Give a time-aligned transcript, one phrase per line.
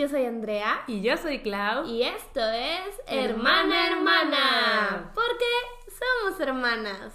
[0.00, 0.82] Yo soy Andrea.
[0.86, 1.84] Y yo soy Clau.
[1.84, 5.12] Y esto es Hermana Hermana.
[5.14, 5.44] Porque
[5.86, 7.12] somos hermanas.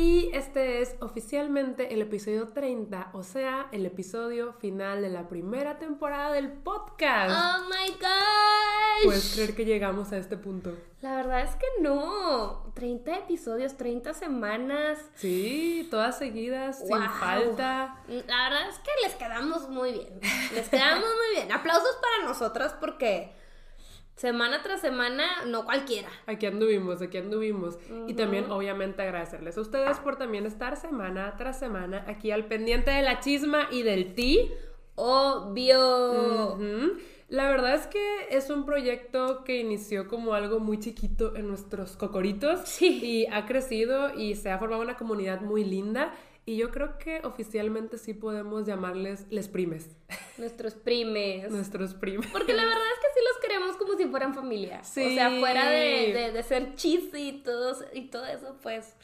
[0.00, 5.78] Y este es oficialmente el episodio 30, o sea, el episodio final de la primera
[5.78, 7.30] temporada del podcast.
[7.30, 9.04] ¡Oh my gosh!
[9.04, 10.74] ¿Puedes creer que llegamos a este punto?
[11.02, 12.72] La verdad es que no.
[12.74, 14.98] 30 episodios, 30 semanas.
[15.16, 18.02] Sí, todas seguidas, sin falta.
[18.08, 20.18] La verdad es que les quedamos muy bien.
[20.54, 21.52] Les quedamos muy bien.
[21.52, 23.38] Aplausos para nosotras porque
[24.20, 26.10] semana tras semana, no cualquiera.
[26.26, 27.78] Aquí anduvimos, aquí anduvimos.
[28.06, 32.90] Y también, obviamente, agradecerles a ustedes por también estar semana tras semana aquí al pendiente
[32.90, 34.52] de la chisma y del ti.
[34.94, 36.52] Obvio.
[36.52, 36.98] Ujú.
[37.28, 41.96] La verdad es que es un proyecto que inició como algo muy chiquito en nuestros
[41.96, 42.60] cocoritos.
[42.68, 43.00] Sí.
[43.02, 46.12] Y ha crecido y se ha formado una comunidad muy linda.
[46.44, 49.96] Y yo creo que oficialmente sí podemos llamarles les primes.
[50.36, 51.50] Nuestros primes.
[51.50, 52.28] Nuestros primes.
[52.32, 54.82] Porque la verdad es que sí los queremos como si fueran familia.
[54.84, 55.04] Sí.
[55.04, 58.94] O sea, fuera de, de, de ser cheesy y todo, y todo eso, pues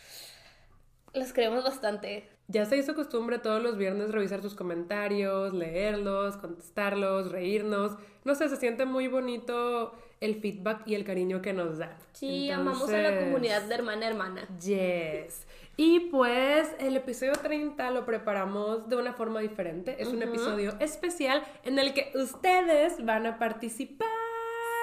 [1.12, 2.28] los queremos bastante.
[2.48, 7.97] Ya se hizo costumbre todos los viernes revisar sus comentarios, leerlos, contestarlos, reírnos.
[8.24, 11.97] No sé, se siente muy bonito el feedback y el cariño que nos dan.
[12.12, 14.48] Sí, amamos a la comunidad de hermana hermana.
[14.61, 15.47] Yes.
[15.77, 19.97] Y pues el episodio 30 lo preparamos de una forma diferente.
[19.98, 24.08] Es un episodio especial en el que ustedes van a participar.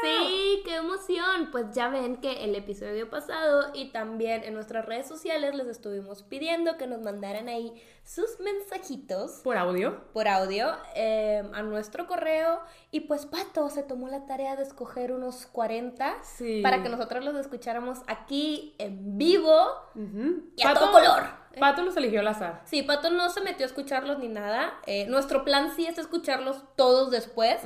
[0.03, 1.49] Sí, qué emoción.
[1.51, 6.23] Pues ya ven que el episodio pasado y también en nuestras redes sociales les estuvimos
[6.23, 7.73] pidiendo que nos mandaran ahí
[8.03, 10.03] sus mensajitos Por audio.
[10.13, 12.59] por audio eh, a nuestro correo
[12.91, 16.61] y pues Pato se tomó la tarea de escoger unos 40 Sí.
[16.61, 19.55] para que nosotros los escucháramos aquí en vivo
[19.95, 20.43] Ujú.
[20.55, 21.42] y a todo color.
[21.59, 22.61] Pato los eligió al azar.
[22.65, 24.73] Sí, Pato no se metió a escucharlos ni nada.
[24.85, 27.61] Eh, nuestro plan sí es escucharlos todos después,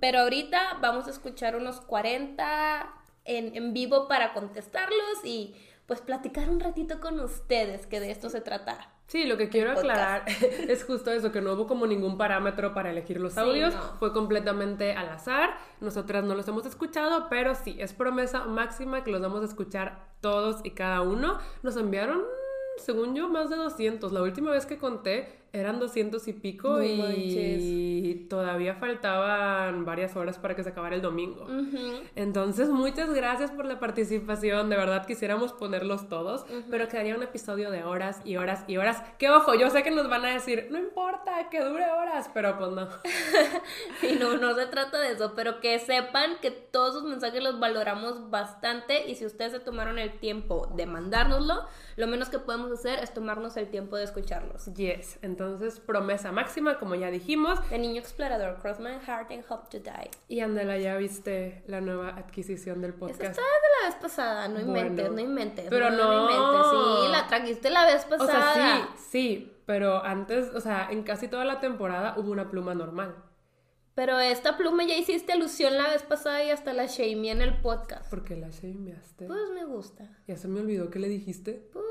[0.00, 2.92] pero ahorita vamos a escuchar unos 40
[3.24, 5.54] en, en vivo para contestarlos y
[5.86, 8.88] pues platicar un ratito con ustedes, que de esto se trata.
[9.08, 10.24] Sí, lo que quiero aclarar
[10.68, 13.80] es justo eso, que no hubo como ningún parámetro para elegir los Sí, audios, no.
[13.98, 15.50] fue completamente al azar,
[15.80, 20.06] nosotras no los hemos escuchado, pero sí, es promesa máxima que los vamos a escuchar
[20.22, 21.38] todos y cada uno.
[21.62, 22.22] Nos enviaron,
[22.78, 26.84] según yo, más de 200, la última vez que conté eran 200 y pico No
[26.84, 31.46] y todavía faltaban varias horas para que se acabara el domingo.
[32.16, 34.70] Entonces, muchas gracias por la participación.
[34.70, 39.02] De verdad quisiéramos ponerlos todos, pero quedaría un episodio de horas y horas y horas.
[39.18, 42.56] Que ojo, yo sé que nos van a decir, no importa que dure horas, pero
[42.58, 42.88] pues no.
[44.02, 47.60] Y no, no se trata de eso, pero que sepan que todos sus mensajes los
[47.60, 52.72] valoramos bastante y si ustedes se tomaron el tiempo de mandárnoslo, lo menos que podemos
[52.72, 54.66] hacer es tomarnos el tiempo de escucharlos.
[54.74, 55.41] Yes, entonces
[55.86, 57.58] promesa máxima, como ya dijimos.
[57.70, 60.10] De niño explorador, cross my heart and hope to die.
[60.28, 63.20] Y Andela, ya viste la nueva adquisición del podcast.
[63.22, 64.68] está desde la vez pasada, no Bueno.
[64.78, 65.66] inventes, no inventes.
[65.68, 66.22] Pero no.
[66.30, 66.66] inventes.
[67.06, 68.54] Sí, la trajiste la vez O pasada.
[68.54, 72.74] sea, sí, sí, pero antes, o sea, en casi toda la temporada hubo una pluma
[72.74, 73.14] normal.
[73.94, 77.60] Pero esta pluma ya hiciste alusión la vez pasada y hasta la shamey en el
[77.60, 78.08] podcast.
[78.08, 79.26] ¿Por qué la shameaste?
[79.26, 80.08] Pues me gusta.
[80.26, 81.68] Ya se me olvidó qué le dijiste.
[81.74, 81.84] Pues,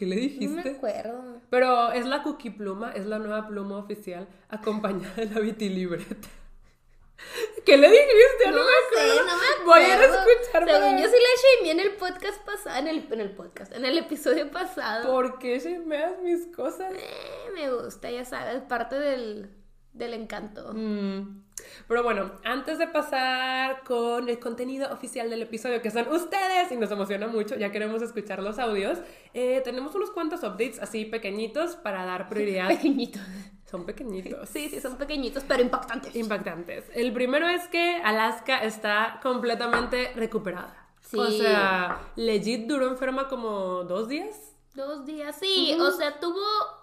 [0.00, 0.70] ¿Qué le no me dijiste?
[0.70, 1.40] acuerdo.
[1.50, 6.28] Pero es la cookie pluma, es la nueva pluma oficial acompañada de la vitilibreta.
[7.66, 8.46] ¿Qué le dijiste?
[8.50, 9.26] No, No, me sé, acuerdo.
[9.26, 9.64] no me acuerdo.
[9.66, 12.88] Voy a ir a escuchar Según yo sí la shameé en el podcast pasado, en
[12.88, 15.12] el, en el podcast, en el episodio pasado.
[15.12, 16.92] ¿Por qué shameas mis cosas?
[16.94, 19.50] Eh, me gusta, ya sabes, parte del,
[19.92, 20.72] del encanto.
[20.72, 21.44] Mm.
[21.88, 26.76] Pero bueno, antes de pasar con el contenido oficial del episodio, que son ustedes, y
[26.76, 28.98] nos emociona mucho, ya queremos escuchar los audios,
[29.34, 32.68] eh, tenemos unos cuantos updates así pequeñitos para dar prioridad.
[32.68, 33.22] Pequeñitos.
[33.70, 34.48] Son pequeñitos.
[34.48, 36.16] Sí, sí, son pequeñitos, pero impactantes.
[36.16, 36.90] impactantes.
[36.92, 40.88] El primero es que Alaska está completamente recuperada.
[41.00, 41.18] Sí.
[41.18, 44.54] O sea, legit duró enferma como dos días.
[44.74, 45.76] Dos días, sí.
[45.80, 46.40] O sea, tuvo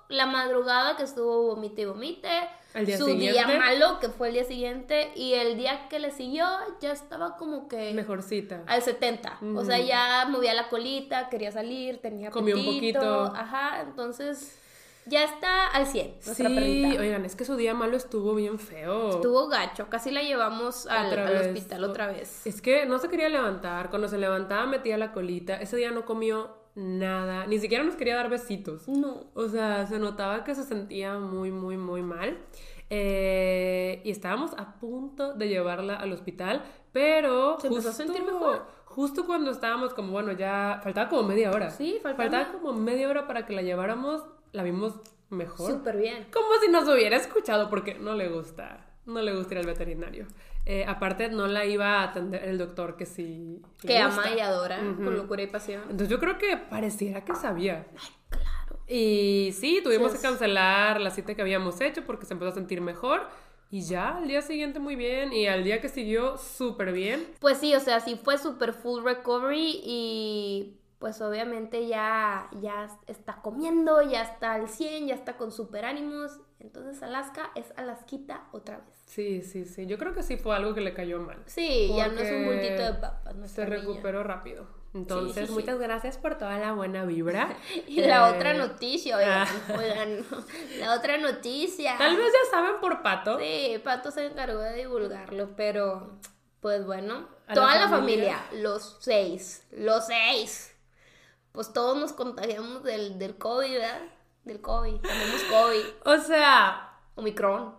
[0.09, 2.29] la madrugada que estuvo vomite y vomite.
[2.85, 3.33] Día su siguiente.
[3.47, 5.12] día malo, que fue el día siguiente.
[5.15, 6.45] Y el día que le siguió,
[6.79, 8.63] ya estaba como que Mejorcita.
[8.68, 9.39] al 70.
[9.56, 13.25] O sea, ya movía la colita, quería salir, tenía Comió un poquito.
[13.35, 14.59] Ajá, entonces
[15.06, 16.07] ya está al 100.
[16.25, 17.01] Nuestra Sí, perrita.
[17.01, 19.09] oigan, es que su día malo estuvo bien feo.
[19.12, 22.45] Estuvo gacho, casi la llevamos al, hospital otra vez.
[22.45, 23.89] Es que no se quería levantar.
[23.89, 25.56] Cuando se levantaba metía la colita.
[25.56, 27.47] Ese día no comió nada.
[27.47, 28.88] Ni siquiera nos quería dar besitos.
[28.88, 29.25] No.
[29.33, 32.38] O sea, se notaba que se sentía muy, muy, muy mal.
[32.89, 36.63] Eh, y estábamos a punto de llevarla al hospital,
[36.94, 38.65] pero ¿Se empezó a sentir mejor?
[38.85, 41.69] justo cuando estábamos como, bueno, ya faltaba como media hora.
[41.69, 42.29] Sí, faltaba.
[42.29, 44.23] Faltaba como media hora para que la lleváramos.
[44.53, 44.94] la vimos
[45.30, 45.71] mejor.
[45.71, 46.27] Súper bien.
[46.31, 50.27] Como si nos hubiera escuchado, porque no le gusta, no le gusta ir al veterinario.
[50.69, 53.61] Eh, aparte, no la iba a atender el doctor que sí.
[53.79, 54.21] Que gusta.
[54.23, 55.05] ama y adora Ujú.
[55.05, 55.81] con locura y pasión.
[55.83, 57.87] Entonces yo creo que pareciera que sabía.
[58.29, 58.79] Claro.
[58.85, 62.81] Y sí, tuvimos que cancelar la cita que habíamos hecho porque se empezó a sentir
[62.81, 63.29] mejor.
[63.71, 65.31] Y ya, al día siguiente muy bien.
[65.31, 67.25] Y al día que siguió, súper bien.
[67.39, 73.41] Pues sí, o sea, sí fue super full recovery y pues obviamente ya, ya está
[73.41, 76.39] comiendo, ya está al 100, ya está con super ánimos.
[76.59, 78.95] Entonces Alaska es Alasquita otra vez.
[79.06, 79.86] Sí, sí, sí.
[79.86, 81.42] Yo creo que sí fue algo que le cayó mal.
[81.45, 83.36] Sí, ya no es un bultito de papas.
[83.51, 83.77] Se niña.
[83.77, 84.68] recuperó rápido.
[84.94, 85.51] Entonces, sí, sí.
[85.54, 87.56] muchas gracias por toda la buena vibra.
[87.88, 89.75] Y la Eh, otra noticia, oigan, ah.
[89.77, 90.25] oigan,
[90.80, 91.95] la otra noticia.
[91.98, 93.38] Tal vez ya saben por Pato.
[93.38, 96.18] Sí, Pato se encargó de divulgarlo, pero
[96.59, 98.39] pues bueno, A toda la familia.
[98.39, 100.74] familia, los seis, los seis,
[101.51, 104.01] pues todos nos contagiamos del, del COVID, ¿verdad?
[104.47, 107.75] Del COVID, tenemos COVID, O sea, Omicron.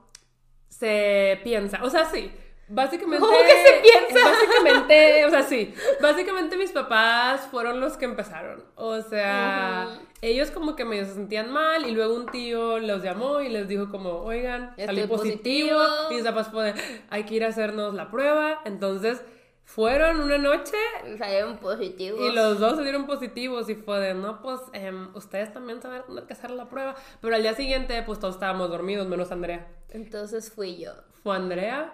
[0.68, 1.80] se piensa.
[1.82, 2.30] O sea, sí.
[2.68, 3.24] Básicamente.
[3.24, 4.28] ¿Cómo que se piensa?
[4.28, 5.74] Básicamente, o sea, sí.
[6.02, 8.62] Básicamente mis papás fueron los que empezaron.
[8.74, 13.40] O sea, ellos como que medio se sentían mal y luego un tío los llamó
[13.40, 15.78] y les dijo como, oigan, salí positivo.
[15.78, 16.10] positivo.
[16.10, 16.74] Y mis papás fue,
[17.08, 18.60] hay que ir a hacernos la prueba.
[18.66, 19.22] Entonces,
[19.68, 20.76] fueron una noche
[21.18, 22.20] Salieron positivos.
[22.22, 26.24] y los dos salieron positivos y fue de, no, pues em, ustedes también saben tener
[26.24, 26.94] que hacer la prueba.
[27.20, 29.68] Pero al día siguiente, pues todos estábamos dormidos, menos Andrea.
[29.90, 30.92] Entonces fui yo.
[31.22, 31.92] Fue Andrea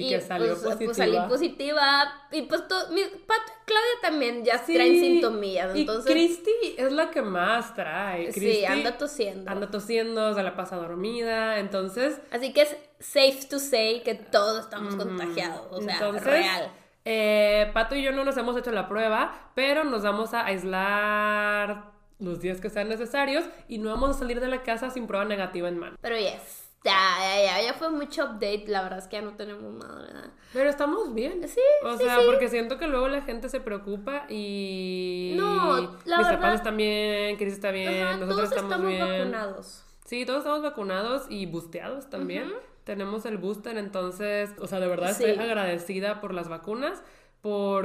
[0.00, 0.84] y, que salió pues, positiva.
[0.86, 2.26] pues salí positiva.
[2.30, 5.74] Y pues to- mi, Pato y Claudia también ya Sí, traen sintomías.
[5.74, 8.32] Entonces, Y Cristi es la que más trae.
[8.32, 9.50] sí, anda tosiendo.
[9.50, 12.20] Anda tosiendo, se la pasa dormida, entonces...
[12.30, 15.66] Así que es safe to say que todos estamos contagiados.
[15.70, 16.70] O sea, Entonces, real.
[17.04, 21.92] eh, Pato y yo no nos hemos hecho la prueba, pero nos vamos a aislar
[22.18, 25.24] los días que sean necesarios y no vamos a salir de la casa sin prueba
[25.24, 25.96] negativa en mano.
[26.00, 26.61] Pero yes.
[26.84, 28.64] Ya, ya, ya, ya fue mucho update.
[28.66, 30.30] La verdad es que ya no tenemos nada, ¿verdad?
[30.52, 31.46] Pero estamos bien.
[31.48, 32.22] Sí, O sí, sea, sí.
[32.26, 35.34] porque siento que luego la gente se preocupa y.
[35.36, 38.86] No, la Mis verdad- papás están bien, Cris está bien, Ajá, nosotros todos estamos, estamos
[38.88, 39.18] bien.
[39.32, 39.84] vacunados.
[40.04, 42.52] Sí, todos estamos vacunados y busteados también.
[42.84, 45.24] Tenemos el booster, entonces, o sea, de verdad Sí.
[45.24, 47.00] estoy agradecida por las vacunas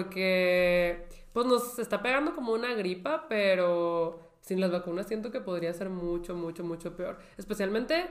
[0.08, 5.74] porque, pues, nos está pegando como una gripa, pero sin las vacunas siento que podría
[5.74, 7.18] ser mucho, mucho, mucho peor.
[7.38, 8.10] Especialmente,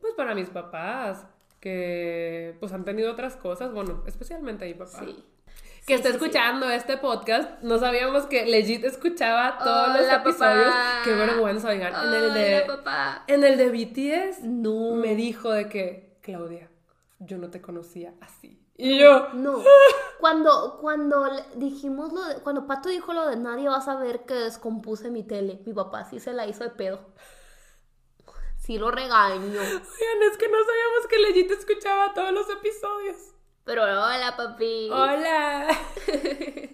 [0.00, 1.24] pues, para mis papás,
[1.60, 3.72] que, pues, han tenido otras cosas.
[3.72, 4.98] Bueno, especialmente a mi papá.
[5.00, 5.24] Sí.
[5.86, 6.24] Que Sí, está sí, sí.
[6.24, 10.66] escuchando este podcast, no sabíamos que legit escuchaba todos los Hola, episodios.
[10.66, 11.00] papá.
[11.04, 11.94] Qué vergüenza, oigan.
[12.08, 13.24] En el de, Hola, papá.
[13.26, 14.94] en el de BTS No.
[14.94, 16.68] me dijo de que, Claudia,
[17.18, 18.60] yo no te conocía así.
[18.76, 19.62] Y yo, No.
[20.20, 21.26] Cuando, cuando
[21.56, 25.22] dijimos lo de, cuando Pato dijo lo de nadie va a saber que descompuse mi
[25.22, 27.00] tele, mi papá sí se la hizo de pedo.
[28.70, 29.60] Sí lo regaño.
[29.60, 33.16] oigan, es que no sabíamos que legit escuchaba todos los episodios.
[33.64, 34.88] Pero hola, papi.
[34.92, 35.66] Hola.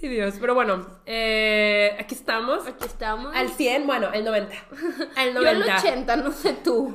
[0.00, 0.34] Ay, Dios.
[0.40, 2.64] Pero bueno, eh, aquí estamos.
[2.64, 3.34] Aquí estamos.
[3.34, 4.54] Al 100, bueno, el 90.
[5.16, 5.78] Al Yo al 90.
[5.80, 6.94] 80, no sé tú.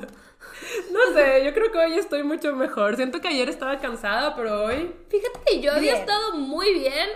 [0.90, 2.96] No sé, yo creo que hoy estoy mucho mejor.
[2.96, 4.94] Siento que ayer estaba cansada, pero hoy.
[5.10, 7.10] Fíjate que yo había estado muy bien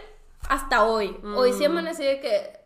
[0.50, 1.16] hasta hoy.
[1.34, 1.70] Hoy sí Mm.
[1.70, 2.60] amanecí de que.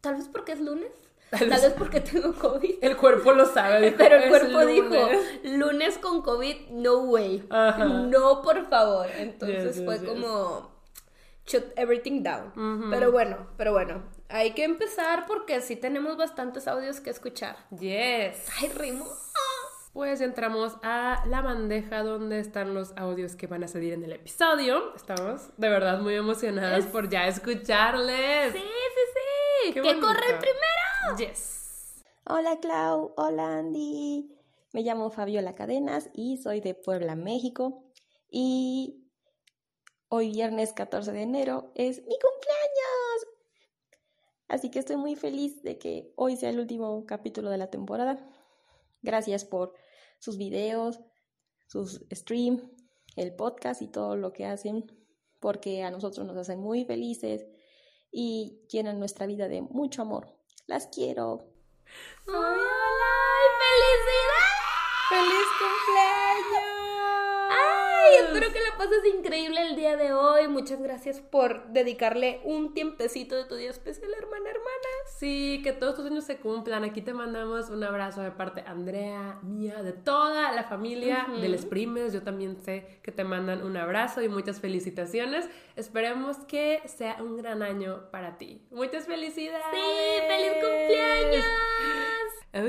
[0.00, 0.92] Tal vez porque es lunes.
[1.30, 2.74] Tal Tal, vez- porque tengo COVID.
[2.82, 3.80] El cuerpo lo sabe.
[3.82, 5.26] dijo, Pero el "Es cuerpo dijo, lunes".
[5.44, 7.46] lunes con COVID, no way.
[7.50, 7.84] Ajá.
[7.84, 9.06] No, por favor.
[9.16, 10.70] Entonces Yes, fue yes, como
[11.46, 12.48] shut everything down.
[12.56, 12.90] Ujú.
[12.90, 14.02] Pero bueno, pero bueno.
[14.28, 17.56] Hay que empezar porque sí tenemos bastantes audios que escuchar.
[17.78, 18.46] Yes.
[18.60, 19.06] Ay, Rimo.
[19.92, 24.12] Pues entramos a la bandeja donde están los audios que van a salir en el
[24.12, 24.94] episodio.
[24.94, 28.52] Estamos de verdad muy emocionadas Es- por ya escucharles.
[28.52, 28.64] Sí, sí,
[29.14, 29.72] sí.
[29.74, 30.84] Qué ¿Qué corre primero?
[31.08, 32.04] Yes.
[32.24, 34.30] Hola Clau, hola Andy.
[34.72, 37.84] Me llamo Fabiola Cadenas y soy de Puebla, México.
[38.30, 39.10] Y
[40.08, 43.26] hoy viernes 14 de enero es mi cumpleaños.
[44.46, 48.30] Así que estoy muy feliz de que hoy sea el último capítulo de la temporada.
[49.02, 49.74] Gracias por
[50.20, 51.00] sus videos,
[51.66, 52.62] sus streams,
[53.16, 54.84] el podcast y todo lo que hacen,
[55.40, 57.46] porque a nosotros nos hacen muy felices
[58.12, 60.39] y llenan nuestra vida de mucho amor.
[60.70, 61.40] Las quiero.
[62.28, 64.68] ¡Ay, felicidades!
[65.08, 66.69] ¡Feliz cumpleaños!
[68.10, 70.48] Ay, espero que la pases increíble el día de hoy.
[70.48, 74.88] Muchas gracias por dedicarle un tiempecito de tu día especial, hermana, hermana.
[75.18, 76.82] Sí, que todos tus sueños se cumplan.
[76.84, 81.48] Aquí te mandamos un abrazo de parte de Andrea, mía, de toda la familia, de
[81.48, 82.12] Les Primes.
[82.12, 85.48] Yo también sé que te mandan un abrazo y muchas felicitaciones.
[85.76, 88.66] Esperemos que sea un gran año para ti.
[88.70, 89.64] Muchas felicidades.
[89.72, 91.44] Sí, feliz cumpleaños.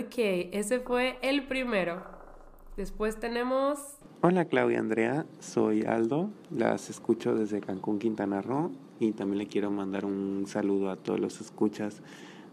[0.06, 2.06] Ok, ese fue el primero.
[2.78, 3.98] Después tenemos...
[4.24, 9.72] Hola Claudia Andrea, soy Aldo, las escucho desde Cancún, Quintana Roo y también le quiero
[9.72, 12.04] mandar un saludo a todos los escuchas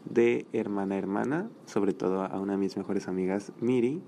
[0.07, 4.01] de Hermana Hermana, sobre todo a una de mis mejores amigas, Miri.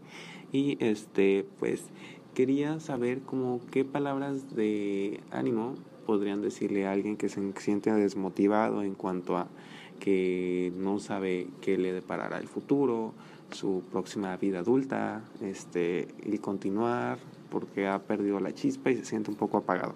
[0.52, 1.84] Y este, pues
[2.32, 5.74] quería saber como qué palabras de ánimo
[6.06, 9.48] podrían decirle a alguien que se siente desmotivado en cuanto a
[9.98, 13.12] que no sabe qué le deparará el futuro,
[13.50, 17.18] su próxima vida adulta, este, y continuar
[17.50, 19.94] porque ha perdido la chispa y se siente un poco apagado.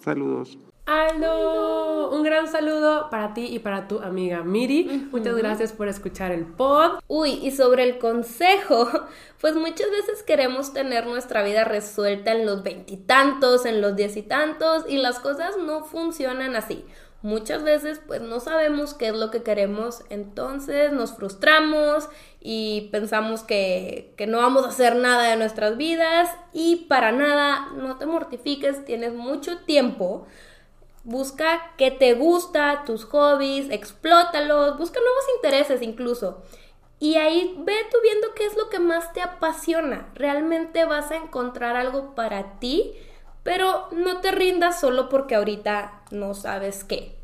[0.00, 0.58] Saludos.
[0.86, 5.08] Aldo, un gran saludo para ti y para tu amiga Miri.
[5.12, 6.98] Muchas gracias por escuchar el pod.
[7.06, 8.88] Uy, y sobre el consejo,
[9.40, 14.22] pues muchas veces queremos tener nuestra vida resuelta en los veintitantos, en los diez y
[14.22, 16.84] tantos, y las cosas no funcionan así.
[17.22, 22.08] Muchas veces pues no sabemos qué es lo que queremos, entonces nos frustramos
[22.40, 27.68] y pensamos que, que, no vamos a hacer nada de nuestras vidas y para nada,
[27.76, 30.26] no te mortifiques, tienes mucho tiempo
[31.02, 36.42] Busca qué te gusta, tus hobbies, explótalos, busca nuevos intereses incluso.
[36.98, 40.10] Y ahí ve tú viendo qué es lo que más te apasiona.
[40.14, 42.92] Realmente vas a encontrar algo para ti,
[43.42, 47.14] pero no te rindas solo porque ahorita no sabes qué.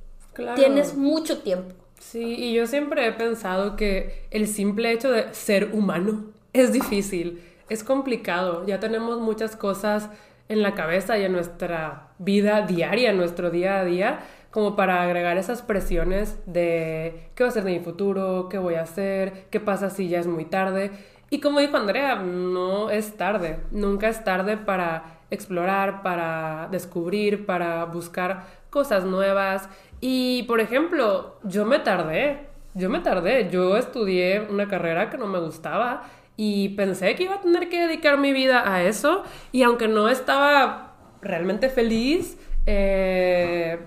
[0.54, 1.75] Tienes mucho tiempo.
[1.99, 7.42] Sí, y yo siempre he pensado que el simple hecho de ser humano es difícil,
[7.68, 8.64] es complicado.
[8.66, 10.11] Ya tenemos muchas cosas
[10.49, 14.20] en la cabeza y en nuestra vida diaria, en nuestro día a día,
[14.50, 18.75] como para agregar esas presiones de qué va a ser de mi futuro, qué voy
[18.75, 20.92] a hacer, qué pasa si ya es muy tarde.
[21.28, 27.85] Y como dijo Andrea, no es tarde, nunca es tarde para explorar, para descubrir, para
[27.85, 29.68] buscar cosas nuevas.
[30.00, 35.26] Y por ejemplo, yo me tardé, yo me tardé, yo estudié una carrera que no
[35.26, 36.04] me gustaba
[36.37, 40.09] y pensé que iba a tener que dedicar mi vida a eso y aunque no
[40.09, 43.78] estaba realmente feliz, eh,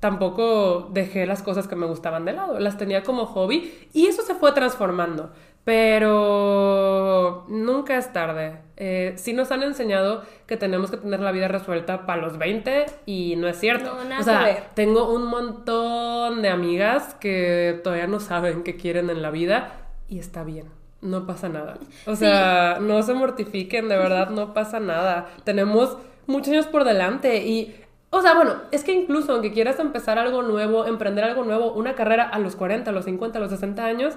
[0.00, 4.22] tampoco dejé las cosas que me gustaban de lado, las tenía como hobby y eso
[4.22, 5.32] se fue transformando.
[5.64, 8.58] Pero nunca es tarde.
[8.76, 12.86] Eh, sí nos han enseñado que tenemos que tener la vida resuelta para los 20
[13.06, 13.96] y no es cierto.
[14.18, 19.30] o sea, tengo un montón de amigas que todavía no saben qué quieren en la
[19.30, 19.72] vida
[20.08, 20.66] y está bien
[21.04, 21.76] no pasa nada.
[22.06, 25.28] O sea, no se mortifiquen, de verdad, no pasa nada.
[25.44, 27.76] Tenemos muchos años por delante y,
[28.10, 31.94] o sea, bueno, es que incluso aunque quieras empezar algo nuevo, emprender algo nuevo, una
[31.94, 34.14] carrera a los 40, a los 50, a los 60 años,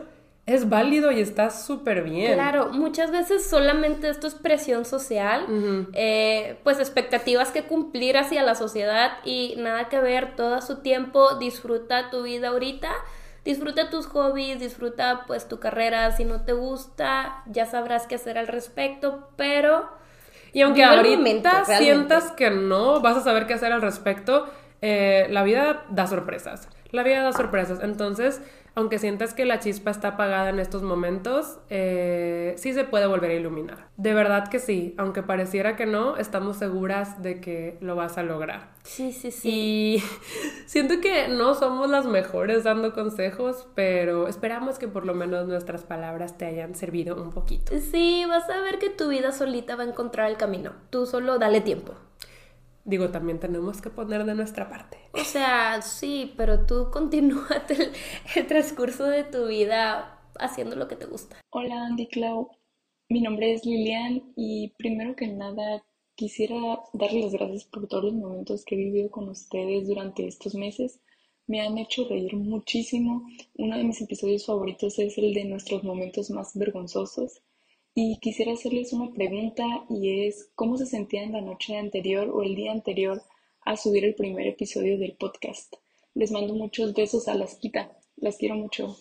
[0.47, 2.33] es válido y está súper bien.
[2.33, 5.45] Claro, muchas veces solamente esto es presión social,
[5.93, 11.35] eh, pues expectativas que cumplir hacia la sociedad y nada que ver, todo su tiempo,
[11.35, 12.89] disfruta tu vida ahorita
[13.47, 18.37] disfruta tus hobbies, disfruta pues tu carrera, si no te gusta, ya sabrás qué hacer
[18.37, 19.89] al respecto, pero...
[20.51, 24.47] Y aunque ahorita sientas que no vas a saber qué hacer al respecto,
[24.81, 26.67] eh, la vida da sorpresas.
[26.91, 27.79] La vida da sorpresas.
[27.81, 28.41] Entonces,
[28.77, 33.31] aunque sientas que la chispa está apagada en estos momentos, eh, sí se puede volver
[33.31, 33.87] a iluminar.
[33.97, 38.23] De verdad que sí, aunque pareciera que no, estamos seguras de que lo vas a
[38.23, 38.69] lograr.
[38.83, 39.49] Sí, sí, sí.
[39.49, 40.03] Y
[40.67, 45.83] siento que no somos las mejores dando consejos, pero esperamos que por lo menos nuestras
[45.83, 47.73] palabras te hayan servido un poquito.
[47.79, 50.73] Sí, vas a ver que tu vida solita va a encontrar el camino.
[50.91, 51.95] Tú solo dale tiempo.
[52.87, 54.97] Digo, también tenemos que poner de nuestra parte.
[55.11, 57.91] O sea, sí, pero tú continúate el,
[58.37, 61.35] el, transcurso de tu vida haciendo lo que te gusta.
[61.49, 62.49] Hola, Andy Clau.
[63.09, 65.83] Mi nombre es Lilian y primero que nada
[66.15, 66.55] quisiera
[66.93, 71.01] darles las gracias por todos los momentos que he vivido con ustedes durante estos meses.
[71.45, 73.27] Me han hecho reír muchísimo.
[73.55, 77.41] Uno de mis episodios favoritos es el de nuestros momentos más vergonzosos
[77.99, 82.53] y quisiera hacerles una pregunta y es ¿cómo se sentían la noche anterior o el
[82.53, 83.23] día anterior
[83.65, 85.73] a subir el primer episodio del podcast?
[86.13, 88.95] Les mando muchos besos a las quita, las quiero mucho.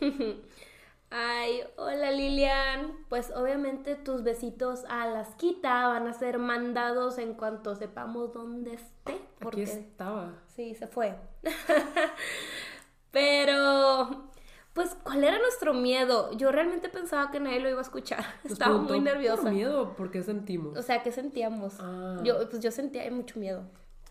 [1.10, 3.04] Ay, hola Lilian.
[3.08, 8.74] Pues obviamente tus besitos a las quita van a ser mandados en cuanto sepamos dónde
[8.74, 9.18] esté.
[9.40, 9.62] Porque...
[9.62, 10.40] Aquí estaba.
[10.54, 11.16] Sí, se fue.
[13.10, 14.30] Pero
[14.76, 16.30] pues, ¿cuál era nuestro miedo?
[16.36, 18.22] Yo realmente pensaba que nadie lo iba a escuchar.
[18.44, 19.44] Estaba muy nerviosa.
[19.44, 19.96] ¿Por miedo?
[19.96, 20.76] ¿Por qué sentimos?
[20.76, 21.78] O sea, ¿qué sentíamos?
[21.80, 22.20] Ah.
[22.22, 23.62] Yo, pues yo sentía mucho miedo.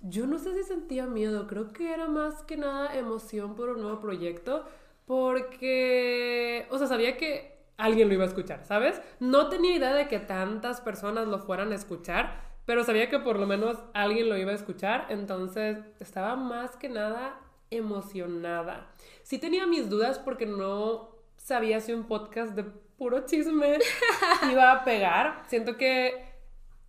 [0.01, 3.81] Yo no sé si sentía miedo, creo que era más que nada emoción por un
[3.83, 4.65] nuevo proyecto,
[5.05, 8.99] porque, o sea, sabía que alguien lo iba a escuchar, ¿sabes?
[9.19, 13.37] No tenía idea de que tantas personas lo fueran a escuchar, pero sabía que por
[13.37, 18.87] lo menos alguien lo iba a escuchar, entonces estaba más que nada emocionada.
[19.25, 23.79] Sí tenía mis dudas porque no sabía si un podcast de puro chisme
[24.51, 25.41] iba a pegar.
[25.47, 26.23] Siento que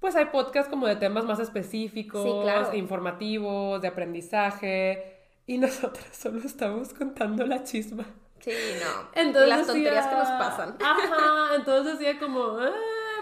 [0.01, 2.75] pues hay podcasts como de temas más específicos, Sí, claro.
[2.77, 5.17] informativos, de aprendizaje.
[5.47, 8.05] Y nosotros solo estamos contando la chisma.
[8.41, 9.09] Sí, no.
[9.15, 10.77] Entonces Las tonterías que nos pasan.
[10.85, 12.71] Ajá, entonces decía como, "Ah,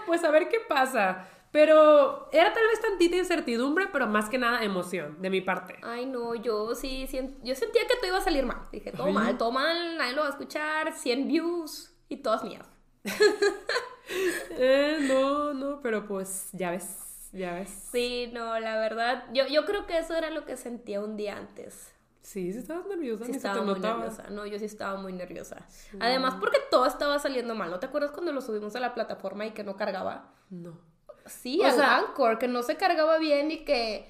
[0.05, 1.25] pues a ver qué pasa.
[1.55, 5.77] Pero era tal vez tantita incertidumbre, pero más que nada emoción de mi parte.
[5.83, 7.07] Ay, no, yo sí,
[7.43, 8.67] yo sentía que todo iba a salir mal.
[8.73, 9.13] Dije, todo Ay.
[9.13, 12.67] mal, todo mal, nadie lo va a escuchar, 100 views y todas mías.
[14.57, 17.69] Eh, no, no, pero pues ya ves, ya ves.
[17.91, 21.37] Sí, no, la verdad, yo, yo creo que eso era lo que sentía un día
[21.37, 21.91] antes.
[22.21, 23.99] Sí, sí estabas nerviosa, Sí ni se estaba te muy notaba.
[24.03, 24.29] nerviosa.
[24.29, 25.65] No, yo sí estaba muy nerviosa.
[25.99, 27.71] Además, porque todo estaba saliendo mal.
[27.71, 30.33] ¿No te acuerdas cuando lo subimos a la plataforma y que no cargaba?
[30.49, 30.77] No.
[31.25, 34.07] Sí, O al sea- Anchor, que no se cargaba bien y que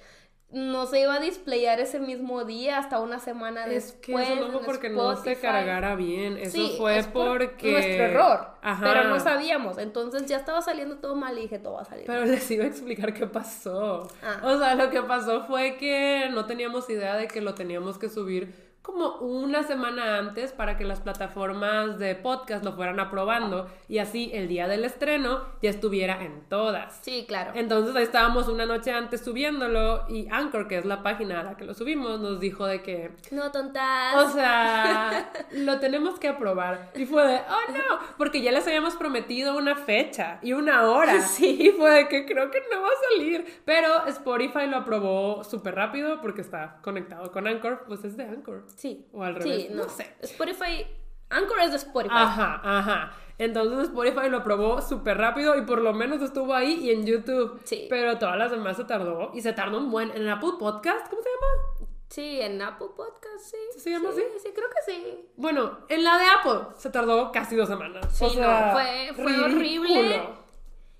[0.51, 4.29] no se iba a displayar ese mismo día hasta una semana Es que después.
[4.29, 7.71] eso no fue porque no se cargara bien, eso Sí, fue es por porque...
[7.73, 8.47] nuestro error.
[8.61, 8.83] Ajá.
[8.85, 9.77] Pero no sabíamos.
[9.79, 12.05] Entonces ya estaba saliendo todo mal y dije, todo va a salir.
[12.05, 12.31] Pero mal.
[12.31, 14.07] les iba a explicar qué pasó.
[14.23, 14.41] Ah.
[14.43, 18.07] O sea, lo que pasó fue que no teníamos idea de que lo teníamos que
[18.07, 23.97] subir como una semana antes para que las plataformas de podcast lo fueran aprobando y
[23.97, 26.99] así el día del estreno ya estuviera en todas.
[27.01, 27.51] Sí, claro.
[27.55, 31.57] Entonces ahí estábamos una noche antes subiéndolo y Anchor, que es la página a la
[31.57, 34.15] que lo subimos, nos dijo de que No, tontas.
[34.15, 36.91] o sea, lo tenemos que aprobar.
[36.95, 41.15] Y fue de, oh no, porque ya les habíamos prometido una fecha y una hora.
[41.35, 41.57] Sí.
[41.59, 43.61] Y fue de que creo que no va a salir.
[43.65, 47.83] Pero Spotify lo aprobó súper rápido porque está conectado con Anchor.
[47.87, 48.63] Pues es de Anchor.
[48.75, 49.07] Sí.
[49.13, 49.83] O al Sí, revés, no.
[49.83, 50.15] no sé.
[50.21, 50.85] Spotify.
[51.29, 52.13] Anchor es de Spotify.
[52.15, 53.11] Ajá, ajá.
[53.37, 57.59] Entonces Spotify lo aprobó súper rápido y por lo menos estuvo ahí y en YouTube.
[57.65, 57.87] Sí.
[57.89, 60.11] Pero todas las demás se tardó y se tardó un buen.
[60.11, 61.87] En Apple Podcast, ¿cómo se llama?
[62.07, 63.57] Sí, en Apple Podcast, sí.
[63.79, 64.39] ¿Se llama sí, así?
[64.47, 65.27] Sí, creo que sí.
[65.35, 68.05] Bueno, en la de Apple se tardó casi dos semanas.
[68.15, 70.21] Sí, o sea, no, fue- fue horrible.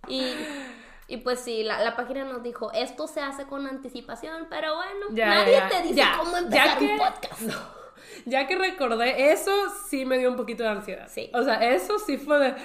[0.08, 0.34] Y,
[1.08, 5.08] y pues sí, la, la página nos dijo, esto se hace con anticipación, pero bueno,
[5.12, 7.41] Ya, nadie ya, te dice ya, cómo empezar que- un podcast.
[8.26, 9.52] Ya que recordé, eso
[9.89, 11.08] sí me dio un poquito de ansiedad.
[11.10, 11.30] Sí.
[11.34, 12.56] O sea, eso sí fue de...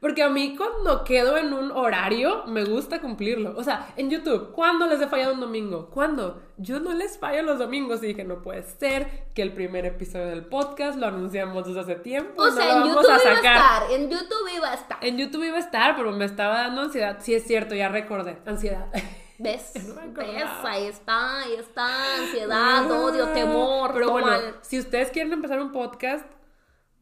[0.00, 3.54] Porque a mí cuando quedo en un horario, me gusta cumplirlo.
[3.56, 5.90] O sea, en YouTube, ¿cuándo les he fallado un domingo?
[5.90, 6.40] ¿Cuándo?
[6.56, 10.26] Yo no les fallo los domingos y dije, no puede ser que el primer episodio
[10.26, 12.40] del podcast lo anunciamos desde hace tiempo.
[12.40, 14.98] O no sea, en YouTube a iba a estar, en YouTube iba a estar.
[15.00, 17.18] En YouTube iba a estar, pero me estaba dando ansiedad.
[17.20, 18.38] Sí, es cierto, ya recordé.
[18.46, 18.86] Ansiedad.
[19.38, 19.72] ¿Ves?
[19.74, 20.44] ¿Ves?
[20.64, 24.56] Ahí está, ahí está, ansiedad, odio, temor, Pero bueno, mal.
[24.62, 26.26] si ustedes quieren empezar un podcast,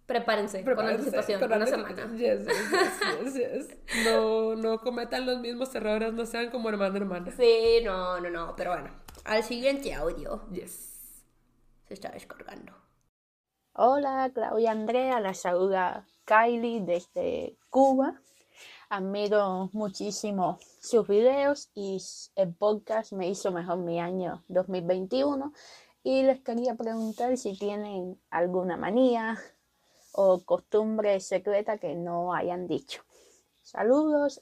[0.06, 2.06] Prepárense, con Prepárense, anticipación, con una semana.
[2.16, 4.04] Yes, yes, yes, yes, yes.
[4.04, 7.32] No, no cometan los mismos errores, no sean como hermano hermana.
[7.36, 8.90] Sí, no, no, no, pero bueno.
[9.24, 11.24] Al siguiente audio Yes.
[11.88, 12.72] se está descargando.
[13.72, 18.20] Hola, Claudia Andrea, la saluda Kylie desde Cuba.
[18.88, 22.00] Admiro muchísimo sus videos y
[22.36, 25.52] el podcast me hizo mejor mi año 2021.
[26.04, 29.36] Y les quería preguntar si tienen alguna manía
[30.16, 33.02] o costumbre secreta que no hayan dicho.
[33.62, 34.40] Saludos.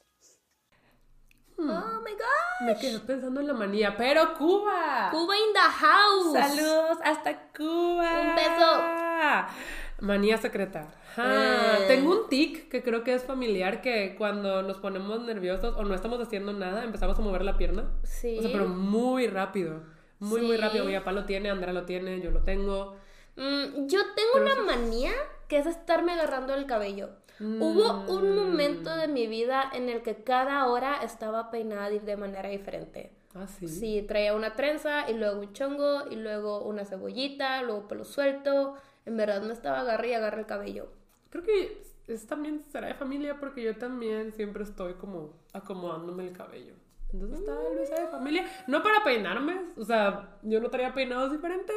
[1.56, 1.70] Hmm.
[1.70, 2.66] Oh my god.
[2.66, 5.08] Me quedé pensando en la manía, pero Cuba.
[5.12, 6.32] Cuba in the house.
[6.32, 8.20] Saludos hasta Cuba.
[8.20, 10.00] Un beso.
[10.00, 10.92] Manía secreta.
[11.12, 11.78] Ajá.
[11.82, 11.84] Eh.
[11.86, 15.94] Tengo un tic que creo que es familiar que cuando nos ponemos nerviosos o no
[15.94, 17.88] estamos haciendo nada, empezamos a mover la pierna.
[18.02, 18.36] Sí.
[18.38, 19.82] O sea, pero muy rápido.
[20.18, 20.62] Muy, muy Sí.
[20.62, 20.84] rápido.
[20.84, 22.96] Mi papá lo tiene, Andrea lo tiene, yo lo tengo.
[23.36, 25.12] Mm, yo tengo una manía
[25.54, 27.10] que es estarme agarrando el cabello.
[27.38, 28.34] Hubo un Mm.
[28.34, 33.12] momento de mi vida en el que cada hora estaba peinada de- manera diferente.
[33.36, 33.68] Ah, sí.
[33.68, 38.74] Sí, traía una trenza y luego un chongo y luego una cebollita, luego pelo suelto.
[39.06, 40.88] En verdad me estaba agarre y agarre el cabello.
[41.30, 46.36] Creo que es también será de familia porque yo también siempre estoy como acomodándome el
[46.36, 46.74] cabello.
[47.12, 48.44] Entonces vez sea de familia.
[48.66, 51.76] No para peinarme, o sea, yo no traía peinados diferentes,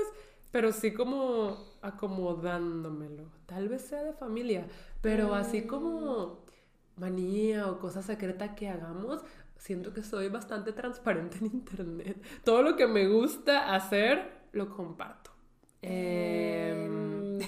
[0.51, 3.25] pero sí como acomodándomelo.
[3.45, 4.67] Tal vez sea de familia,
[5.01, 6.45] pero así como
[6.97, 9.21] manía o cosa secreta que hagamos,
[9.57, 12.21] siento que soy bastante transparente en internet.
[12.43, 15.31] Todo lo que me gusta hacer, lo comparto.
[15.81, 17.39] Em,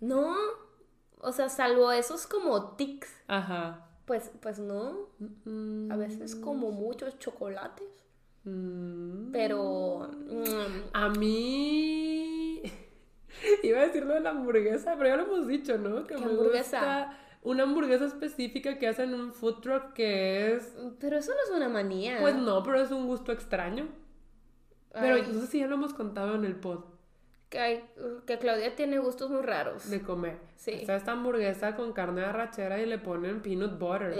[0.00, 0.34] no,
[1.20, 3.86] o sea, salvo esos como tics, ajá.
[4.06, 5.08] pues, pues no.
[5.44, 7.86] Mm, A veces como muchos chocolates,
[8.44, 9.32] mm.
[9.32, 10.08] pero...
[10.28, 12.62] mm, A mí.
[13.62, 16.06] Iba a decir lo de la hamburguesa, pero ya lo hemos dicho, ¿no?
[16.06, 16.78] Que ¿Qué me hamburguesa?
[16.78, 20.76] gusta una hamburguesa específica que hacen en un food truck que es.
[20.98, 22.18] pero eso no es una manía.
[22.20, 23.88] Pues no, pero es un gusto extraño.
[24.92, 25.24] Pero Ay.
[25.32, 26.84] no sé si ya lo hemos contado en el pod.
[27.48, 27.84] que, hay,
[28.26, 29.88] que Claudia tiene gustos muy raros.
[29.88, 30.36] De comer.
[30.56, 30.72] Sí.
[30.72, 34.18] Está esta hamburguesa con carne de arrachera y le ponen peanut butter.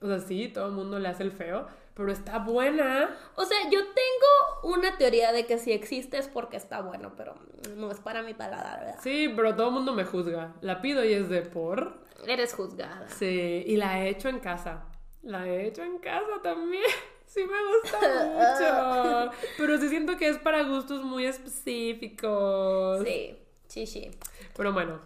[0.00, 3.16] O sea, sí, todo el mundo le hace el feo, pero está buena.
[3.36, 7.34] O sea, yo tengo una teoría de que si existe es porque está bueno, pero
[7.74, 9.00] no es para mi paladar, ¿verdad?
[9.02, 10.54] Sí, pero todo el mundo me juzga.
[10.60, 12.04] La pido y es de por.
[12.26, 13.08] Eres juzgada.
[13.08, 14.84] Sí, y la he hecho en casa.
[15.22, 16.84] La he hecho en casa también.
[17.28, 19.36] Sí me gusta mucho.
[19.58, 23.02] Pero sí siento que es para gustos muy específicos.
[23.04, 24.10] Sí, sí, sí.
[24.56, 25.00] Pero bueno,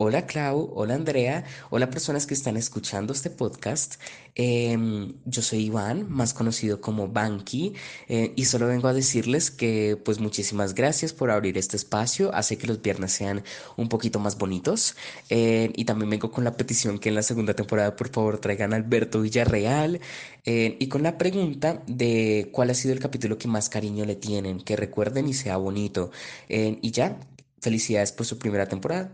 [0.00, 3.96] Hola Clau, hola Andrea, hola personas que están escuchando este podcast.
[4.36, 7.74] Em, yo soy Iván, más conocido como Banky,
[8.06, 12.56] eh, y solo vengo a decirles que pues muchísimas gracias por abrir este espacio, hace
[12.56, 13.42] que los viernes sean
[13.76, 14.94] un poquito más bonitos.
[15.30, 18.72] Eh, y también vengo con la petición que en la segunda temporada por favor traigan
[18.74, 20.00] a Alberto Villarreal
[20.44, 24.14] eh, y con la pregunta de cuál ha sido el capítulo que más cariño le
[24.14, 26.12] tienen, que recuerden y sea bonito.
[26.48, 27.18] Y ya,
[27.60, 29.10] felicidades por su primera temporada.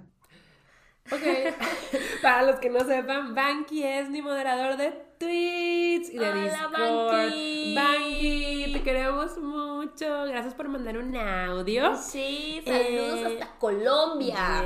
[1.10, 1.22] Ok.
[2.22, 6.72] Para los que no sepan, Banky es mi moderador de tweets y de Hola, Discord.
[6.72, 7.74] Banky.
[7.74, 9.36] Banky, te queremos
[9.94, 10.24] mucho.
[10.26, 11.96] Gracias por mandar un audio.
[11.96, 14.64] Sí, saludos Eh, hasta Colombia.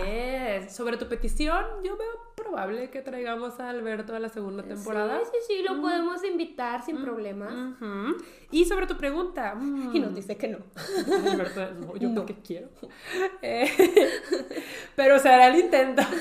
[0.60, 0.74] Yes.
[0.74, 5.20] Sobre tu petición, yo veo probable que traigamos a Alberto a la segunda temporada.
[5.24, 7.52] Sí, sí, sí, lo podemos invitar sin problemas.
[7.52, 8.16] Ujú.
[8.50, 9.54] Y sobre tu pregunta.
[9.54, 10.58] mm, Y nos dice que no.
[11.30, 12.68] Alberto, no, yo porque quiero.
[13.42, 13.70] Eh,
[14.96, 16.02] pero se hará el intento.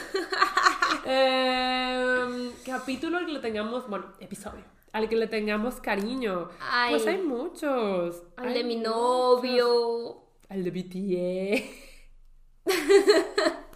[1.10, 4.64] Eh, capítulo que le tengamos, bueno, episodio,
[4.98, 6.50] al que le tengamos cariño.
[6.60, 6.96] Ay.
[6.96, 8.24] Pues hay muchos.
[8.36, 8.94] Al hay de mi muchos.
[8.94, 10.24] novio.
[10.50, 11.88] Al de BTS.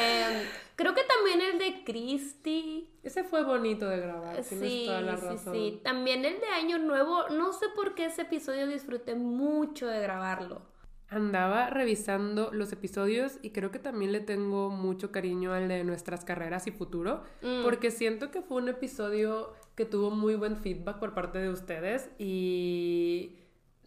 [0.00, 0.42] Em,
[0.76, 2.90] creo que también el de Christy.
[3.02, 5.80] Ese fue bonito de grabar, tienes Sí, toda la sí, sí.
[5.82, 7.28] También el de Año Nuevo.
[7.30, 10.62] No sé por qué ese episodio disfruté mucho de grabarlo.
[11.10, 16.24] Andaba revisando los episodios y creo que también le tengo mucho cariño al de nuestras
[16.24, 17.62] carreras y futuro, Mm.
[17.62, 22.10] porque siento que fue un episodio que tuvo muy buen feedback por parte de ustedes
[22.18, 23.36] y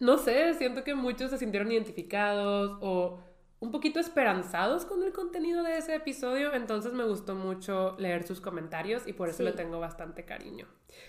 [0.00, 3.20] no sé, siento que muchos se sintieron identificados o
[3.60, 8.40] un poquito esperanzados con el contenido de ese episodio, entonces me gustó mucho leer sus
[8.40, 9.44] comentarios y por eso Sí.
[9.44, 10.66] le tengo bastante cariño.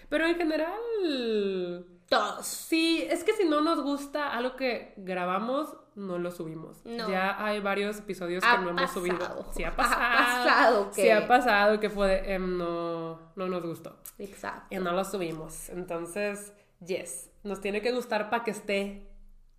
[0.09, 2.45] Pero en general, Todos.
[2.45, 6.83] Sí, es que si no nos gusta algo que grabamos, no lo subimos.
[6.85, 7.09] No.
[7.09, 9.17] Ya hay varios episodios que Ha no hemos subido.
[9.19, 9.45] pasado.
[9.55, 10.43] Sí ha Ha pasado.
[10.45, 13.97] pasado que- Sí ha pasado que fue de, em, no, no nos gustó.
[14.17, 14.67] Exacto.
[14.75, 15.69] Y no lo subimos.
[15.69, 16.53] Entonces,
[16.85, 19.07] yes, nos tiene que gustar para que esté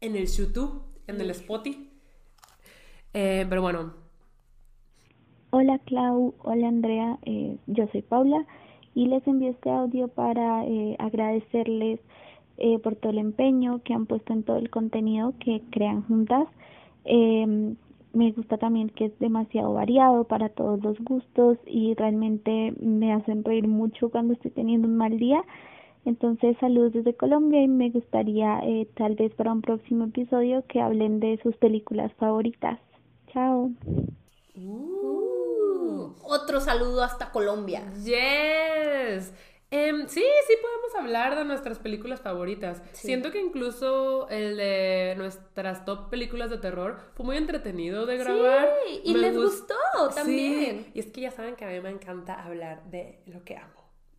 [0.00, 1.90] en el YouTube, en el Spotify.
[3.12, 3.94] Eh, pero bueno,
[5.50, 8.44] Hola Clau, hola Andrea, eh, yo soy Paula
[8.92, 12.00] y les envío este audio para eh, agradecerles
[12.58, 16.46] eh, por todo el empeño que han puesto en todo el contenido que crean juntas.
[17.04, 17.74] Eh,
[18.14, 23.44] me gusta también que es demasiado variado para todos los gustos y realmente me hacen
[23.44, 25.44] reír mucho cuando estoy teniendo un mal día.
[26.04, 30.80] Entonces, saludos desde Colombia y me gustaría eh, tal vez para un próximo episodio que
[30.80, 32.78] hablen de sus películas favoritas.
[33.32, 33.70] Chao.
[34.54, 37.82] Uh, otro saludo hasta Colombia.
[38.04, 39.32] Yes.
[39.76, 42.80] Em, sí, sí podemos hablar de nuestras películas favoritas.
[42.92, 48.68] Siento que incluso el de nuestras top películas de terror fue muy entretenido de grabar.
[48.86, 49.74] Sí, y Me les gust- gustó
[50.14, 50.84] también.
[50.84, 53.56] Sí, y es que ya saben que a mí me encanta hablar de lo que
[53.56, 53.72] amo.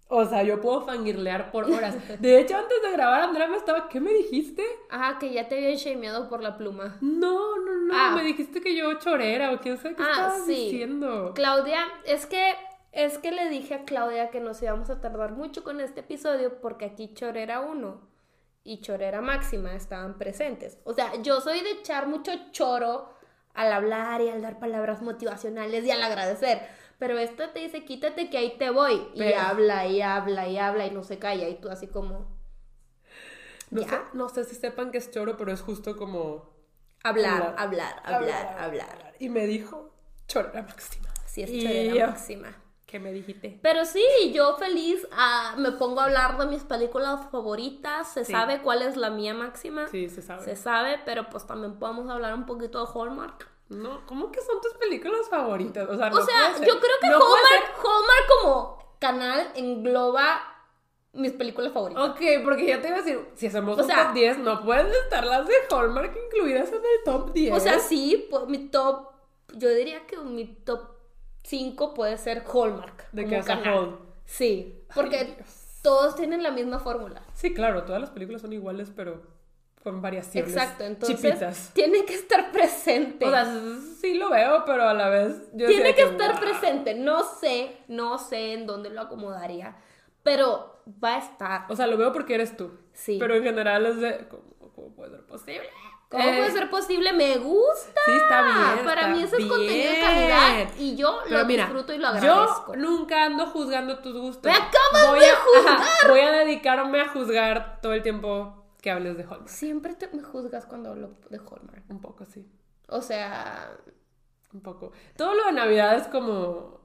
[0.08, 1.96] O sea, yo puedo fangirlear por horas.
[2.22, 4.64] De hecho, antes de grabar, Andrea me estaba, ¿qué me dijiste?
[4.92, 6.98] Ah, que ya te había shameado por la pluma.
[7.02, 8.14] No, no, no, Ah.
[8.16, 10.52] me dijiste que yo chorera o quién sabe qué Ah, estabas sí.
[10.66, 11.32] diciendo.
[11.34, 12.54] Claudia, es que
[12.96, 16.60] es que le dije a Claudia que nos íbamos a tardar mucho con este episodio
[16.62, 18.02] porque aquí Chorera 1
[18.64, 20.80] y Chorera Máxima estaban presentes.
[20.86, 23.14] O sea, yo soy de echar mucho choro
[23.54, 26.62] al hablar y al dar palabras motivacionales y al agradecer.
[26.98, 29.08] Pero esta te dice, quítate que ahí te voy.
[29.14, 31.48] Y habla y habla y habla y no se calla.
[31.50, 32.28] Y tú así como,
[33.70, 33.90] No Ya.
[33.90, 36.50] sé, no sé si sepan que es choro, pero es justo como
[37.04, 38.02] hablar, Hablar.
[38.02, 39.14] hablar, hablar, hablar.
[39.20, 39.94] Y me dijo,
[40.28, 41.10] chorera máxima.
[41.26, 42.56] Sí, es Chorera Máxima.
[42.86, 43.60] ¿Qué me dijiste?
[43.64, 48.14] Pero sí, yo feliz ah, me pongo a hablar de mis películas favoritas.
[48.14, 48.32] Se Sí.
[48.32, 49.88] sabe cuál es la mía máxima.
[49.88, 50.44] Sí, se sabe.
[50.44, 53.50] Se sabe, pero pues también podemos hablar un poquito de Hallmark.
[53.70, 55.90] No, ¿cómo que son tus películas favoritas?
[55.90, 60.42] O sea, no o sea, yo creo que No Hallmark, Hallmark como canal engloba
[61.14, 62.10] mis películas favoritas.
[62.12, 64.64] Ok, porque ya te iba a decir, si hacemos O un sea- top 10, no
[64.64, 67.54] pueden estar las de Hallmark incluidas en el top 10.
[67.56, 69.08] O sea, sí, pues, mi top,
[69.56, 70.82] yo diría que mi top
[71.46, 73.10] 5 puede ser Hallmark.
[73.12, 73.42] De.
[73.66, 74.00] Hall.
[74.26, 75.38] Sí, porque Ay,
[75.82, 77.22] todos tienen la misma fórmula.
[77.34, 79.22] Sí, claro, todas las películas son iguales, pero
[79.84, 80.52] con variaciones.
[80.52, 81.72] Exacto, entonces chipitas.
[81.76, 83.24] tiene que estar presente.
[83.26, 83.46] O sea,
[84.02, 86.40] sí lo veo, pero a la vez yo tiene que estar "Wow".
[86.42, 86.96] presente.
[86.96, 89.76] No sé, no sé en dónde lo acomodaría,
[90.24, 91.66] pero va a estar.
[91.70, 92.72] O sea, lo veo porque eres tú.
[92.94, 93.18] Sí.
[93.20, 94.28] Pero en general es de.
[94.28, 95.70] ¿Cómo, cómo puede ser posible?
[96.16, 97.14] ¿Cómo Eh, puede ser posible?
[97.14, 98.02] Me gusta.
[98.06, 98.86] Sí, está bien.
[98.86, 101.98] Para está mí ese es contenido de calidad y yo Pero lo mira, disfruto y
[101.98, 102.74] lo agradezco.
[102.74, 104.44] Yo nunca ando juzgando tus gustos.
[104.46, 105.78] ¡Me acabas voy de a, juzgar!
[105.78, 109.48] ajá, voy a dedicarme a juzgar todo el tiempo que hables de Hallmark.
[109.50, 111.84] Siempre te, me juzgas cuando hablo de Hallmark.
[111.90, 112.48] Un poco, sí.
[112.88, 113.72] O sea,
[114.54, 114.92] Un poco.
[115.18, 116.80] Todo lo de Navidad es como.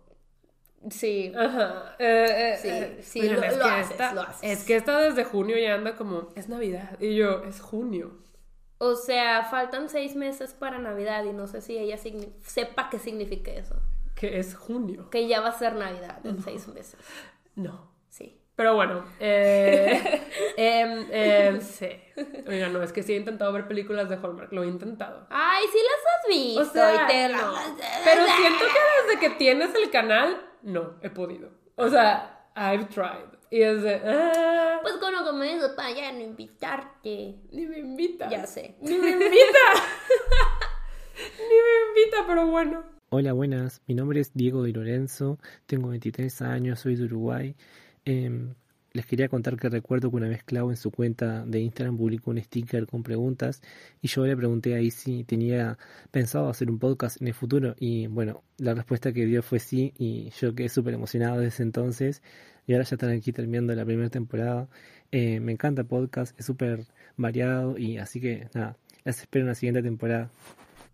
[0.91, 1.33] sí.
[1.37, 1.95] Ajá.
[1.99, 4.41] eh, eh, Sí, eh, sí, lo- es lo que haces, esta, lo haces.
[4.59, 6.31] Es que esta desde junio ya anda como.
[6.35, 6.99] Es Navidad.
[7.01, 8.13] Y yo, es junio.
[8.83, 12.99] O sea, faltan seis meses para Navidad y no sé si ella signi- sepa qué
[12.99, 13.77] significa eso.
[14.15, 15.11] Que es junio.
[15.11, 16.97] Que ya va a ser Navidad en seis meses.
[17.55, 17.91] No.
[18.09, 18.41] Sí.
[18.57, 20.23] Pero bueno, eh,
[21.61, 21.89] sí.
[22.47, 25.27] Oiga, no, es que sí he intentado ver películas de Hallmark, lo he intentado.
[25.31, 26.61] Ay, sí las has visto.
[26.61, 27.53] O sea, te no.
[28.05, 31.51] Pero siento que desde que tienes el canal, no he podido.
[31.77, 33.39] O sea, I've tried.
[33.53, 37.35] Y es de, ah, Pues con como eso, para ya no invitarte.
[37.51, 38.31] ni me invita.
[38.31, 38.77] Ya sé.
[38.81, 39.29] Ni me invita.
[41.19, 42.85] ni me invita, pero bueno.
[43.09, 43.83] Hola, buenas.
[43.89, 47.57] Mi nombre es Diego Di Lorenzo, tengo 23 años, soy de Uruguay.
[48.05, 48.55] Em,
[48.93, 52.31] les quería contar que recuerdo que una vez Clau en su cuenta de Instagram publicó
[52.31, 53.63] un sticker con preguntas
[54.01, 55.77] y yo le pregunté ahí si tenía
[56.13, 59.93] pensado hacer un podcast en el futuro y bueno, la respuesta que dio fue sí
[59.99, 62.23] y yo quedé súper emocionado desde ese entonces
[62.67, 64.69] y ahora ya están aquí terminando la primera temporada.
[65.13, 69.49] Eh, me encanta el podcast, es súper variado y así que nada, las espero en
[69.49, 70.31] la siguiente temporada.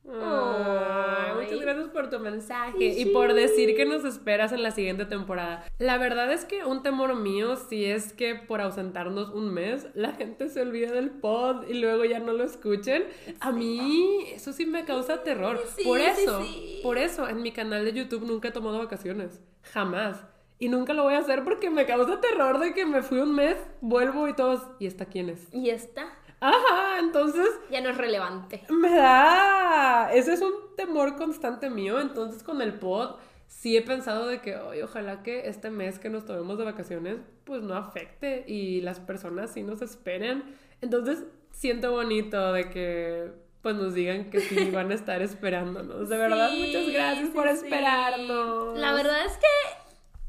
[0.09, 5.05] Ay, muchas gracias por tu mensaje y por decir que nos esperas en la siguiente
[5.05, 5.65] temporada.
[5.79, 10.13] La verdad es que un temor mío sí es que por ausentarnos un mes la
[10.13, 13.05] gente se olvida del pod y luego ya no lo escuchen.
[13.41, 15.61] A mí eso sí me causa terror.
[15.77, 16.81] Sí, por sí, eso, sí.
[16.83, 19.41] por eso en mi canal de YouTube nunca he tomado vacaciones.
[19.63, 20.25] Jamás.
[20.59, 23.35] Y nunca lo voy a hacer porque me causa terror de que me fui un
[23.35, 25.53] mes, vuelvo y todos, ¿y esta quién es?
[25.53, 26.07] Y esta
[26.41, 28.63] Ajá, entonces ya no es relevante.
[28.69, 30.11] me da.
[30.13, 31.99] Ese es un temor constante mío.
[32.01, 33.17] Entonces, con el pod,
[33.47, 37.17] sí he pensado de que, "Ay, ojalá que este mes que nos tomemos de vacaciones,
[37.45, 40.45] pues no afecte y las personas sí nos esperen.
[40.83, 46.09] Entonces, siento bonito de que, pues nos digan que sí van a estar esperándonos.
[46.11, 47.55] De verdad, Sí, muchas gracias sí, por sí.
[47.65, 48.79] esperarnos.
[48.79, 49.47] La verdad es que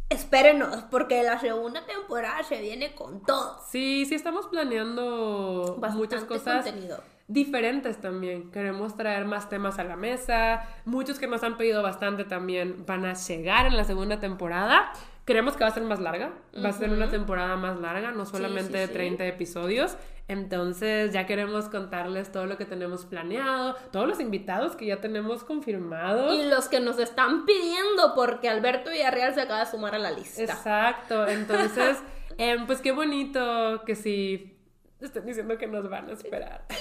[0.09, 3.59] espérenos, porque la segunda temporada se viene con todo.
[3.69, 7.03] Sí, sí estamos planeando Bastante muchas cosas contenido.
[7.27, 8.51] diferentes también.
[8.51, 10.61] Queremos traer más temas a la mesa.
[10.85, 14.91] Muchos que nos han pedido bastante también van a llegar en la segunda temporada.
[15.27, 16.31] Creemos que va a ser más larga.
[16.63, 18.93] Va a ser una temporada más larga, no solamente de sí.
[18.93, 19.97] 30 episodios.
[20.29, 25.43] Entonces ya queremos contarles todo lo que tenemos planeado, todos los invitados que ya tenemos
[25.43, 26.33] confirmados.
[26.33, 30.11] Y los que nos están pidiendo, porque Alberto Villarreal se acaba de sumar a la
[30.11, 30.43] lista.
[30.43, 31.97] Exacto, entonces,
[32.37, 34.57] em, pues qué bonito que sí
[35.01, 36.65] estén diciendo que nos van a esperar.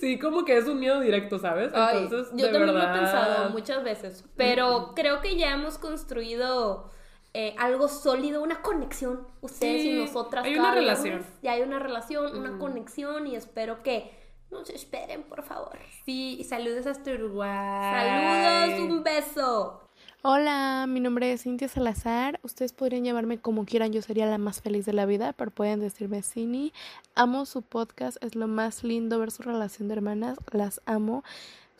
[0.00, 1.72] Sí, como que es un miedo directo, ¿sabes?
[1.74, 5.78] Ay, Entonces, yo de también lo he pensado muchas veces, pero creo que ya hemos
[5.78, 6.92] construido
[7.34, 10.44] eh, algo sólido, una conexión, ustedes Sí, y nosotras.
[10.44, 11.24] hay una relación.
[11.42, 14.10] Ya hay una relación, una conexión y espero que
[14.50, 15.78] nos esperen, por favor.
[16.04, 18.70] Sí, y saludos hasta Uruguay.
[18.72, 19.82] Saludos, un beso.
[20.22, 22.40] Hola, mi nombre es Cintia Salazar.
[22.42, 25.80] Ustedes podrían llamarme como quieran, yo sería la más feliz de la vida, pero pueden
[25.80, 26.72] decirme Cini.
[27.14, 31.22] Amo su podcast, es lo más lindo ver su relación de hermanas, las amo.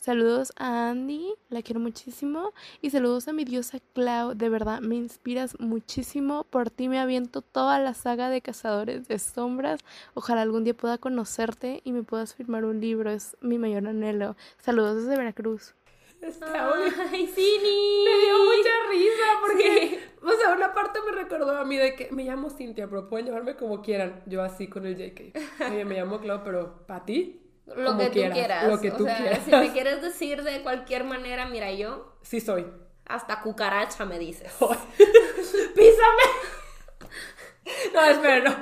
[0.09, 2.55] Saludos a Andy, la quiero muchísimo.
[2.81, 6.44] Y saludos a mi diosa Clau, de verdad me inspiras muchísimo.
[6.44, 9.81] Por ti me aviento toda la saga de Cazadores de Sombras.
[10.14, 14.35] Ojalá algún día pueda conocerte y me puedas firmar un libro, es mi mayor anhelo.
[14.57, 15.75] Saludos desde Veracruz.
[16.23, 18.05] Ay, Cini.
[18.07, 22.09] Me dio mucha risa porque, o sea, una parte me recordó a mí de que
[22.12, 24.23] me llamo Cintia, pero pueden llamarme como quieran.
[24.25, 25.37] Yo así con el JK.
[25.71, 27.48] Oye, me llamo Clau, pero ¿para ti?
[27.77, 28.65] Lo Como que tú quieras.
[28.69, 29.41] Lo que o tú sea, quieras.
[29.45, 32.67] si me quieres decir de cualquier manera, mira, yo Sí soy.
[33.07, 34.53] hasta cucaracha me dices.
[35.75, 36.23] ¡Písame!
[37.93, 38.57] No, espera, no.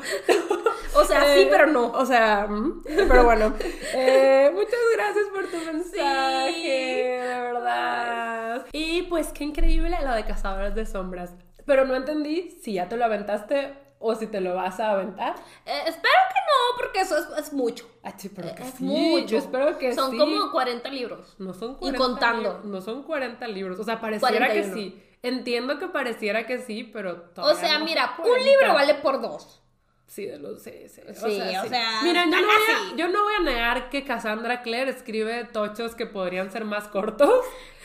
[1.01, 1.92] O sea, sí, Eh, pero no.
[1.92, 2.49] O sea,
[2.85, 3.55] pero bueno.
[3.95, 8.66] Eh, muchas gracias por tu mensaje, de verdad.
[8.73, 11.35] Y pues qué increíble lo de Cazadores de Sombras.
[11.66, 15.35] Pero no entendí si ya te lo aventaste o si te lo vas a aventar.
[15.64, 17.88] Eh, espero que no, porque eso es, es mucho.
[18.02, 18.85] Ah, sí, pero que Es sí.
[18.85, 19.26] mucho.
[19.26, 20.18] Yo espero que Son sí.
[20.18, 21.35] como 40 libros.
[21.38, 22.42] No son Y 40 contando.
[22.42, 23.78] libros, No son 40 libros.
[23.80, 24.74] O sea, pareciera que 41.
[24.74, 25.02] sí.
[25.22, 28.44] Entiendo que pareciera que sí, pero O sea, no mira, un 40.
[28.50, 29.62] libro vale por dos.
[30.07, 31.01] Sí, de los sí, sí.
[31.14, 34.62] Sí, o sea, Mira, yo no, voy a, yo no voy a negar que Cassandra
[34.62, 37.45] Clare escribe tochos que podrían ser más cortos,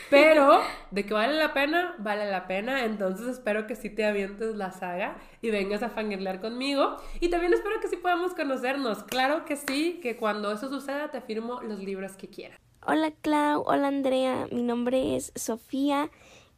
[0.09, 2.85] pero de que vale la pena, vale la pena.
[2.85, 6.97] Entonces espero que sí te avientes la saga y vengas a fangirlear conmigo.
[7.19, 9.03] Y también espero que sí podamos conocernos.
[9.03, 12.59] Claro que sí, que cuando eso suceda te firmo los libros que quieras.
[12.83, 16.09] Hola Clau, hola Andrea, mi nombre es Sofía.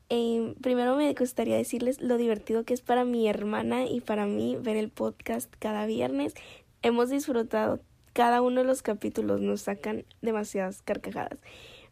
[0.10, 4.58] Eh, primero me gustaría decirles lo divertido que es para mi hermana y para mí
[4.60, 6.34] ver el podcast cada viernes.
[6.82, 7.80] Hemos disfrutado
[8.14, 11.40] cada uno de los capítulos, nos sacan demasiadas carcajadas.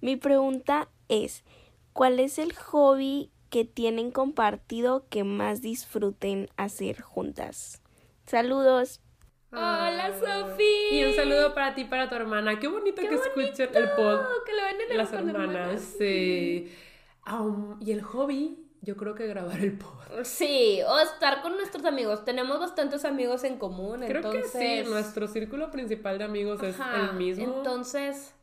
[0.02, 1.44] Mi pregunta es,
[1.94, 7.82] ¿cuál es el hobby que tienen compartido que más disfruten hacer juntas?
[8.26, 9.02] Saludos.
[9.52, 10.92] Hola, Sofía.
[10.92, 12.60] Y un saludo para ti, y para tu hermana.
[12.60, 14.22] Qué bonito que escuchen el pod.
[14.46, 15.82] que lo ven en el Las hermanas.
[15.98, 16.72] sí.
[17.28, 20.24] Um, y el hobby, yo creo que grabar el pod.
[20.24, 22.26] Sí, o estar con nuestros amigos.
[22.26, 24.52] Tenemos bastantes amigos en común, Creo entonces...
[24.52, 27.58] que sí, nuestro círculo principal de amigos es el mismo.
[27.58, 28.34] Entonces,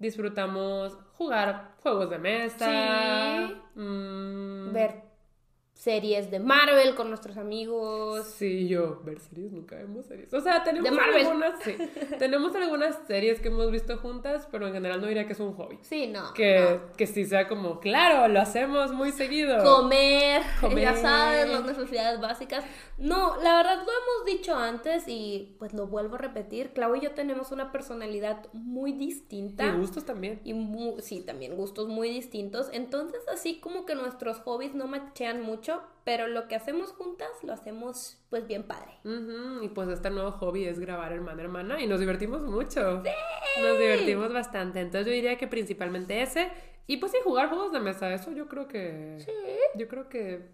[0.00, 3.46] Disfrutamos jugar juegos de mesa.
[3.46, 3.54] Sí.
[3.74, 5.09] mm, ver
[5.80, 8.26] series de Marvel con nuestros amigos.
[8.26, 10.32] Sí, yo, ver series, nunca vemos series.
[10.34, 11.74] O sea, tenemos algunas, sí,
[12.18, 15.54] tenemos algunas series que hemos visto juntas, pero en general no diría que es un
[15.54, 15.78] hobby.
[15.80, 16.34] Sí, no.
[16.34, 19.56] Que, que sí sea como, claro, lo hacemos muy seguido.
[19.64, 20.80] Comer, Comer.
[20.80, 22.62] ya sabes, las necesidades básicas.
[22.98, 26.74] No, la verdad lo hemos dicho antes y pues lo vuelvo a repetir.
[26.74, 29.64] Clau y yo tenemos una personalidad muy distinta.
[29.64, 30.40] Y gustos también.
[30.44, 32.68] Y mu- sí, también gustos muy distintos.
[32.74, 35.69] Entonces, así como que nuestros hobbies no machean mucho,
[36.04, 38.98] pero lo que hacemos juntas lo hacemos pues bien padre.
[39.62, 43.02] Y pues este nuevo hobby es grabar hermana hermana y nos divertimos mucho.
[43.62, 44.80] Nos divertimos bastante.
[44.80, 46.50] Entonces yo diría que principalmente ese.
[46.86, 49.24] Y pues sí, jugar juegos de mesa, eso yo creo que...
[49.76, 50.48] Yo creo que...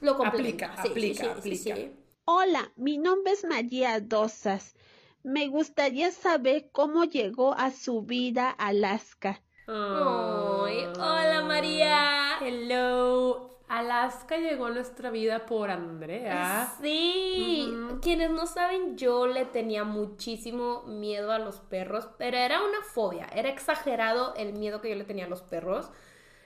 [0.00, 0.72] Lo complementa.
[0.72, 1.90] Aplica, Sí, sí, aplica, sí, sí, aplica.
[1.90, 1.96] sí.
[2.24, 4.74] Hola, mi nombre es María Dosas.
[5.22, 9.42] Me gustaría saber cómo llegó a su vida Alaska.
[9.68, 12.38] Ay, hola María.
[12.40, 13.51] Hello.
[13.72, 16.74] Alaska llegó a nuestra vida por Andrea.
[16.82, 22.82] Sí, quienes no saben, yo le tenía muchísimo miedo a los perros, pero era una
[22.82, 25.90] fobia, era exagerado el miedo que yo le tenía a los perros.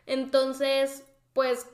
[0.07, 1.69] Entonces, pues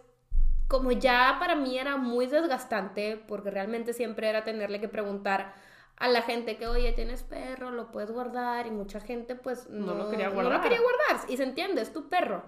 [0.69, 5.53] como ya para mí era muy desgastante, porque realmente siempre era tenerle que preguntar
[5.97, 9.93] a la gente que, oye, tienes perro, lo puedes guardar, y mucha gente pues No
[9.93, 10.55] no, lo quería no guardar.
[10.55, 12.43] lo quería guardar, y se entiende, es tu perro.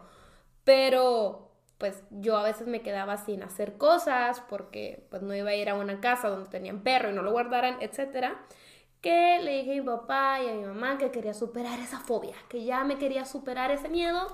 [0.65, 1.44] Pero
[1.79, 5.69] pues yo a veces me quedaba sin hacer cosas porque pues no iba a ir
[5.69, 8.41] a una casa donde tenían perro y no lo guardaran, etcétera.
[9.01, 12.35] Que le dije a mi papá y a mi mamá que quería superar esa fobia,
[12.49, 14.27] que ya me quería superar ese miedo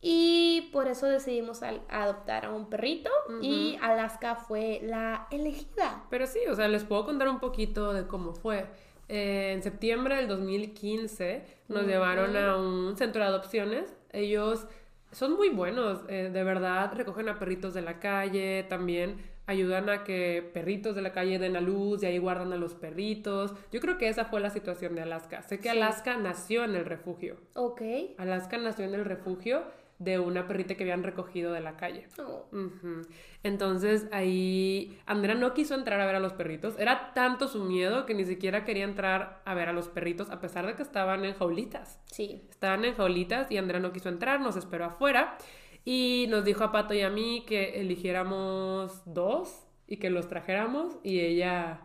[0.00, 3.10] y por eso decidimos al- adoptar a un perrito
[3.42, 6.04] y Alaska fue la elegida.
[6.08, 8.66] Pero sí, o sea, les puedo contar un poquito de cómo fue.
[9.08, 13.92] Eh, en septiembre del 2015 nos llevaron a un centro de adopciones.
[14.12, 14.66] Ellos
[15.12, 19.16] son muy buenos, eh, de verdad, recogen a perritos de la calle, también
[19.46, 22.74] ayudan a que perritos de la calle den a luz y ahí guardan a los
[22.74, 23.54] perritos.
[23.72, 25.42] Yo creo que esa fue la situación de Alaska.
[25.42, 25.78] Sé que Sí.
[25.78, 27.36] Alaska nació en el refugio.
[27.54, 27.80] Ok.
[28.18, 29.62] Alaska nació en el refugio
[29.98, 32.06] de una perrita que habían recogido de la calle.
[32.18, 32.48] Oh.
[33.42, 36.78] Entonces ahí Andrea no quiso entrar a ver a los perritos.
[36.78, 40.40] Era tanto su miedo que ni siquiera quería entrar a ver a los perritos a
[40.40, 42.00] pesar de que estaban en jaulitas.
[42.06, 42.46] Sí.
[42.48, 45.36] Estaban en jaulitas y Andrea no quiso entrar, nos esperó afuera
[45.84, 50.98] y nos dijo a Pato y a mí que eligiéramos dos y que los trajéramos
[51.02, 51.80] y ella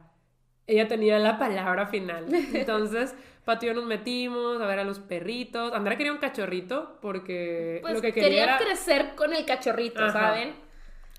[0.67, 2.28] ella tenía la palabra final.
[2.54, 3.15] Entonces,
[3.62, 5.73] Yo nos metimos a ver a los perritos.
[5.73, 10.01] Andrea quería un cachorrito porque Pues lo que quería quería era crecer con el cachorrito,
[10.03, 10.12] Ajá.
[10.13, 10.56] ¿saben?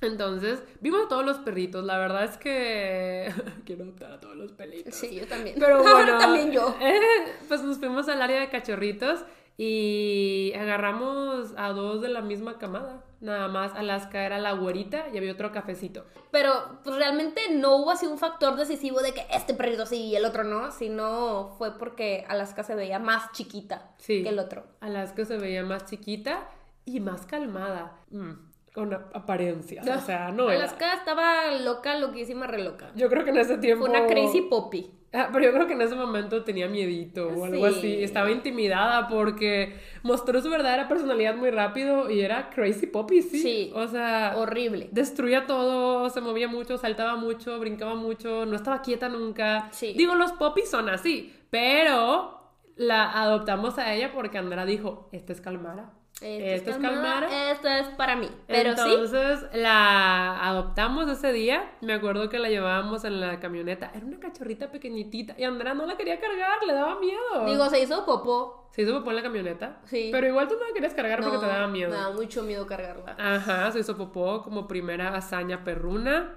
[0.00, 1.84] entonces, vimos a todos los perritos.
[1.84, 3.32] La verdad es que
[3.64, 4.94] quiero adoptar a todos los pelitos.
[4.94, 5.56] Sí, yo también.
[5.58, 6.76] Pero bueno, también yo.
[6.80, 6.98] eh,
[7.48, 9.24] pues nos fuimos al área de cachorritos
[9.56, 13.03] y agarramos a dos de la misma camada.
[13.20, 16.05] Nada más Alaska era la güerita y había otro cafecito.
[16.31, 20.16] Pero pues, realmente no hubo así un factor decisivo de que este perrito sí y
[20.16, 24.23] el otro no, sino fue porque Alaska se veía más chiquita Sí.
[24.23, 24.65] que el otro.
[24.81, 26.48] Alaska se veía más chiquita
[26.85, 27.98] y más calmada.
[28.10, 28.33] Mm,
[28.75, 29.87] con a- apariencias.
[29.88, 30.65] O sea, no era.
[30.65, 32.90] Alaska estaba loca, loquísima, re loca.
[32.96, 33.87] Yo creo que en ese tiempo.
[33.87, 34.90] Fue una crazy poppy.
[35.17, 37.79] Ah, pero yo creo que en ese momento tenía miedito o algo Sí.
[37.79, 38.02] así.
[38.02, 43.38] Estaba intimidada porque mostró su verdadera personalidad muy rápido y era crazy poppy, sí.
[43.38, 43.73] Sí.
[43.75, 44.88] O sea, Horrible.
[44.90, 49.69] destruía todo, se movía mucho, saltaba mucho, brincaba mucho, no estaba quieta nunca.
[49.71, 49.94] Sí.
[49.96, 52.40] Digo, los poppies son así, pero
[52.77, 55.92] la adoptamos a ella porque Andrea dijo, esta es Calmara.
[56.25, 57.50] Esto es Calmara.
[57.50, 58.31] Esto es para mí.
[58.46, 58.83] Pero sí.
[58.88, 61.70] Entonces la adoptamos ese día.
[61.83, 63.90] Me acuerdo que la llevábamos en la camioneta.
[63.94, 65.35] Era una cachorrita pequeñitita.
[65.38, 67.44] Y Andrea no la quería cargar, le daba miedo.
[67.46, 68.68] Digo, se hizo popó.
[68.72, 69.81] Se hizo popó en la camioneta.
[69.85, 70.08] Sí.
[70.10, 71.90] Pero igual tú no la querías cargar porque te daba miedo.
[71.90, 73.14] Me daba mucho miedo cargarla.
[73.18, 76.37] Ajá, se hizo popó como primera hazaña perruna.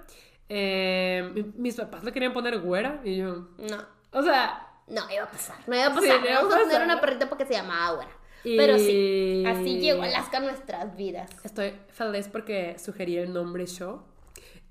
[0.49, 3.47] Eh, mi- mis papás le querían poner güera y yo.
[3.57, 3.77] No.
[4.11, 4.63] O sea.
[4.87, 5.57] No iba a pasar.
[5.67, 6.25] No iba a Sí, pasar.
[6.25, 8.11] iba a Vamos a tener una perrita porque se llamaba Güera.
[8.53, 11.29] Y- Pero sí, así llegó Alaska a nuestras vidas.
[11.43, 14.01] Estoy feliz porque sugerí el nombre Show.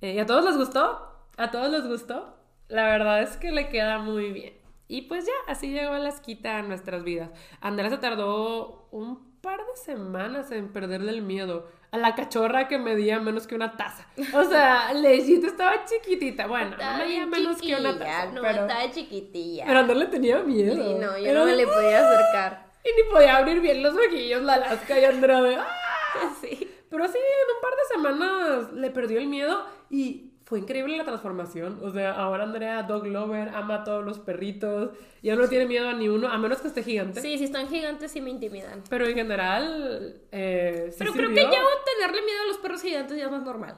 [0.01, 1.13] Eh, ¿Y a todos les gustó?
[1.37, 2.37] ¿A todos les gustó?
[2.69, 4.55] La verdad es que le queda muy bien.
[4.89, 7.31] Y pues ya, así llegó Alasquita a nuestras vidas.
[7.61, 12.79] Andrea se tardó un par de semanas en perderle el miedo a la cachorra que
[12.79, 14.07] medía menos que una taza.
[14.35, 16.47] O sea, legit estaba chiquitita.
[16.47, 18.27] Bueno, no medía menos que una taza.
[18.33, 19.65] no, pero, estaba chiquitilla.
[19.67, 20.75] pero Andrea le tenía miedo.
[20.75, 22.66] Sí, no, yo Era no me le podía acercar.
[22.87, 25.57] Y ni podía abrir bien los ojillos la Alaska y Andrea de...
[25.57, 25.67] ¡ah!
[26.41, 26.71] Sí.
[26.89, 31.05] Pero sí, en un par de semanas le perdió el miedo y fue increíble la
[31.05, 31.81] transformación.
[31.83, 34.91] O sea, ahora Andrea, dog lover, ama a todos los perritos.
[35.21, 37.21] Ya no le tiene miedo a ni uno, a menos que esté gigante.
[37.21, 38.85] Sí, si están gigantes sí me intimidan.
[38.89, 41.51] Pero en general, eh, sí Pero creo sirvió.
[41.51, 41.63] que ya
[41.99, 43.77] tenerle miedo a los perros gigantes ya es más normal.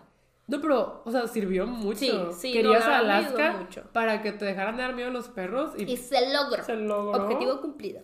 [0.48, 1.98] No, pero, o sea, sirvió mucho.
[1.98, 3.82] Sí, sí, Querías no, a Alaska mucho.
[3.92, 6.64] para que te dejaran de dar miedo los perros y, Y se logró.
[6.64, 7.22] se logró.
[7.22, 8.00] Objetivo cumplido.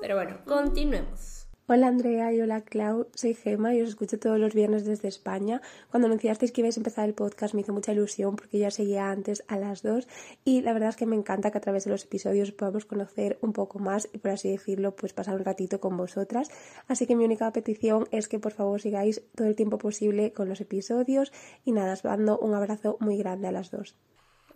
[0.00, 1.41] Pero bueno, continuemos.
[1.68, 5.62] Hola Andrea y hola Clau, soy Gema y os escucho todos los viernes desde España.
[5.92, 9.10] Cuando anunciasteis que ibais a empezar el podcast me hizo mucha ilusión porque ya seguía
[9.10, 10.08] antes a las dos
[10.44, 13.38] y la verdad es que me encanta que a través de los episodios podamos conocer
[13.42, 16.50] un poco más y por así decirlo pues pasar un ratito con vosotras.
[16.88, 20.48] Así que mi única petición es que por favor sigáis todo el tiempo posible con
[20.48, 21.32] los episodios
[21.64, 23.94] y nada, os mando un abrazo muy grande a las dos.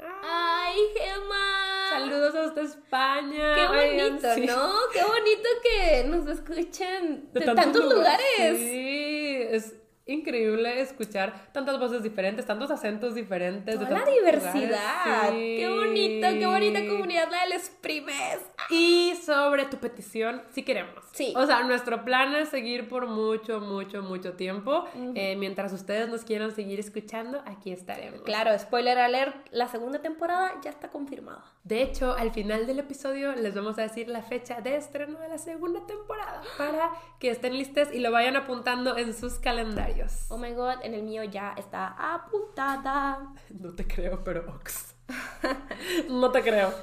[0.01, 1.56] ¡Ay, Gemma!
[1.99, 3.55] Saludos hasta España.
[3.55, 4.47] Qué Oigan, bonito, sí.
[4.47, 4.73] ¿no?
[4.93, 8.59] Qué bonito que nos escuchen de, de tantos, lugares.
[8.59, 9.75] Sí, es
[10.07, 13.79] increíble escuchar tantas voces diferentes, tantos acentos diferentes.
[13.79, 15.31] de Toda la diversidad.
[15.31, 15.57] Sí.
[15.59, 18.41] Qué bonito, qué bonita comunidad la del Exprimes.
[18.71, 21.05] Y sobre tu petición, sí queremos.
[21.13, 21.33] Sí.
[21.37, 24.85] O sea, nuestro plan es seguir por mucho, mucho, mucho tiempo.
[25.15, 28.23] Eh, mientras ustedes nos quieran seguir escuchando, aquí estaremos.
[28.23, 31.45] Claro, spoiler alert, la segunda temporada ya está confirmada.
[31.65, 35.29] De hecho, al final del episodio les vamos a decir la fecha de estreno de
[35.29, 39.96] la segunda temporada para que estén listos y lo vayan apuntando en sus calendarios.
[40.29, 43.33] Oh my god, en el mío ya está apuntada.
[43.51, 44.95] No te creo, pero ox.
[46.11, 46.75] no te creo.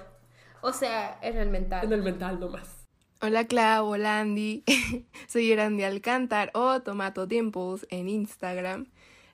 [0.61, 1.86] O sea, en el mental.
[1.86, 2.88] En el mental nomás.
[3.22, 4.64] Hola Clau, hola Andy.
[5.28, 8.88] Soy Erandi Alcántar o Tomato Tiempos en Instagram.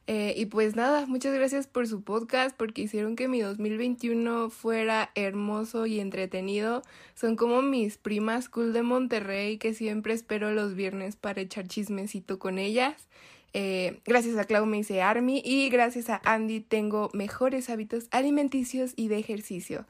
[0.07, 5.11] Eh, y pues nada, muchas gracias por su podcast porque hicieron que mi 2021 fuera
[5.13, 6.81] hermoso y entretenido.
[7.13, 12.39] Son como mis primas cool de Monterrey que siempre espero los viernes para echar chismecito
[12.39, 13.07] con ellas.
[13.53, 18.93] Eh, gracias a Clau me hice Army y gracias a Andy tengo mejores hábitos alimenticios
[18.95, 19.85] y de ejercicio.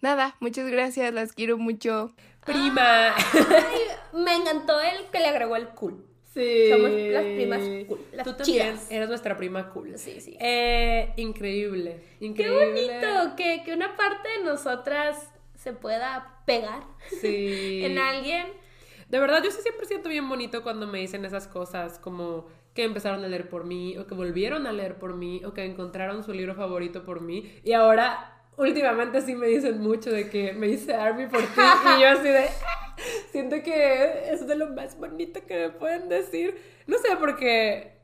[0.00, 2.12] Nada, muchas gracias, las quiero mucho.
[2.44, 3.14] Prima.
[3.16, 3.80] Ay,
[4.24, 6.04] me encantó el que le agregó el cool.
[6.34, 6.68] Sí.
[6.70, 8.90] Somos las primas cool, las Tú también chidas.
[8.90, 9.96] eres nuestra prima cool.
[9.98, 10.36] Sí, sí.
[10.38, 12.02] Eh, increíble.
[12.18, 12.98] Qué Increíble.
[12.98, 16.82] bonito que, que una parte de nosotras se pueda pegar
[17.20, 17.80] Sí.
[17.84, 18.46] en alguien.
[19.08, 22.46] De verdad, yo sí siempre siento bien bonito cuando me dicen esas cosas, como
[22.76, 25.64] que empezaron a leer por mí, o que volvieron a leer por mí, o que
[25.64, 27.50] encontraron su libro favorito por mí.
[27.64, 31.60] Y ahora, últimamente sí me dicen mucho de que me hice Army por ti,
[31.96, 32.46] y yo así de...
[33.30, 36.56] Siento que es de lo más bonito que me pueden decir.
[36.86, 37.98] No sé, porque,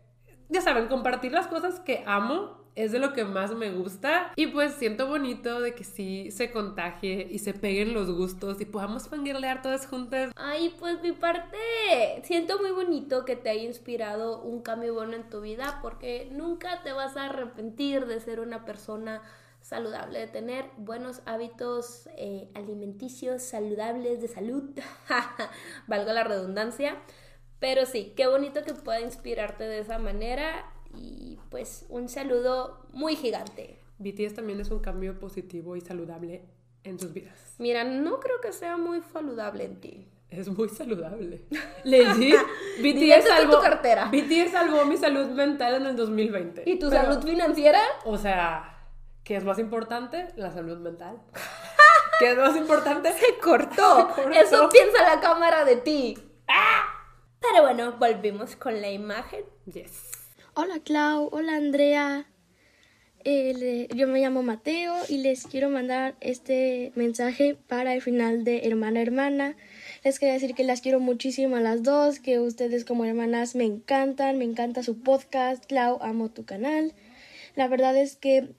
[0.48, 4.32] ya saben, compartir las cosas que amo es de lo que más me gusta.
[4.36, 8.64] Y pues siento bonito de que sí se contagie y se peguen los gustos y
[8.64, 10.32] podamos fangirlear todas juntas.
[10.36, 11.56] Ay, pues mi parte,
[12.24, 16.82] siento muy bonito que te haya inspirado un cambio bueno en tu vida porque nunca
[16.82, 19.22] te vas a arrepentir de ser una persona
[19.60, 24.64] saludable, de tener buenos hábitos eh, alimenticios, saludables, de salud,
[25.86, 26.96] valga la redundancia.
[27.60, 30.64] Pero sí, qué bonito que pueda inspirarte de esa manera
[30.94, 33.78] y pues un saludo muy gigante.
[33.98, 36.44] BTS también es un cambio positivo y saludable
[36.84, 37.54] en tus vidas.
[37.58, 40.08] Mira, no creo que sea muy saludable en ti.
[40.30, 41.44] Es muy saludable.
[41.84, 42.36] Legit,
[42.80, 44.10] BTS salvó, tu cartera.
[44.10, 46.62] BTS salvó mi salud mental en el 2020.
[46.66, 47.80] ¿Y tu Pero, salud financiera?
[48.04, 48.88] O sea,
[49.24, 50.28] ¿qué es más importante?
[50.36, 51.20] La salud mental.
[52.18, 53.12] ¿Qué es más importante?
[53.12, 54.08] Se cortó.
[54.16, 54.30] Se cortó.
[54.30, 56.18] Eso piensa la cámara de ti.
[57.40, 59.44] Pero bueno, volvimos con la imagen.
[59.66, 60.21] Yes.
[60.54, 62.26] Hola Clau, hola Andrea.
[63.24, 68.66] Eh, yo me llamo Mateo y les quiero mandar este mensaje para el final de
[68.66, 69.56] Hermana Hermana.
[70.04, 73.64] Les quería decir que las quiero muchísimo a las dos, que ustedes como hermanas me
[73.64, 76.92] encantan, me encanta su podcast, Clau, amo tu canal.
[77.56, 78.50] La verdad es que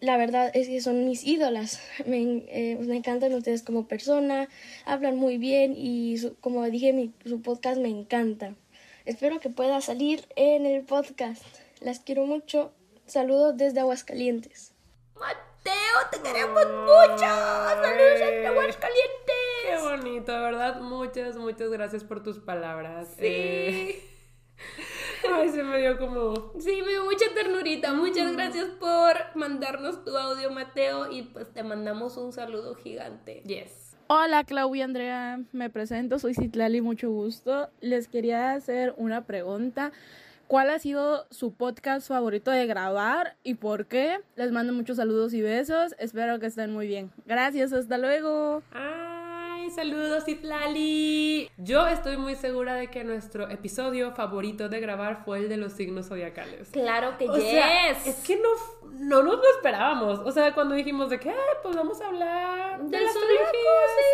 [0.00, 1.80] la verdad es que son mis ídolas.
[2.06, 4.50] Me, eh, me encantan ustedes como persona,
[4.84, 8.54] hablan muy bien y como dije, mi, su podcast me encanta.
[9.06, 11.44] Espero que pueda salir en el podcast.
[11.80, 12.72] Las quiero mucho.
[13.06, 14.74] Saludos desde Aguascalientes.
[15.14, 15.74] Mateo,
[16.10, 17.18] te queremos mucho.
[17.20, 19.36] Saludos desde Aguascalientes.
[19.64, 20.80] Qué bonito, de verdad.
[20.80, 23.06] Muchas, muchas gracias por tus palabras.
[23.16, 23.26] Sí.
[23.26, 24.10] Eh,
[25.32, 26.52] Ay, se me dio como.
[26.58, 27.92] Sí, me dio mucha ternurita.
[27.92, 31.12] Muchas gracias por mandarnos tu audio, Mateo.
[31.12, 33.42] Y pues te mandamos un saludo gigante.
[33.44, 33.85] Yes.
[34.08, 37.70] Hola Claudia Andrea, me presento, soy Citlali, mucho gusto.
[37.80, 39.90] Les quería hacer una pregunta.
[40.46, 44.20] ¿Cuál ha sido su podcast favorito de grabar y por qué?
[44.36, 45.96] Les mando muchos saludos y besos.
[45.98, 47.10] Espero que estén muy bien.
[47.26, 48.62] Gracias, hasta luego.
[49.74, 51.50] Saludos, Itlali.
[51.58, 55.72] Yo estoy muy segura de que nuestro episodio favorito de grabar fue el de los
[55.72, 56.70] signos zodiacales.
[56.70, 58.06] Claro que O sea, yes.
[58.06, 58.48] es que no,
[58.98, 60.20] no nos lo esperábamos.
[60.20, 63.70] O sea, cuando dijimos de que, "Ay, pues vamos a hablar de la zodiaco, astrología",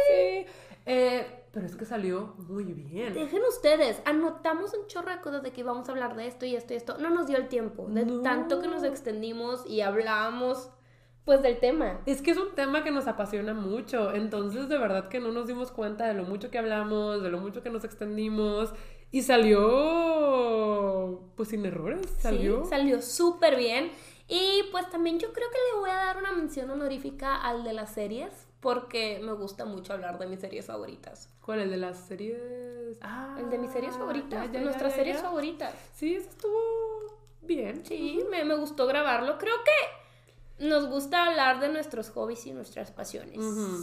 [0.09, 0.47] sí.
[0.87, 3.13] Eh, pero es que salió muy bien.
[3.15, 6.57] Dejen ustedes, anotamos un chorro de cosas de que íbamos a hablar de esto y
[6.57, 6.97] esto y esto.
[6.99, 8.23] No nos dio el tiempo, de No.
[8.23, 10.71] tanto que nos extendimos y hablábamos,
[11.25, 12.01] pues, del tema.
[12.07, 15.47] Es que es un tema que nos apasiona mucho, entonces de verdad que no nos
[15.47, 18.73] dimos cuenta de lo mucho que hablamos, de lo mucho que nos extendimos
[19.11, 22.65] y salió pues sin errores, salió.
[22.65, 23.93] Sí, salió súper bien.
[24.29, 27.73] Y pues también yo creo que le voy a dar una mención honorífica al de
[27.75, 31.29] las series, porque me gusta mucho hablar de mis series favoritas.
[31.45, 32.99] ¿Cuál el de las series?
[33.03, 35.75] Ah, El de mis series favoritas, ya, de ya, nuestras ya, series favoritas.
[35.95, 36.59] Sí, eso estuvo
[37.43, 37.85] bien.
[37.85, 39.37] Sí, me, me gustó grabarlo.
[39.39, 40.02] Creo que
[40.63, 43.39] nos gusta hablar de nuestros hobbies y nuestras pasiones.
[43.39, 43.77] Ujú.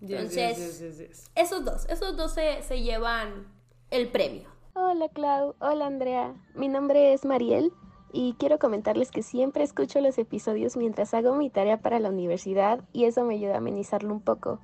[0.00, 1.30] yes, Entonces, yes, yes, yes.
[1.34, 3.46] esos dos, esos dos se, se llevan
[3.90, 4.48] el premio.
[4.74, 7.72] Hola Clau, hola Andrea, mi nombre es Mariel
[8.12, 12.80] y quiero comentarles que siempre escucho los episodios mientras hago mi tarea para la universidad
[12.92, 14.60] y eso me ayuda a amenizarlo un poco.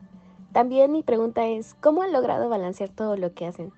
[0.53, 3.72] También mi pregunta es, ¿cómo han logrado balancear todo lo que hacen?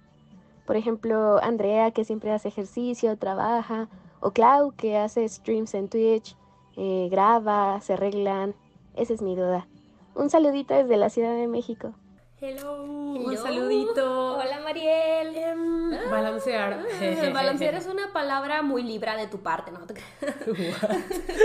[0.67, 3.89] Por ejemplo, Andrea que siempre hace ejercicio, trabaja,
[4.19, 6.37] o Clau que hace streams en Twitch,
[6.77, 8.55] eh, graba, se arreglan.
[8.97, 9.67] Esa es mi duda.
[10.15, 11.93] Un saludito desde la Ciudad de México.
[12.41, 12.83] Hello.
[12.85, 14.37] Un saludito.
[14.37, 15.35] Hola, Mariel.
[15.95, 16.11] Ah.
[16.11, 16.79] Balancear.
[17.33, 19.81] Balancear es una palabra muy libra de tu parte, ¿no?
[19.87, 19.95] ¿Te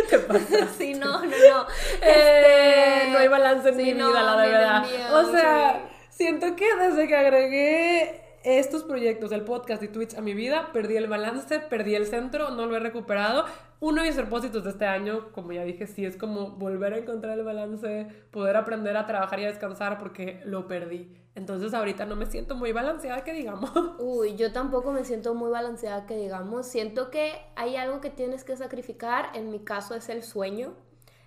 [0.10, 0.68] ¿Qué pasa?
[0.78, 1.68] Sí, no, no, no.
[2.02, 4.82] Eh, Este, no hay balance en sí, mi no, vida, la en el verdad.
[4.84, 6.18] mío, o sea, sí.
[6.26, 10.96] siento que desde que agregué estos proyectos, el podcast y Twitch a mi vida, perdí
[10.98, 13.46] el balance, perdí el centro, no lo he recuperado.
[13.82, 16.98] Uno de mis propósitos de este año, como ya dije, sí es como volver a
[16.98, 21.16] encontrar el balance, poder aprender a trabajar y a descansar porque lo perdí.
[21.36, 23.72] Entonces ahorita no me siento muy balanceada, que digamos.
[24.00, 26.66] Uy, yo tampoco me siento muy balanceada que digamos.
[26.66, 29.30] Siento que hay algo que tienes que sacrificar.
[29.34, 30.74] En mi caso es el sueño.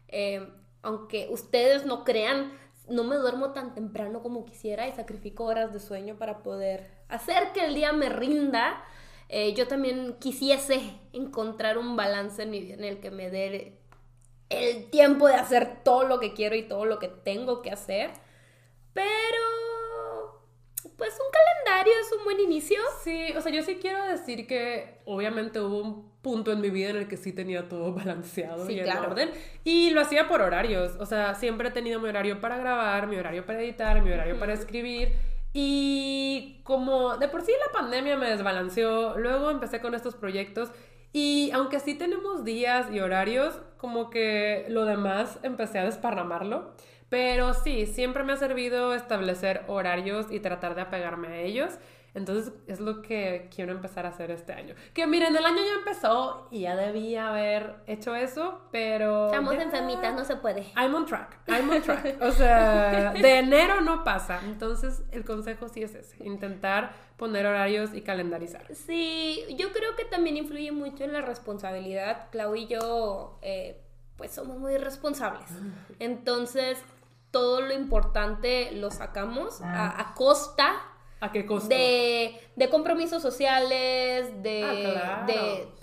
[0.09, 0.47] Eh,
[0.83, 2.53] aunque ustedes no crean,
[2.89, 7.53] no me duermo tan temprano como quisiera y sacrifico horas de sueño para poder hacer
[7.53, 8.83] que el día me rinda.
[9.29, 10.81] Eh, yo también quisiese
[11.13, 13.79] encontrar un balance en mi vida en el que me dé
[14.51, 18.11] el tiempo de hacer todo lo que quiero y todo lo que tengo que hacer.
[18.93, 20.43] Pero,
[20.97, 22.79] pues un calendario es un buen inicio.
[23.03, 26.91] Sí, o sea, yo sí quiero decir que obviamente hubo un punto en mi vida
[26.91, 29.11] en el que sí tenía todo balanceado Sí, y en claro.
[29.11, 29.31] orden.
[29.65, 30.97] Y lo hacía por horarios.
[31.01, 34.39] O sea, siempre he tenido mi horario para grabar, mi horario para editar, mi horario
[34.39, 35.13] para escribir.
[35.53, 40.71] Y como de por sí la pandemia me desbalanceó, luego empecé con estos proyectos.
[41.13, 46.73] Y aunque sí tenemos días y horarios, como que lo demás empecé a desparramarlo.
[47.11, 51.75] Pero sí, siempre me ha servido establecer horarios y tratar de apegarme a ellos.
[52.15, 54.75] Entonces es lo que quiero empezar a hacer este año.
[54.93, 59.27] Que miren, el año ya empezó y ya debía haber hecho eso, pero...
[59.27, 60.67] Estamos ya- enfermitas, no se puede.
[60.77, 62.21] I'm on track, I'm on track.
[62.21, 64.41] O sea, de enero no pasa.
[64.45, 68.67] Entonces el consejo sí es ese, intentar poner horarios y calendarizar.
[68.75, 72.29] Sí, yo creo que también influye mucho en la responsabilidad.
[72.31, 73.81] Clau y yo, eh,
[74.19, 75.49] pues somos muy responsables.
[75.99, 76.79] Entonces,
[77.31, 80.75] todo lo importante lo sacamos a, a costa
[81.23, 81.69] ¿A qué costo?
[81.69, 85.27] de, de compromisos sociales, de, Ah, claro.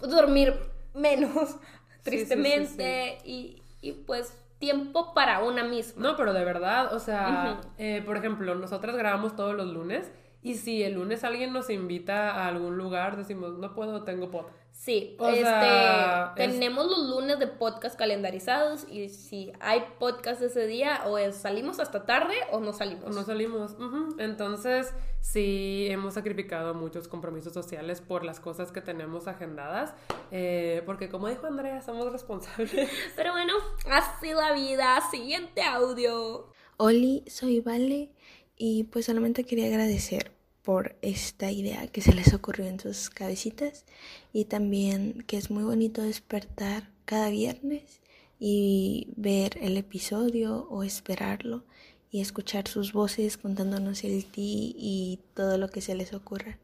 [0.01, 0.53] de dormir
[0.93, 1.57] menos, sí,
[2.03, 6.01] tristemente, Y, y pues tiempo para una misma.
[6.03, 10.11] No, pero de verdad, o sea, eh, por ejemplo, nosotras grabamos todos los lunes
[10.41, 14.45] y si el lunes alguien nos invita a algún lugar, decimos, no puedo, tengo pod.
[14.81, 20.41] Sí, O este, sea, es- tenemos los lunes de podcast calendarizados y si hay podcast
[20.41, 23.03] ese día o es salimos hasta tarde o no salimos.
[23.03, 23.75] O no salimos.
[24.19, 29.93] Entonces, sí, hemos sacrificado muchos compromisos sociales por las cosas que tenemos agendadas.
[30.31, 32.89] eh, porque, como dijo Andrea, somos responsables.
[33.17, 33.53] Pero bueno,
[33.91, 35.01] así la vida.
[35.11, 36.47] Siguiente audio.
[36.77, 38.11] Oli, soy Vale
[38.55, 40.31] y pues solamente quería agradecer
[40.69, 43.85] por esta idea que se les ocurrió en sus cabecitas
[44.31, 48.01] y también que es muy bonito despertar cada viernes
[48.39, 51.63] y ver el episodio o esperarlo
[52.11, 56.59] y escuchar sus voces contándonos el ti y todo lo que se les ocurra.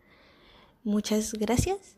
[0.83, 1.97] Muchas gracias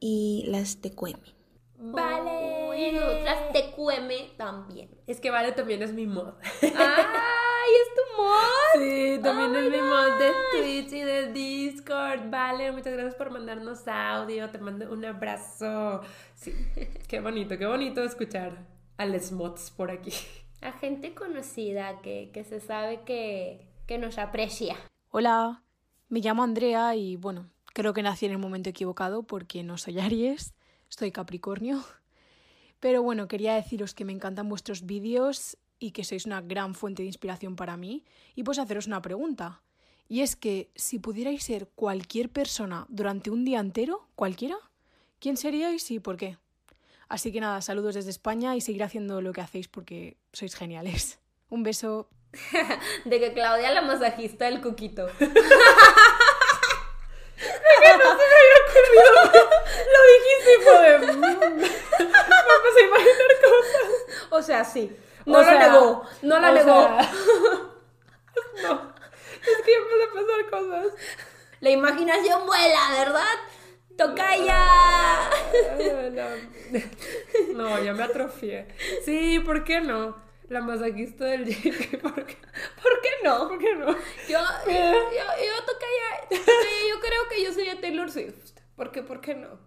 [0.00, 1.36] y las te cueme.
[1.78, 2.88] Vale.
[2.88, 4.88] Y nosotras TQM también.
[5.06, 6.34] Es que Vale también es mi mod.
[6.62, 8.82] ¡Ay, es tu mod!
[8.82, 10.32] Sí, también Oh es my mi mod de.
[10.52, 12.30] Twitch y de Discord.
[12.30, 14.50] Vale, muchas gracias por mandarnos audio.
[14.50, 16.02] Te mando un abrazo.
[16.34, 16.52] Sí,
[17.08, 18.56] qué bonito, qué bonito escuchar
[18.98, 20.12] a les mods por aquí.
[20.62, 24.76] A gente conocida que, que se sabe que, que nos aprecia.
[25.10, 25.62] Hola,
[26.08, 29.98] me llamo Andrea y bueno, creo que nací en el momento equivocado porque no soy
[30.00, 30.54] Aries,
[30.88, 31.82] soy Capricornio.
[32.80, 37.02] Pero bueno, quería deciros que me encantan vuestros vídeos y que sois una gran fuente
[37.02, 38.04] de inspiración para mí
[38.34, 39.60] y pues haceros una pregunta.
[40.08, 44.56] Y es que si pudierais ser cualquier persona durante un día entero, cualquiera,
[45.18, 46.38] ¿quién seríais y por qué?
[47.08, 51.18] Así que nada, saludos desde España y seguir haciendo lo que hacéis porque sois geniales.
[51.50, 52.08] Un beso.
[53.04, 55.06] De que Claudia la masajista del coquito.
[55.18, 55.26] que
[57.98, 59.10] no se me había ocurrido.
[59.92, 60.50] Lo dijiste
[60.82, 60.90] de...
[61.12, 61.20] mm.
[61.20, 63.88] Me empecé a imaginar cosas.
[64.30, 64.90] O sea, sí.
[65.26, 66.02] No O la sea, negó.
[66.22, 66.64] No la negó.
[66.82, 66.98] sea,
[68.62, 68.94] no.
[69.42, 70.86] Es que empecé a pensar cosas.
[71.60, 73.34] La imaginación vuela, ¿verdad?
[73.96, 75.30] ¡Tocaya!
[77.54, 78.68] No, no, ya me atrofié.
[79.04, 80.16] Sí, ¿por qué no?
[80.48, 82.36] La masajista del JK, ¿por qué?
[82.82, 83.48] ¿Por qué no?
[83.48, 83.86] ¿Por qué no?
[83.86, 83.94] Yo,
[84.28, 86.28] yo, yo, yo tocaya.
[86.30, 88.52] sí, yo creo que yo sería Taylor Swift.
[88.76, 89.02] ¿Por qué?
[89.02, 89.58] ¿Por qué no?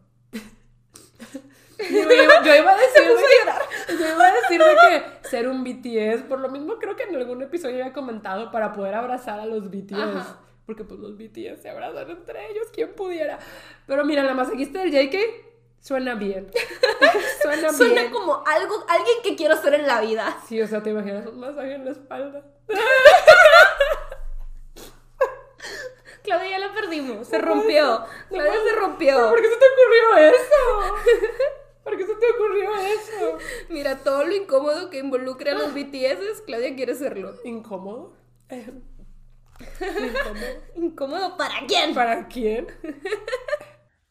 [1.79, 3.13] Yo iba, yo iba a decir de
[3.99, 4.75] yo iba a decir de
[5.21, 8.73] que ser un BTS, por lo mismo creo que en algún episodio había comentado para
[8.73, 9.93] poder abrazar a los BTS.
[9.93, 10.39] Ajá.
[10.65, 13.39] Porque pues los BTS se abrazan entre ellos, quien pudiera.
[13.87, 15.15] Pero mira, la masajista del JK
[15.79, 16.51] suena bien.
[17.41, 18.11] suena, Suena bien.
[18.11, 20.37] como algo, alguien que quiero ser en la vida.
[20.47, 22.43] Sí, o sea, te imaginas un masaje en la espalda.
[26.23, 27.27] Claudia ya la perdimos.
[27.27, 28.05] Se rompió.
[28.29, 29.15] Claudia se rompió.
[29.15, 30.95] ¿Pero ¿Por qué se te ocurrió eso?
[31.83, 33.37] ¿Por qué se te ocurrió eso?
[33.69, 37.35] Mira, todo lo incómodo que involucra a los BTS, Claudia quiere serlo.
[37.43, 38.13] ¿Incómodo?
[38.49, 38.71] Eh,
[39.59, 40.45] ¿Incómodo?
[40.75, 41.93] ¿Incómodo para quién?
[41.93, 42.67] ¿Para quién?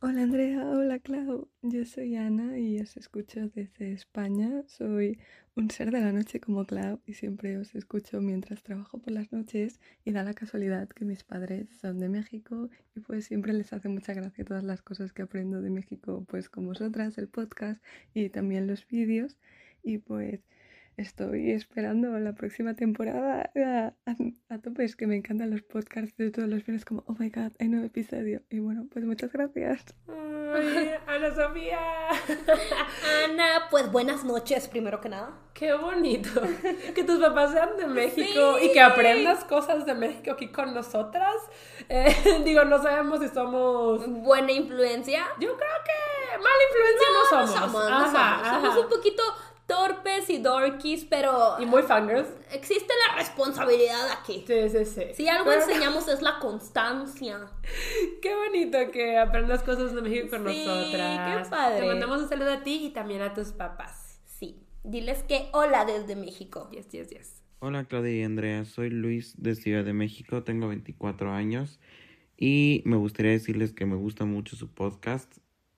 [0.00, 4.62] Hola Andrea, hola Clau, yo soy Ana y os escucho desde España.
[4.68, 5.18] Soy
[5.56, 9.32] un ser de la noche como Clau y siempre os escucho mientras trabajo por las
[9.32, 13.72] noches y da la casualidad que mis padres son de México y pues siempre les
[13.72, 17.82] hace mucha gracia todas las cosas que aprendo de México pues con vosotras, el podcast
[18.14, 19.36] y también los vídeos.
[19.82, 20.46] Y pues
[20.98, 24.16] estoy esperando la próxima temporada a, a,
[24.54, 24.84] a tope.
[24.84, 27.68] Es que me encantan los podcasts de todos los viernes como, oh my god, hay
[27.68, 28.42] nuevo episodio.
[28.50, 29.84] Y bueno, pues muchas gracias.
[30.08, 31.78] Ay, Ana Sofía.
[33.24, 35.30] Ana, pues buenas noches, primero que nada.
[35.54, 36.30] Qué bonito.
[36.94, 41.34] Que tus papás sean de México y que aprendas cosas de México aquí con nosotras.
[41.88, 44.06] Eh, digo, no sabemos si somos.
[44.22, 45.24] Buena influencia.
[45.40, 47.72] Yo creo que mala influencia no, somos.
[47.72, 48.20] no Ajá, somos.
[48.20, 48.60] ajá.
[48.60, 49.22] Somos un poquito
[49.68, 52.26] torpes y dorkies, pero Y muy fangirls.
[52.52, 54.42] existe la responsabilidad aquí.
[54.46, 55.02] Sí, sí, sí.
[55.14, 57.38] Si algo Pero- enseñamos es la constancia.
[58.22, 61.46] Qué bonito que aprendas cosas de México con Sí, nosotras.
[61.46, 61.80] qué padre.
[61.80, 64.20] Te mandamos un saludo a ti y también a tus papás.
[64.24, 64.64] Sí.
[64.82, 66.68] Diles que hola desde México.
[66.72, 67.42] Yes, yes, yes.
[67.60, 71.78] Hola Claudia y Andrea, soy Luis de Ciudad de México, tengo 24 años
[72.36, 75.30] y me gustaría decirles que me gusta mucho su podcast.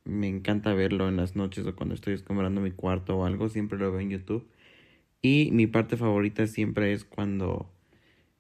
[0.05, 3.79] Me encanta verlo en las noches o cuando estoy escombrando mi cuarto o algo, siempre
[3.79, 4.49] lo veo en YouTube.
[5.23, 7.71] Y mi parte favorita siempre es cuando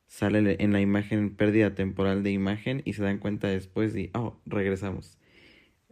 [0.07, 4.37] sale en la imagen pérdida temporal de imagen y se dan cuenta después y, oh,
[4.47, 5.19] regresamos.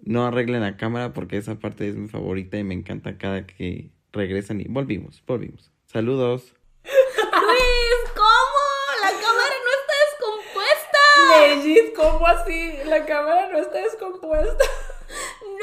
[0.02, 3.90] No arreglen la cámara porque esa parte es mi favorita y me encanta cada que
[4.12, 5.70] regresan y volvimos, volvimos.
[5.86, 6.54] Saludos.
[6.84, 8.62] Luis, ¿cómo?
[9.02, 10.98] La cámara no está descompuesta.
[11.46, 12.72] Legit, ¿cómo así?
[12.86, 14.64] La cámara no está descompuesta.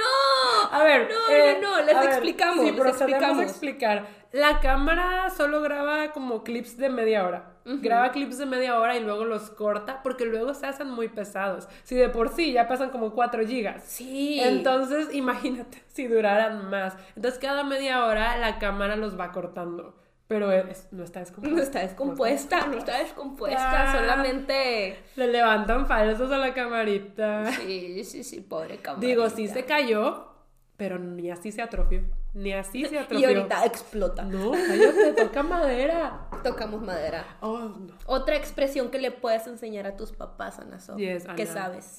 [0.06, 0.78] No.
[0.78, 1.10] A ver.
[1.10, 3.44] No, eh, no, no, les ver, explicamos, Sí, les explicamos.
[3.44, 4.08] explicar.
[4.32, 7.52] La cámara solo graba como clips de media hora.
[7.64, 11.68] Graba clips de media hora y luego los corta porque luego se hacen muy pesados.
[11.84, 13.84] Si de por sí ya pasan como 4 gigas.
[13.86, 14.40] Sí.
[14.42, 16.96] Entonces, imagínate si duraran más.
[17.16, 19.96] Entonces, cada media hora la cámara los va cortando.
[20.28, 21.56] Pero es- no está descompuesta.
[21.56, 23.96] No está descompuesta, no está descompuesta, Ah.
[24.00, 24.98] solamente...
[25.16, 27.52] Le levantan falsos a la camarita.
[27.52, 29.08] Sí, sí, sí, pobre camarita.
[29.08, 30.34] Digo, sí se cayó,
[30.78, 32.02] pero ni así se atrofió.
[32.36, 33.28] Ni así se Y atrofió.
[33.30, 34.24] ahorita explota.
[34.24, 36.28] No, cállate, toca madera.
[36.44, 37.38] Tocamos madera.
[37.42, 37.94] Oh, no.
[38.06, 40.98] Otra expresión que le puedes enseñar a tus papás, Ana So.
[40.98, 41.54] Yes, que Ana.
[41.54, 41.98] sabes.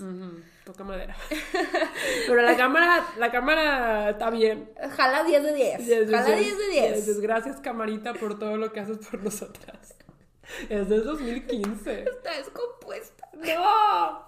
[0.64, 1.16] Toca madera.
[2.28, 4.70] Pero la cámara, la cámara está bien.
[4.97, 5.87] Jala 10 de 10.
[5.87, 6.39] Yes, Jala yes.
[6.45, 6.95] 10 de 10.
[6.97, 7.20] Yes, yes.
[7.20, 9.95] Gracias, camarita, por todo lo que haces por nosotras.
[10.68, 12.03] Es del 2015.
[12.05, 13.28] Está descompuesta.
[13.32, 14.26] ¡No!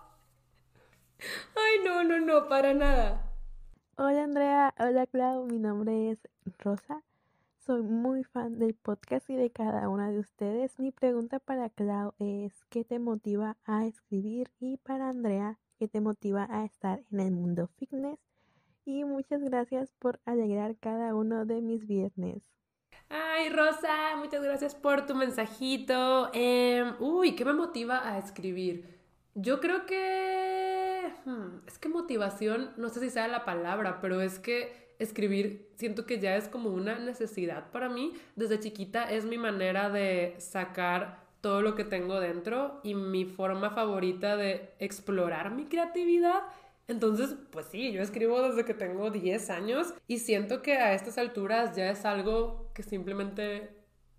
[1.55, 3.28] Ay, no, no, no, para nada.
[4.01, 6.21] Hola Andrea, hola Clau, mi nombre es
[6.61, 7.03] Rosa.
[7.59, 10.79] Soy muy fan del podcast y de cada una de ustedes.
[10.79, 14.53] Mi pregunta para Clau es, ¿qué te motiva a escribir?
[14.61, 18.21] Y para Andrea, ¿qué te motiva a estar en el mundo fitness?
[18.85, 22.45] Y muchas gracias por alegrar cada uno de mis viernes.
[23.09, 26.31] Ay, Rosa, muchas gracias por tu mensajito.
[26.35, 28.98] Em, uy, ¿qué me motiva a escribir?
[29.41, 31.13] Yo creo que...
[31.25, 36.07] hmm, es que motivación, no sé si sea la palabra, pero es que escribir siento
[36.07, 38.15] que ya es como una necesidad para mí.
[38.35, 43.71] Desde chiquita es mi manera de sacar todo lo que tengo dentro y mi forma
[43.71, 46.43] favorita de explorar mi creatividad.
[46.89, 51.17] Entonces, pues sí, yo escribo desde que tengo 10 años y siento que a estas
[51.17, 53.71] alturas ya es algo que simplemente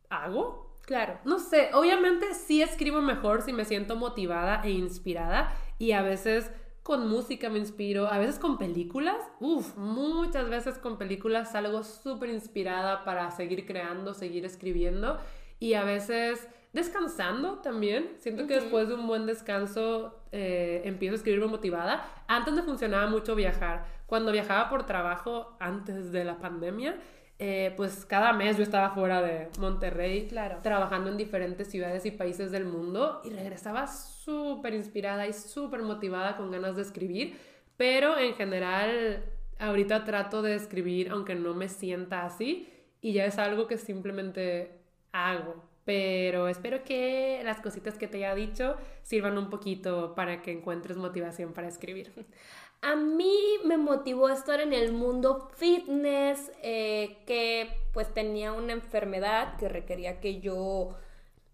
[0.07, 0.68] hago.
[0.89, 1.19] Claro.
[1.23, 6.49] No sé, obviamente sí escribo mejor si me siento motivada e inspirada y a veces
[6.81, 12.31] con música me inspiro, a veces con películas, uff, muchas veces con películas salgo súper
[12.31, 15.19] inspirada para seguir creando, seguir escribiendo
[15.59, 18.15] y a veces descansando también.
[18.17, 22.03] Siento que después de un buen descanso eh, empiezo a escribirme motivada.
[22.27, 23.85] Antes me funcionaba mucho viajar.
[24.07, 26.99] Cuando viajaba por trabajo antes de la pandemia,
[27.39, 30.57] eh, pues cada mes yo estaba fuera de Monterrey, Claro.
[30.61, 36.35] trabajando en diferentes ciudades y países del mundo y regresaba súper inspirada y súper motivada
[36.37, 37.37] con ganas de escribir,
[37.77, 39.23] pero en general
[39.57, 42.69] ahorita trato de escribir aunque no me sienta así
[43.01, 44.81] y ya es algo que simplemente
[45.13, 45.63] hago.
[45.85, 50.97] Pero espero que las cositas que te haya dicho sirvan un poquito para que encuentres
[50.97, 52.11] motivación para escribir.
[52.81, 59.57] A mí me motivó estar en el mundo fitness, eh, que pues tenía una enfermedad
[59.57, 60.95] que requería que yo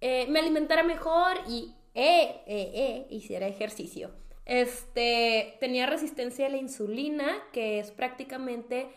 [0.01, 4.11] eh, me alimentara mejor y eh, eh, hiciera ejercicio.
[4.45, 8.87] Este, tenía resistencia a la insulina, que es prácticamente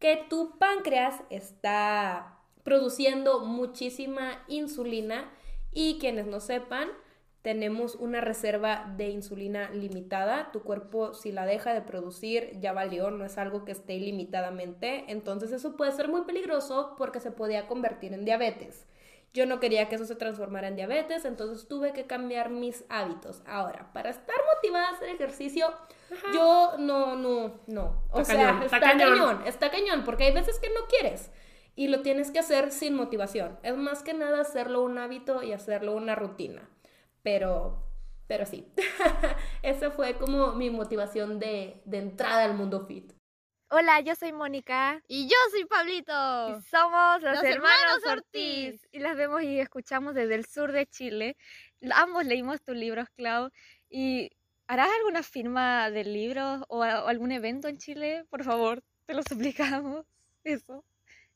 [0.00, 5.30] que tu páncreas está produciendo muchísima insulina
[5.72, 6.88] y quienes no sepan,
[7.46, 10.50] tenemos una reserva de insulina limitada.
[10.50, 15.04] Tu cuerpo, si la deja de producir, ya valió, no es algo que esté ilimitadamente.
[15.06, 18.88] Entonces eso puede ser muy peligroso porque se podía convertir en diabetes.
[19.32, 23.44] Yo no quería que eso se transformara en diabetes, entonces tuve que cambiar mis hábitos.
[23.46, 25.72] Ahora, para estar motivada a hacer ejercicio,
[26.34, 28.02] yo no, no, no.
[28.10, 29.18] O Está sea, cañón, está, está cañón.
[29.18, 29.42] cañón.
[29.46, 31.30] está cañón, porque hay veces que no quieres
[31.76, 33.56] y lo tienes que hacer sin motivación.
[33.62, 36.68] Es más que nada hacerlo un hábito y hacerlo una rutina.
[37.26, 37.82] Pero,
[38.28, 38.72] pero sí,
[39.64, 43.12] esa fue como mi motivación de, de entrada al mundo fit.
[43.68, 45.02] Hola, yo soy Mónica.
[45.08, 46.12] Y yo soy Pablito.
[46.50, 48.74] Y somos los, Los hermanos, hermanos Ortiz.
[48.74, 48.88] Ortiz.
[48.92, 51.36] Y las vemos y escuchamos desde el sur de Chile.
[51.96, 53.50] Ambos leímos tus libros, Clau.
[53.90, 54.30] ¿Y
[54.68, 58.24] harás alguna firma del libro o, o algún evento en Chile?
[58.30, 60.06] Por favor, te lo suplicamos.
[60.44, 60.84] Eso.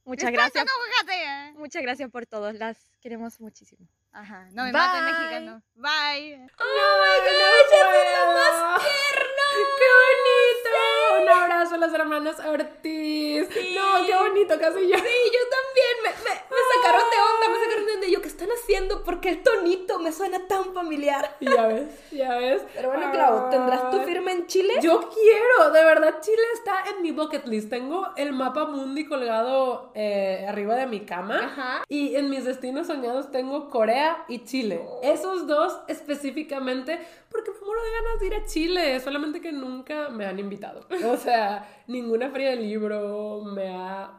[0.05, 0.65] Muchas gracias.
[0.65, 1.53] cójate.
[1.59, 2.53] Muchas gracias por todo.
[2.53, 3.87] Las queremos muchísimo.
[4.13, 4.81] Ajá, no me Bye.
[4.81, 5.63] maten mexicano.
[5.75, 6.47] Bye.
[6.59, 7.21] ¡Oh, my
[9.79, 11.23] ¡Qué bonito!
[11.23, 13.49] Un abrazo a las hermanas Ortiz.
[13.75, 14.97] No, qué bonito, casi yo.
[14.97, 15.70] Sí, yo también.
[16.03, 18.07] Me, me- me sacaron de onda, me sacaron de onda.
[18.07, 19.03] Y Yo, ¿qué están haciendo?
[19.05, 21.37] Porque el tonito me suena tan familiar.
[21.41, 22.63] Ya ves, ya ves.
[22.75, 24.07] Pero bueno, Clau, ¿tendrás tu Ay.
[24.07, 24.75] firma en Chile?
[24.81, 27.69] Yo quiero, de verdad, Chile está en mi bucket list.
[27.71, 31.41] Tengo el mapa mundi colgado eh, arriba de mi cama.
[31.45, 31.85] Ajá.
[31.89, 34.81] Y en mis destinos soñados tengo Corea y Chile.
[35.03, 36.99] Esos dos específicamente,
[37.31, 39.01] porque me muero de ganas de ir a Chile.
[39.01, 40.87] Solamente que nunca me han invitado.
[41.07, 44.11] O sea, ninguna feria del libro me ha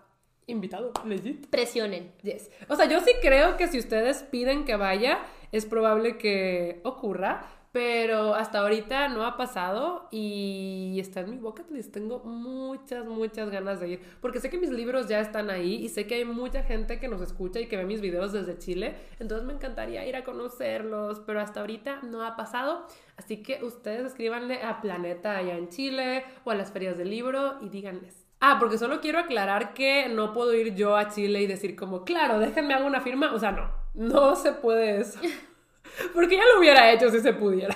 [0.48, 1.48] invitado, legit.
[1.48, 2.12] Presionen.
[2.24, 2.50] Yes.
[2.68, 5.20] O sea, yo sí creo que si ustedes piden que vaya,
[5.52, 11.70] es probable que ocurra, pero hasta ahorita no ha pasado y está en mi bucket
[11.72, 11.94] list.
[11.94, 15.90] Tengo muchas, muchas ganas de ir, porque sé que mis libros ya están ahí y
[15.90, 18.96] sé que hay mucha gente que nos escucha y que ve mis videos desde Chile,
[19.20, 22.86] entonces me encantaría ir a conocerlos, pero hasta ahorita no ha pasado.
[23.16, 27.60] Así que ustedes escríbanle a Planeta allá en Chile o a las ferias del libro
[27.62, 28.21] y díganles.
[28.44, 32.04] Ah, porque solo quiero aclarar que no puedo ir yo a Chile y decir como,
[32.04, 33.34] claro, déjenme hago una firma.
[33.34, 35.20] O sea, no, no se puede eso.
[36.14, 37.76] Porque ya lo hubiera hecho si se pudiera.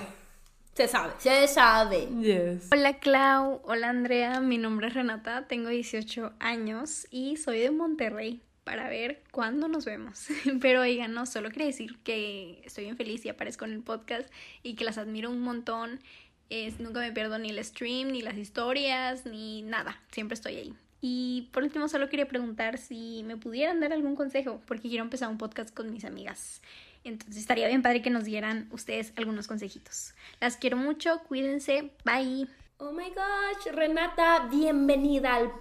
[0.74, 2.08] Se sabe, se sabe.
[2.20, 2.68] Yes.
[2.72, 8.42] Hola Clau, hola Andrea, mi nombre es Renata, tengo 18 años y soy de Monterrey
[8.62, 10.26] para ver cuándo nos vemos.
[10.60, 14.28] Pero oigan, no, solo quería decir que estoy bien feliz y aparezco en el podcast
[14.62, 16.00] y que las admiro un montón.
[16.48, 20.00] Es, nunca me pierdo ni el stream, ni las historias, ni nada.
[20.10, 20.74] Siempre estoy ahí.
[21.00, 25.28] Y por último, solo quería preguntar si me pudieran dar algún consejo, porque quiero empezar
[25.28, 26.62] un podcast con mis amigas.
[27.04, 30.14] Entonces estaría bien padre que nos dieran ustedes algunos consejitos.
[30.40, 32.48] Las quiero mucho, cuídense, bye.
[32.78, 35.52] Oh my gosh, Renata, bienvenida al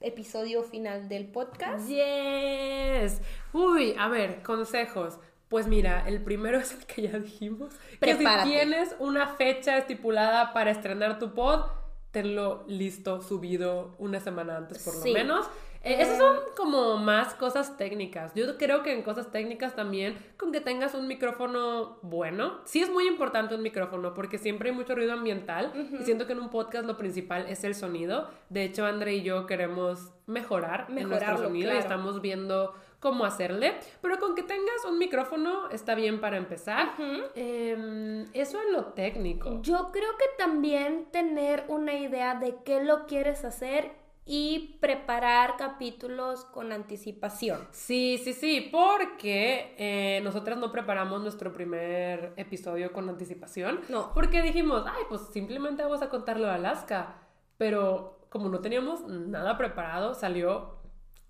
[0.00, 1.88] episodio final del podcast.
[1.88, 3.20] Yes.
[3.52, 5.18] Uy, a ver, consejos.
[5.50, 7.74] Pues mira, el primero es el que ya dijimos.
[8.00, 11.66] Que si tienes una fecha estipulada para estrenar tu pod,
[12.12, 15.12] tenlo listo, subido una semana antes por lo Sí.
[15.12, 15.46] menos.
[15.82, 18.32] Eh, esas son como más cosas técnicas.
[18.34, 22.60] Yo creo que en cosas técnicas también, con que tengas un micrófono bueno.
[22.66, 26.34] Sí es muy importante un micrófono porque siempre hay mucho ruido ambiental y siento que
[26.34, 28.28] en un podcast lo principal es el sonido.
[28.50, 33.74] De hecho, André y yo queremos mejorar en nuestro sonido y estamos viendo cómo hacerle.
[34.00, 36.92] Pero con que tengas un micrófono está bien para empezar.
[37.34, 39.60] Em, eso es lo técnico.
[39.62, 46.44] Yo creo que también tener una idea de qué lo quieres hacer y preparar capítulos
[46.44, 47.66] con anticipación.
[47.72, 53.80] Sí, sí, sí, porque eh, nosotras no preparamos nuestro primer episodio con anticipación.
[53.88, 54.12] No.
[54.14, 57.16] Porque dijimos, ay, pues simplemente vamos a contarlo de Alaska.
[57.56, 60.79] Pero como no teníamos nada preparado, salió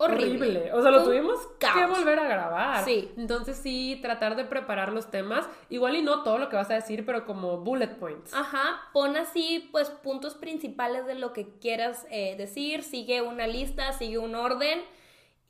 [0.02, 0.46] Horrible.
[0.46, 0.72] horrible.
[0.72, 1.90] O sea, lo tuvimos que caos.
[1.90, 2.84] volver a grabar.
[2.84, 3.12] Sí.
[3.16, 5.46] Entonces sí, tratar de preparar los temas.
[5.68, 8.32] Igual y no todo lo que vas a decir, pero como bullet points.
[8.32, 13.92] Ajá, pon así pues puntos principales de lo que quieras eh, decir, sigue una lista,
[13.92, 14.80] sigue un orden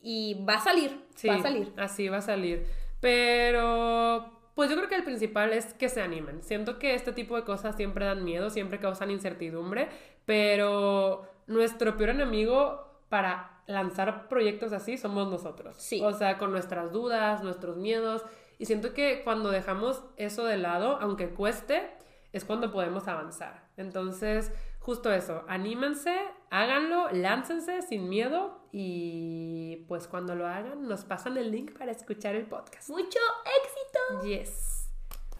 [0.03, 1.73] y va a salir, Sí, va a salir.
[1.77, 2.67] Así va a salir.
[3.01, 6.43] Pero, pues yo creo que el principal es que se animen.
[6.43, 9.89] Siento que este tipo de cosas siempre dan miedo, siempre causan incertidumbre,
[10.25, 15.77] pero nuestro peor enemigo para lanzar proyectos así somos nosotros.
[15.79, 16.01] Sí.
[16.03, 18.25] O sea, con nuestras dudas, nuestros miedos.
[18.59, 21.91] Y siento que cuando dejamos eso de lado, aunque cueste,
[22.33, 23.69] es cuando podemos avanzar.
[23.77, 26.15] Entonces, justo eso, anímense,
[26.51, 32.35] háganlo, láncense sin miedo y pues cuando lo hagan nos pasan el link para escuchar
[32.35, 32.91] el podcast.
[32.91, 33.19] Mucho
[33.63, 34.27] éxito.
[34.27, 34.89] Yes.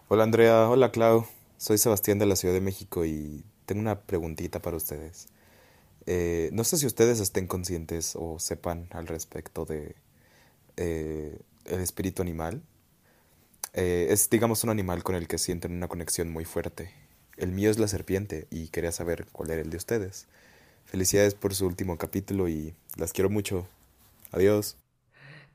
[0.07, 1.25] Hola Andrea, hola Clau.
[1.57, 5.27] Soy Sebastián de la Ciudad de México y tengo una preguntita para ustedes.
[6.05, 9.95] Eh, no sé si ustedes estén conscientes o sepan al respecto de
[10.77, 12.61] eh, el espíritu animal.
[13.73, 16.91] Eh, es, digamos, un animal con el que sienten una conexión muy fuerte.
[17.37, 20.27] El mío es la serpiente y quería saber cuál era el de ustedes.
[20.85, 23.67] Felicidades por su último capítulo y las quiero mucho.
[24.31, 24.80] Adiós.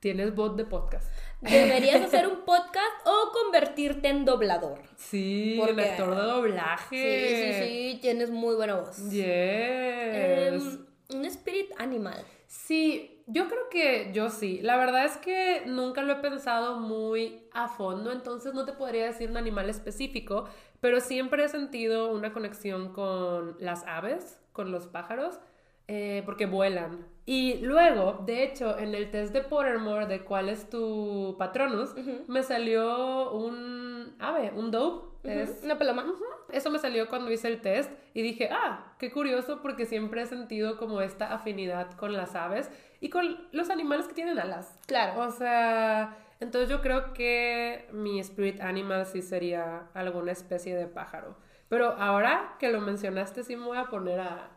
[0.07, 1.11] Tienes bot de podcast.
[1.41, 4.79] Deberías hacer un podcast o convertirte en doblador.
[4.95, 6.97] Sí, Porque- el actor de doblaje.
[6.97, 8.99] Sí, sí, sí, tienes muy buena voz.
[9.11, 9.25] Yes.
[9.25, 12.25] Em, un spirit animal.
[12.47, 14.61] Sí, yo creo que yo sí.
[14.63, 19.07] La verdad es que nunca lo he pensado muy a fondo, entonces no te podría
[19.07, 20.49] decir un animal específico,
[20.81, 25.41] pero siempre he sentido una conexión con las aves, con los pájaros,
[25.89, 27.07] eh, porque vuelan.
[27.25, 31.95] Y luego, de hecho, en el test de Pottermore de cuál es tu patronus,
[32.29, 35.07] me salió un ave, un dove.
[35.25, 36.05] Es Una paloma.
[36.05, 36.25] Ujú.
[36.53, 40.27] Eso me salió cuando hice el test y dije, ah, qué curioso porque siempre he
[40.27, 42.71] sentido como esta afinidad con las aves
[43.01, 44.79] y con los animales que tienen alas.
[44.87, 45.21] Claro.
[45.23, 51.37] O sea, entonces yo creo que mi spirit animal sí sería alguna especie de pájaro.
[51.69, 54.51] Pero ahora que lo mencionaste, sí me voy a poner a...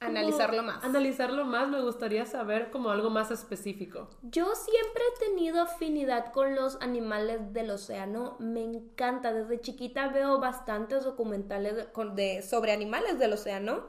[0.00, 0.84] Analizarlo más.
[0.84, 4.08] Analizarlo más, me gustaría saber como algo más específico.
[4.22, 8.36] Yo siempre he tenido afinidad con los animales del océano.
[8.38, 9.32] Me encanta.
[9.32, 13.86] Desde chiquita veo bastantes documentales de, con- de- sobre animales del océano.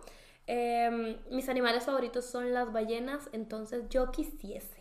[0.47, 3.29] Em, mis animales favoritos son las ballenas.
[3.31, 4.79] Entonces yo quisiese.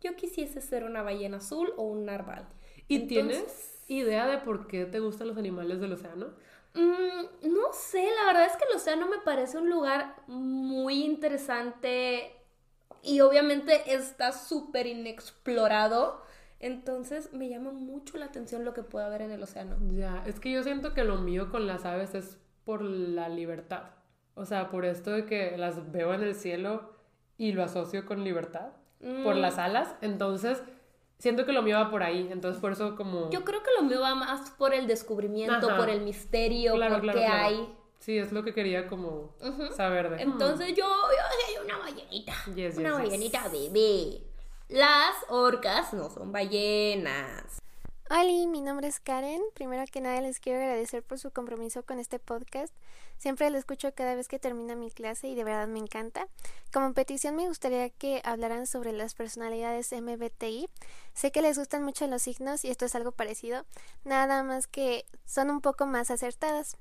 [0.00, 2.46] Yo quisiese ser una ballena azul o un narval.
[2.86, 6.28] ¿Y Entonces- tienes idea de por qué te gustan los animales del océano?
[6.74, 12.32] Mm, no sé, la verdad es que el océano me parece un lugar muy interesante
[13.02, 16.22] y obviamente está súper inexplorado.
[16.60, 19.76] Entonces me llama mucho la atención lo que puede haber en el océano.
[19.92, 23.84] Ya, es que yo siento que lo mío con las aves es por la libertad.
[24.34, 26.92] O sea, por esto de que las veo en el cielo
[27.38, 28.72] y lo asocio con libertad,
[29.24, 29.40] por Mm.
[29.40, 29.94] las alas.
[30.02, 30.62] Entonces,
[31.20, 32.28] siento que lo mío va por ahí.
[32.32, 33.30] Entonces, por eso como...
[33.30, 35.76] Yo creo que lo mío va más por el descubrimiento, Ajá.
[35.76, 37.46] por el misterio, Claro, por claro, qué claro.
[37.46, 37.74] hay.
[38.00, 39.34] Sí, es lo que quería como
[39.76, 40.22] saber de...
[40.22, 42.32] Entonces yo, yo soy una ballenita.
[42.54, 43.04] Yes, una yes, yes.
[43.04, 44.22] ballenita bebé.
[44.68, 47.60] Las orcas no son ballenas.
[48.12, 49.40] Hola, mi nombre es Karen.
[49.54, 52.74] Primero que nada les quiero agradecer por su compromiso con este podcast.
[53.18, 56.26] Siempre lo escucho cada vez que termina mi clase y de verdad me encanta.
[56.72, 60.68] Como petición me gustaría que hablaran sobre las personalidades MBTI.
[61.14, 63.64] Sé que les gustan mucho los signos y esto es algo parecido,
[64.02, 66.76] nada más que son un poco más acertadas.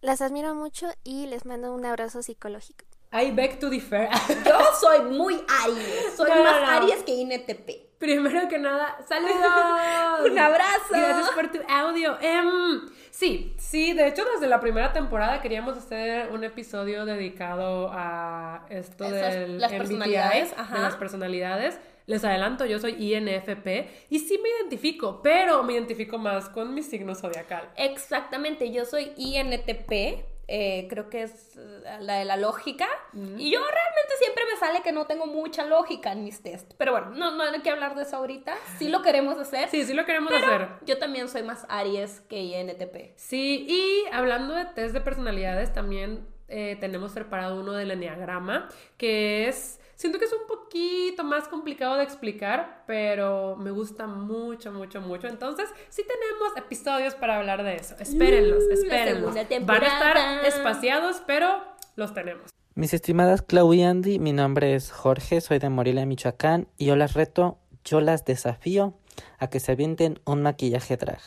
[0.00, 2.86] Las admiro mucho y les mando un abrazo psicológico.
[3.12, 4.08] I beg to differ.
[4.44, 6.16] Yo soy muy Aries.
[6.16, 6.68] Soy No, no, más no.
[6.70, 7.89] Aries que INTP.
[8.00, 9.34] Primero que nada, saludos.
[10.32, 10.88] Un abrazo.
[10.90, 12.16] Gracias por tu audio.
[12.20, 12.80] Em,
[13.10, 19.04] sí, sí, de hecho desde la primera temporada queríamos hacer un episodio dedicado a esto
[19.04, 20.76] Esas- del las MBTI, personalidades, ajá.
[20.76, 21.78] de las personalidades.
[22.06, 26.82] Les adelanto, yo soy INFP y sí me identifico, pero me identifico más con mi
[26.82, 27.68] signo zodiacal.
[27.76, 30.24] Exactamente, yo soy INTP.
[30.52, 32.88] Eh, creo que es eh, la de la lógica.
[33.12, 33.38] Mm.
[33.38, 36.72] Y yo realmente siempre me sale que no tengo mucha lógica en mis test.
[36.76, 38.56] Pero bueno, no, no hay que hablar de eso ahorita.
[38.76, 39.68] Sí lo queremos hacer.
[39.68, 40.68] Sí, sí lo queremos pero hacer.
[40.84, 43.12] Yo también soy más Aries que INTP.
[43.14, 49.46] Sí, y hablando de test de personalidades, también eh, tenemos preparado uno del enneagrama, que
[49.46, 55.02] es, siento que es un poquito más complicado de explicar, pero me gusta mucho, mucho,
[55.02, 55.28] mucho.
[55.28, 57.94] Entonces, sí tenemos episodios para hablar de eso.
[57.98, 59.34] Espérenlos, la espérenlos.
[59.66, 61.62] Van a estar espaciados, pero
[61.96, 62.48] los tenemos.
[62.74, 66.96] Mis estimadas Clau y Andy, mi nombre es Jorge, soy de Morelia, Michoacán, y yo
[66.96, 68.94] las reto, yo las desafío
[69.38, 71.20] a que se avienten un maquillaje drag.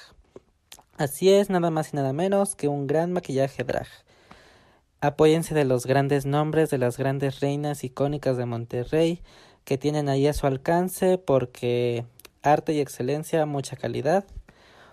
[0.97, 3.87] Así es, nada más y nada menos que un gran maquillaje drag.
[5.03, 9.21] Apóyense de los grandes nombres de las grandes reinas icónicas de Monterrey
[9.65, 12.05] que tienen ahí a su alcance porque
[12.41, 14.23] arte y excelencia, mucha calidad.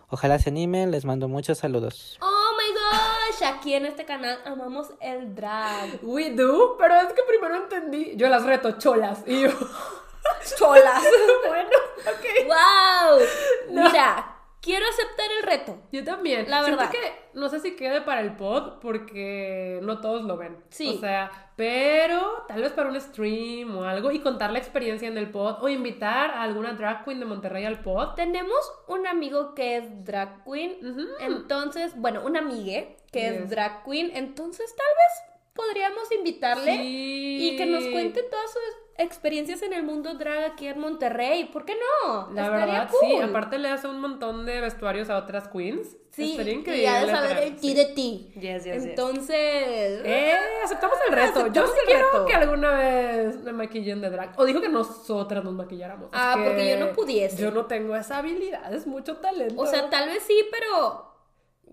[0.08, 2.18] Ojalá se animen, les mando muchos saludos.
[2.22, 6.00] Oh my gosh, aquí en este canal amamos el drag.
[6.02, 9.50] We do, pero es que primero entendí, yo las reto cholas, y yo...
[10.58, 11.04] Cholas.
[11.48, 11.70] bueno,
[12.06, 12.48] ok.
[12.48, 13.74] ¡Wow!
[13.74, 13.84] No.
[13.84, 15.78] Mira, quiero aceptar el reto.
[15.92, 16.48] Yo también.
[16.50, 16.92] La Siento verdad.
[16.92, 16.98] que
[17.38, 20.56] no sé si quede para el pod porque no todos lo ven.
[20.70, 20.94] Sí.
[20.96, 25.18] O sea, pero tal vez para un stream o algo y contar la experiencia en
[25.18, 28.14] el pod o invitar a alguna drag queen de Monterrey al pod.
[28.14, 28.58] Tenemos
[28.88, 30.76] un amigo que es drag queen,
[31.20, 33.32] entonces, bueno, una amigue que Yes.
[33.42, 37.38] es drag queen, entonces tal vez podríamos invitarle Sí.
[37.52, 41.44] y que nos cuente todas sus experiencias en el mundo drag aquí en Monterrey.
[41.52, 42.30] ¿Por qué no?
[42.32, 43.00] La Estaría verdad, cool.
[43.08, 43.16] sí.
[43.20, 45.96] Aparte le hace un montón de vestuarios a otras queens.
[46.12, 46.88] Sí, Estaría y increíble.
[46.88, 48.32] ha de saber el ti de ti.
[48.40, 48.84] Yes, yes.
[48.84, 50.02] Entonces...
[50.04, 50.34] Eh,
[50.64, 51.34] aceptamos el reto.
[51.34, 52.26] Yo Aceptamos sí el quiero reto.
[52.26, 54.32] que alguna vez me maquillen de drag.
[54.36, 56.06] O dijo que nosotras nos maquilláramos.
[56.06, 57.36] Es Ah, porque que yo no pudiese.
[57.40, 59.60] Yo no tengo esa habilidad, es mucho talento.
[59.60, 61.09] O sea, tal vez sí, pero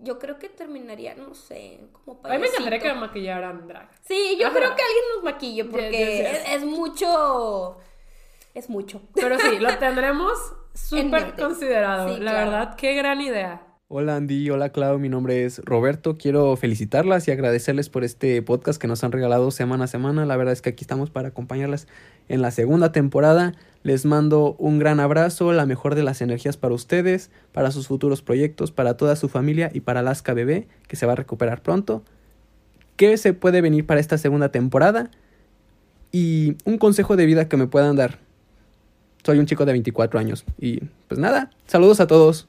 [0.02, 3.88] yo creo que terminaría, no sé, como A mí me encantaría que me maquillaran drag.
[4.06, 4.56] Sí, yo Ajá.
[4.56, 6.48] creo que alguien nos maquille porque yes, yes.
[6.48, 7.76] Es, es mucho.
[8.54, 9.02] Es mucho.
[9.14, 10.32] Pero sí, lo tendremos
[10.92, 12.14] En súper considerado.
[12.14, 12.50] Sí, la claro.
[12.50, 13.62] verdad, qué gran idea.
[13.90, 16.18] Hola Andy, hola Clau, mi nombre es Roberto.
[16.18, 20.26] Quiero felicitarlas y agradecerles por este podcast que nos han regalado semana a semana.
[20.26, 21.88] La verdad es que aquí estamos para acompañarlas
[22.28, 23.54] en la segunda temporada.
[23.82, 28.22] Les mando un gran abrazo, la mejor de las energías para ustedes, para sus futuros
[28.22, 32.02] proyectos, para toda su familia y para Alaska Bebé, que se va a recuperar pronto.
[32.96, 35.10] ¿Qué se puede venir para esta segunda temporada?
[36.10, 38.18] Y un consejo de vida que me puedan dar.
[39.24, 40.44] Soy un chico de 24 años.
[40.58, 42.48] Y pues nada, saludos a todos.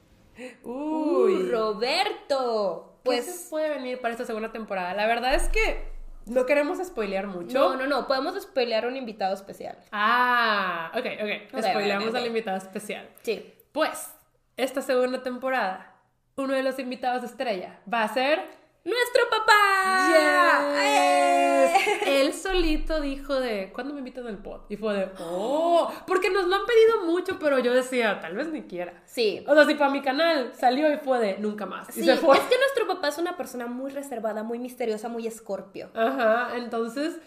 [0.64, 2.94] Uy, Roberto.
[3.04, 3.48] Pues Pues.
[3.50, 4.94] puede venir para esta segunda temporada.
[4.94, 5.89] La verdad es que
[6.30, 7.58] no queremos spoilear mucho.
[7.58, 8.08] No, no, no.
[8.08, 9.78] Podemos spoilear un invitado especial.
[9.92, 11.62] Ah, ok, ok.
[11.62, 12.20] Spoileamos ok, ok.
[12.20, 13.10] al invitado especial.
[13.22, 13.54] Sí.
[13.72, 14.14] Pues,
[14.58, 15.96] esta segunda temporada,
[16.36, 20.10] uno de los invitados estrella va a ser ¡Nuestro papá!
[20.10, 22.08] Yes.
[22.08, 24.62] Él solito dijo de, ¿cuándo me invitan al pod?
[24.70, 28.48] Y fue de, oh, porque nos lo han pedido mucho, pero yo decía, tal vez
[28.50, 28.94] ni quiera.
[29.06, 29.44] Sí.
[29.48, 31.90] O sea, si para mi canal salió y fue de, nunca más.
[31.90, 32.38] Y Sí, se fue.
[32.38, 35.90] es que nuestro papá es una persona muy reservada, muy misteriosa, muy escorpio.
[35.94, 37.18] Ajá, entonces,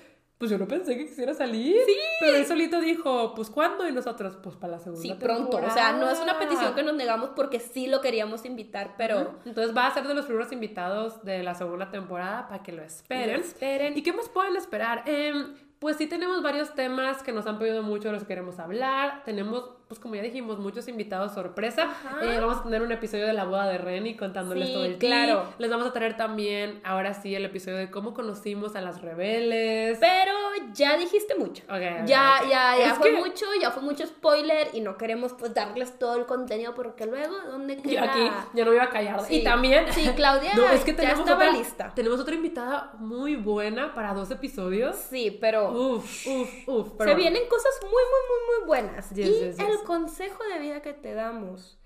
[0.43, 1.76] pues yo no pensé que quisiera salir.
[1.86, 1.95] Sí.
[2.18, 3.88] Pero él solito dijo, pues ¿cuándo?
[3.88, 5.59] Y nosotros, pues para la segunda Sí, pronto.
[5.59, 9.36] O sea, no es una petición que nos negamos porque sí lo queríamos invitar, pero.
[9.45, 12.82] Entonces va a ser de los primeros invitados de la segunda temporada para que lo
[12.82, 13.36] esperen.
[13.36, 13.97] Lo esperen.
[13.97, 15.05] ¿Y qué más pueden esperar?
[15.07, 18.60] Em, pues sí tenemos varios temas que nos han pedido mucho, de los que queremos
[18.60, 19.24] hablar.
[19.24, 21.90] Tenemos, pues como ya dijimos, muchos invitados sorpresa.
[22.22, 24.98] Eh, vamos a tener un episodio de la boda de Reni contándoles Sí, todo el
[24.98, 25.40] claro.
[25.40, 25.54] claro.
[25.58, 29.98] Les vamos a traer también, ahora sí, el episodio de cómo conocimos a las rebeldes.
[29.98, 30.32] Pero
[30.74, 31.62] ya dijiste mucho.
[31.68, 35.53] Ya, ya, ya Es fue que- mucho, ya fue mucho spoiler y no queremos pues
[35.55, 38.05] darles todo el contenido porque luego, ¿dónde queda?
[38.05, 39.20] aquí ya no me iba a callar.
[39.24, 39.36] Sí.
[39.40, 39.92] Y también.
[39.92, 41.92] Sí, Claudia No, es que ya tenemos estaba otra, lista.
[41.94, 44.96] Tenemos otra invitada muy buena para dos episodios.
[44.96, 45.70] Sí, pero.
[45.70, 46.88] Uf, uf, uf.
[46.96, 47.16] pero Se bueno.
[47.16, 49.11] vienen cosas muy, muy, muy, muy buenas.
[49.11, 49.68] Yes, y yes, yes.
[49.68, 51.78] el consejo de vida que te damos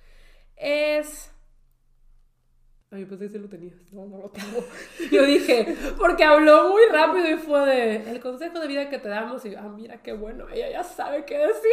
[0.56, 1.32] es...
[2.92, 3.74] Ay, pues ese lo tenías.
[3.90, 4.64] No, no lo tengo.
[5.10, 9.08] Yo dije, porque habló muy rápido y fue de el consejo de vida que te
[9.08, 9.44] damos.
[9.44, 11.72] Y ah, mira qué bueno, ella ya sabe qué decir.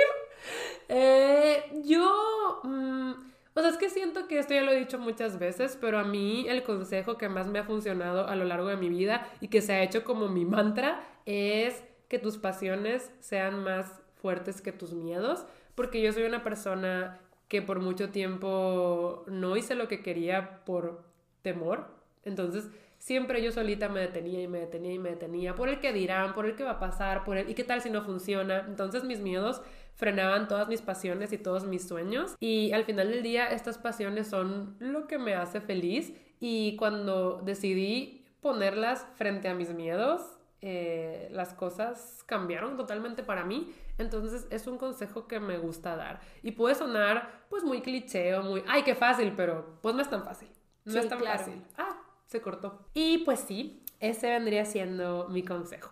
[0.90, 3.12] Eh, yo, mm,
[3.54, 6.04] o sea, es que siento que esto ya lo he dicho muchas veces, pero a
[6.04, 9.50] mí el consejo que más me ha funcionado a lo largo de mi vida y
[9.50, 14.72] que se ha hecho como mi mantra es que tus pasiones sean más fuertes que
[14.72, 15.46] tus miedos,
[15.76, 17.20] porque yo soy una persona
[17.54, 21.04] que por mucho tiempo no hice lo que quería por
[21.44, 21.86] temor.
[22.24, 25.94] Entonces, siempre yo solita me detenía y me detenía y me detenía por el que
[25.94, 28.66] dirán, por el que va a pasar, por el y qué tal si no funciona.
[28.68, 29.62] Entonces, mis miedos
[29.94, 32.36] frenaban todas mis pasiones y todos mis sueños.
[32.40, 36.12] Y al final del día, estas pasiones son lo que me hace feliz.
[36.40, 40.33] Y cuando decidí ponerlas frente a mis miedos,
[40.66, 43.76] eh, las cosas cambiaron totalmente para mí.
[43.98, 46.22] Entonces es un consejo que me gusta dar.
[46.42, 50.10] Y puede sonar pues muy cliché o muy, ay, qué fácil, pero pues no es
[50.10, 50.48] tan fácil.
[50.86, 51.38] No Sí, es tan claro.
[51.40, 51.62] fácil.
[51.78, 52.80] Ah, se cortó.
[52.94, 55.92] Y pues sí, ese vendría siendo mi consejo.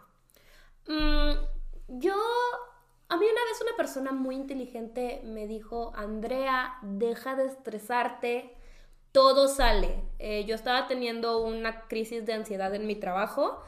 [0.87, 1.33] Mm,
[1.99, 2.13] yo...
[3.09, 8.55] A mí una vez una persona muy inteligente me dijo, Andrea, deja de estresarte,
[9.11, 10.01] todo sale.
[10.17, 13.61] Eh, yo estaba teniendo una crisis de ansiedad en mi trabajo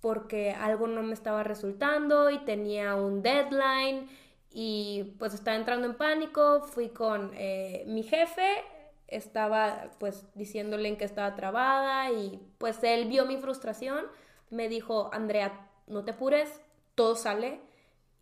[0.00, 4.08] porque algo no me estaba resultando y tenía un deadline
[4.50, 8.64] y pues estaba entrando en pánico, fui con eh, mi jefe,
[9.08, 14.06] estaba pues diciéndole en que estaba trabada y pues él vio mi frustración,
[14.50, 16.60] me dijo, Andrea, no te apures,
[16.94, 17.60] todo sale.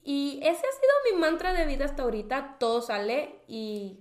[0.03, 4.01] Y ese ha sido mi mantra de vida hasta ahorita, todo sale y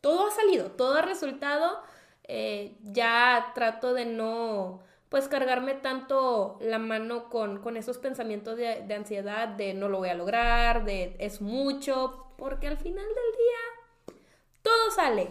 [0.00, 1.82] todo ha salido, todo ha resultado.
[2.24, 4.80] Eh, ya trato de no,
[5.10, 9.98] pues, cargarme tanto la mano con, con esos pensamientos de, de ansiedad, de no lo
[9.98, 14.16] voy a lograr, de es mucho, porque al final del día
[14.62, 15.30] todo sale.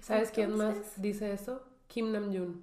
[0.00, 1.62] ¿Sabes quién más dice eso?
[1.88, 2.62] Kim Nam-joon,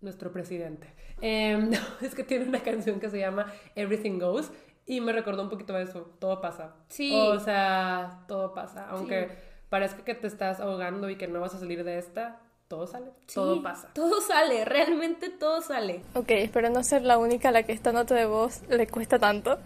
[0.00, 0.92] nuestro presidente.
[1.20, 4.50] Em, no, es que tiene una canción que se llama Everything Goes
[4.86, 6.14] y me recordó un poquito de eso.
[6.18, 6.76] Todo pasa.
[6.88, 7.12] Sí.
[7.14, 8.88] O sea, todo pasa.
[8.90, 9.34] Aunque Sí.
[9.68, 13.06] parezca que te estás ahogando y que no vas a salir de esta, todo sale.
[13.26, 13.88] Sí, Todo pasa.
[13.92, 16.00] Todo sale, realmente todo sale.
[16.14, 19.18] Ok, espero no ser la única a la que esta nota de voz le cuesta
[19.18, 19.58] tanto.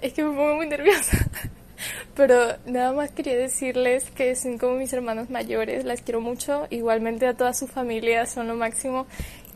[0.00, 1.18] Es que me pongo muy nerviosa.
[2.14, 6.66] Pero nada más quería decirles que son como mis hermanos mayores, las quiero mucho.
[6.70, 9.06] Igualmente a toda su familia son lo máximo.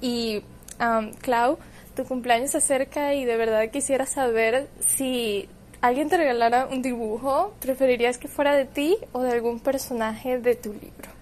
[0.03, 0.43] Y
[0.79, 1.59] um, Clau,
[1.97, 5.49] tu cumpleaños se acerca y de verdad quisiera saber si
[5.81, 10.55] alguien te regalara un dibujo, ¿preferirías que fuera de ti o de algún personaje de
[10.55, 11.20] tu libro?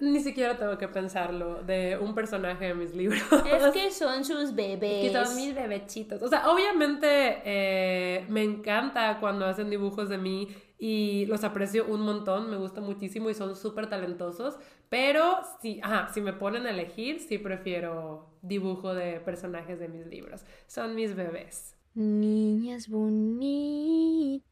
[0.00, 3.22] Ni siquiera tengo que pensarlo de un personaje de mis libros.
[3.50, 5.10] Es que son sus bebés.
[5.10, 6.22] Que son mis bebechitos.
[6.22, 12.02] O sea, obviamente eh, me encanta cuando hacen dibujos de mí y los aprecio un
[12.02, 14.56] montón, me gusta muchísimo y son súper talentosos.
[14.88, 20.06] Pero si, ajá, si me ponen a elegir, sí prefiero dibujo de personajes de mis
[20.06, 20.44] libros.
[20.66, 21.77] Son mis bebés.
[21.94, 24.48] Niñas bonitas,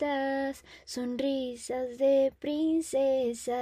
[0.84, 3.52] sonrisas de princesas,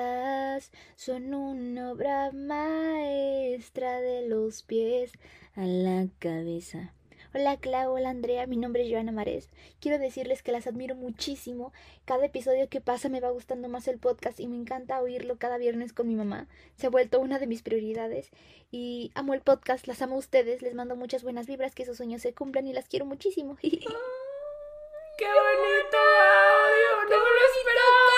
[0.96, 5.12] son una obra maestra de los pies
[5.54, 6.94] a la cabeza.
[7.36, 9.48] Hola Clau, hola Andrea, mi nombre es Joana Marés.
[9.80, 11.72] Quiero decirles que las admiro muchísimo.
[12.04, 15.58] Cada episodio que pasa me va gustando más el podcast y me encanta oírlo cada
[15.58, 16.46] viernes con mi mamá.
[16.76, 18.30] Se ha vuelto una de mis prioridades
[18.70, 21.96] y amo el podcast, las amo a ustedes, les mando muchas buenas vibras, que sus
[21.96, 23.56] sueños se cumplan y las quiero muchísimo.
[23.60, 23.66] ¡Qué
[25.26, 27.02] bonito audio!
[27.02, 28.14] ¡No me lo esperaba!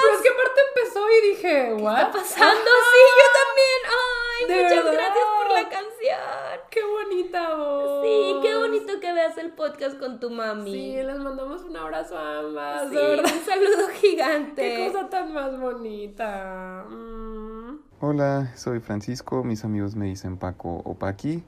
[0.00, 1.98] Pero es que aparte empezó y dije, ¿what?
[1.98, 2.70] está pasando?
[2.70, 4.17] Sí, yo también.
[4.40, 4.92] Ay, ¿De muchas verdad?
[4.92, 6.68] gracias por la canción.
[6.70, 8.04] ¡Qué bonita voz!
[8.04, 10.72] Sí, qué bonito que veas el podcast con tu mami.
[10.72, 12.88] Sí, les mandamos un abrazo a ambas.
[12.88, 13.32] Sí, de verdad.
[13.32, 14.62] un saludo gigante.
[14.62, 16.84] ¡Qué cosa tan más bonita!
[16.88, 17.78] Mm.
[18.00, 21.42] Hola, soy Francisco, mis amigos me dicen Paco o Paqui.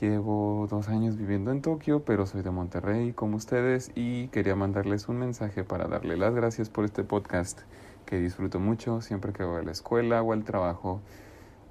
[0.00, 5.08] Llevo dos años viviendo en Tokio, pero soy de Monterrey como ustedes y quería mandarles
[5.08, 7.60] un mensaje para darle las gracias por este podcast
[8.04, 11.00] que disfruto mucho siempre que voy a la escuela o al trabajo.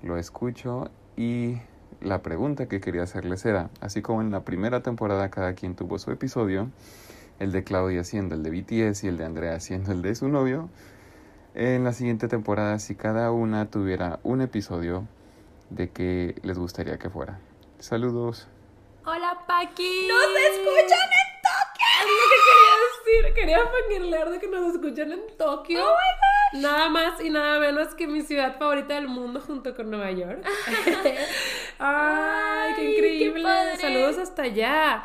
[0.03, 1.57] Lo escucho y
[2.01, 5.97] la pregunta que quería hacerles era, así como en la primera temporada cada quien tuvo
[5.97, 6.69] su episodio,
[7.39, 10.27] el de Claudia siendo el de BTS y el de Andrea siendo el de su
[10.27, 10.69] novio,
[11.55, 15.07] en la siguiente temporada si cada una tuviera un episodio
[15.69, 17.39] de que les gustaría que fuera.
[17.79, 18.49] Saludos.
[19.05, 20.07] Hola, Paqui.
[20.07, 20.21] ¡Nos
[20.51, 21.87] escuchan en Tokio!
[21.99, 23.33] Es lo que quería decir.
[23.35, 25.81] Quería fangirlear de que nos escuchan en Tokio.
[25.81, 26.32] ¡Oh, my!
[26.53, 30.43] Nada más y nada menos que mi ciudad favorita del mundo junto con Nueva York.
[31.79, 33.43] ¡Ay, qué increíble!
[33.43, 33.81] qué.
[33.81, 35.03] Saludos hasta allá.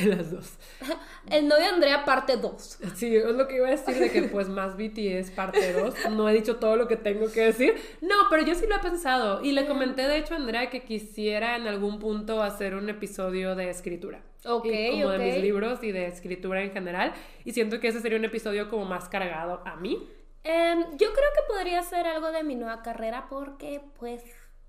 [0.00, 0.52] Em, las dos.
[1.30, 2.78] El novio de Andrea parte 2.
[2.94, 6.10] Sí, es lo que iba a decir de que pues más BTS parte 2.
[6.10, 7.74] No he dicho todo lo que tengo que decir.
[8.00, 9.42] No, pero yo sí lo he pensado.
[9.44, 13.54] Y le comenté de hecho a Andrea que quisiera en algún punto hacer un episodio
[13.54, 14.22] de escritura.
[14.46, 15.18] Ok, Y como ok.
[15.18, 17.12] de mis libros y de escritura en general.
[17.44, 20.08] Y siento que ese sería un episodio como más cargado a mí.
[20.44, 24.22] Em, yo creo que podría ser algo de mi nueva carrera porque pues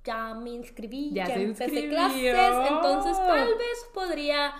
[0.03, 1.89] ya me inscribí, Ya ya, se empecé inscribió.
[1.89, 4.53] clases, entonces tal vez podría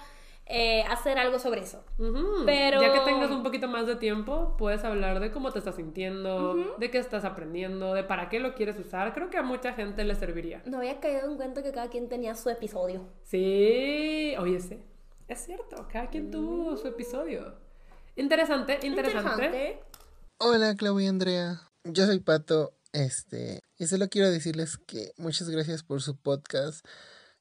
[0.51, 1.85] eh, hacer algo sobre eso.
[2.45, 5.75] Pero Ya que tengas un poquito más de tiempo, puedes hablar de cómo te estás
[5.75, 9.13] sintiendo, de qué estás aprendiendo, de para qué lo quieres usar.
[9.13, 10.63] Creo que a mucha gente le serviría.
[10.65, 13.07] no había caído en cuenta que cada quien tenía su episodio.
[13.23, 14.83] Sí, oye, sí.
[15.27, 17.53] Es cierto, cada quien tuvo su episodio.
[18.15, 19.79] Interesante, interesante.
[20.39, 21.61] Hola, Clau y Andrea.
[21.83, 26.83] Yo soy Pato, este, y solo quiero decirles que muchas gracias por su podcast.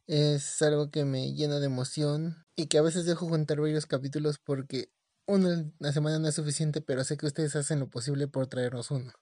[0.07, 4.39] Es algo que me llena de emoción y que a veces dejo juntar varios capítulos
[4.39, 4.91] porque
[5.27, 8.49] uno en la semana no es suficiente, pero sé que ustedes hacen lo posible por
[8.49, 9.13] traernos uno.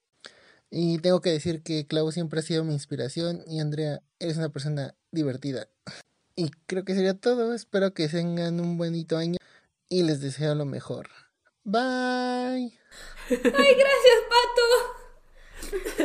[0.70, 4.48] Y tengo que decir que Clau siempre ha sido mi inspiración y Andrea, eres una
[4.48, 5.68] persona divertida.
[6.34, 7.52] Y creo que sería todo.
[7.52, 9.36] Espero que tengan un bonito año
[9.90, 11.10] y les deseo lo mejor.
[11.62, 12.72] Bye.
[13.28, 15.05] ¡Ay, gracias, Pato!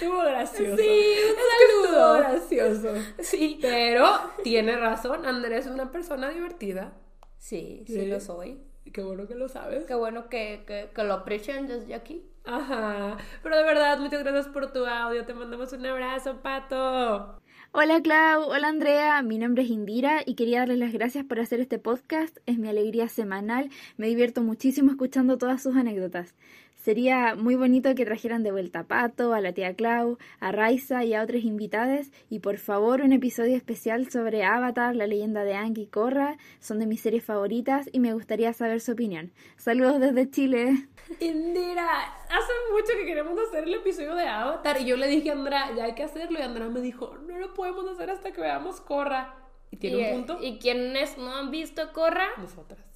[0.00, 0.76] Estuvo gracioso.
[0.76, 2.18] Sí, un Es que estuvo saludo.
[2.18, 2.94] gracioso.
[3.20, 3.58] Sí.
[3.60, 4.06] Pero
[4.42, 6.92] tiene razón, Andrés es una persona divertida.
[7.38, 8.58] Sí, sí lo soy.
[8.92, 9.84] Qué bueno que lo sabes.
[9.86, 12.24] Qué bueno que, que, que lo aprecian desde aquí.
[12.44, 13.16] Ajá.
[13.42, 15.24] Pero de verdad, muchas gracias por tu audio.
[15.24, 17.40] Te mandamos un abrazo, Pato.
[17.76, 21.58] Hola Clau, hola Andrea, mi nombre es Indira y quería darles las gracias por hacer
[21.58, 26.36] este podcast, es mi alegría semanal, me divierto muchísimo escuchando todas sus anécdotas.
[26.84, 31.02] Sería muy bonito que trajeran de vuelta a Pato, a la tía Clau, a Raiza
[31.02, 35.54] y a otras invitadas y por favor un episodio especial sobre Avatar, la leyenda de
[35.54, 39.32] Aang y Korra, son de mis series favoritas y me gustaría saber su opinión.
[39.56, 40.74] Saludos desde Chile.
[41.20, 41.88] Indira,
[42.28, 45.70] hace mucho que queremos hacer el episodio de Avatar y yo le dije a Andrea,
[45.74, 48.82] ya hay que hacerlo y Andrea me dijo, no lo podemos hacer hasta que veamos
[48.82, 49.34] Corra.
[49.70, 50.38] Y tiene y, un punto.
[50.42, 52.28] ¿Y quienes no han visto Corra?
[52.36, 52.93] Nosotras.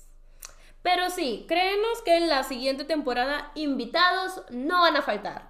[0.82, 5.48] Pero sí, créenos que en la siguiente temporada invitados no van a faltar.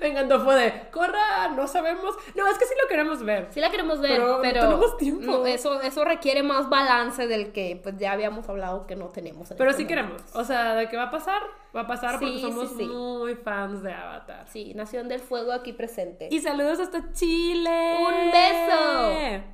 [0.00, 2.14] Me encantó, fue de Corra, no sabemos.
[2.34, 3.48] No, es que sí lo queremos ver.
[3.52, 5.24] Sí la queremos ver, Pero pero, no tenemos tiempo.
[5.24, 9.50] no, eso, eso requiere más balance del que pues ya habíamos hablado que no tenemos.
[9.50, 10.16] en Pero este sí momento.
[10.18, 10.34] queremos.
[10.36, 11.40] O sea, de qué va a pasar,
[11.74, 12.84] va a pasar porque somos sí, sí.
[12.86, 14.46] muy fans de Avatar.
[14.48, 16.28] Sí, Nación del Fuego aquí presente.
[16.30, 17.96] Y saludos hasta Chile.
[18.00, 19.44] ¡Un beso!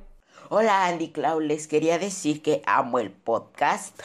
[0.49, 4.01] Hola Andy Clau, les quería decir que amo el podcast,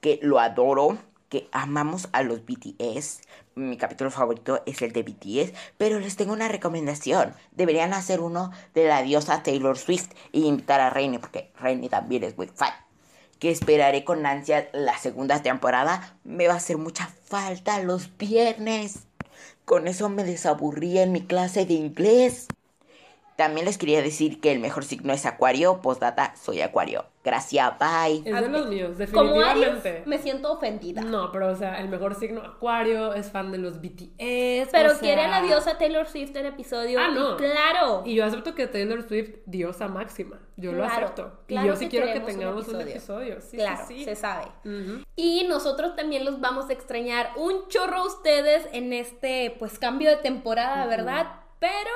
[0.00, 0.98] que lo adoro,
[1.28, 3.20] que amamos a los BTS.
[3.54, 7.34] Mi capítulo favorito es el de BTS, pero les tengo una recomendación.
[7.52, 12.24] Deberían hacer uno de la diosa Taylor Swift y invitar a Rainy, porque Rainy también
[12.24, 12.72] es muy fan.
[13.38, 16.16] Que esperaré con ansia la segunda temporada.
[16.24, 19.04] Me va a hacer mucha falta los viernes.
[19.64, 22.48] Con eso me desaburrí en mi clase de inglés.
[23.36, 25.80] También les quería decir que el mejor signo es Acuario.
[25.80, 27.04] Postdata, soy Acuario.
[27.28, 28.22] Gracias, bye.
[28.24, 29.88] Es de los míos, Como definitivamente.
[29.90, 31.02] Aries, me siento ofendida.
[31.02, 34.68] No, pero o sea, el mejor signo Acuario es fan de los BTS.
[34.72, 36.98] Pero o sea- quiere a la diosa Taylor Swift en episodio.
[37.00, 37.36] Ah, y no.
[37.36, 38.02] claro.
[38.04, 40.40] Y yo acepto que Taylor Swift, diosa máxima.
[40.56, 41.38] Yo lo acepto.
[41.46, 43.40] claro y yo sí quiero que un tengamos un episodio.
[43.40, 44.04] Sí, claro, sí, sí.
[44.04, 44.46] se sabe.
[45.14, 50.10] Y nosotros también los vamos a extrañar un chorro a ustedes en este pues cambio
[50.10, 50.86] de temporada.
[50.86, 51.26] ¿verdad?
[51.60, 51.90] Pero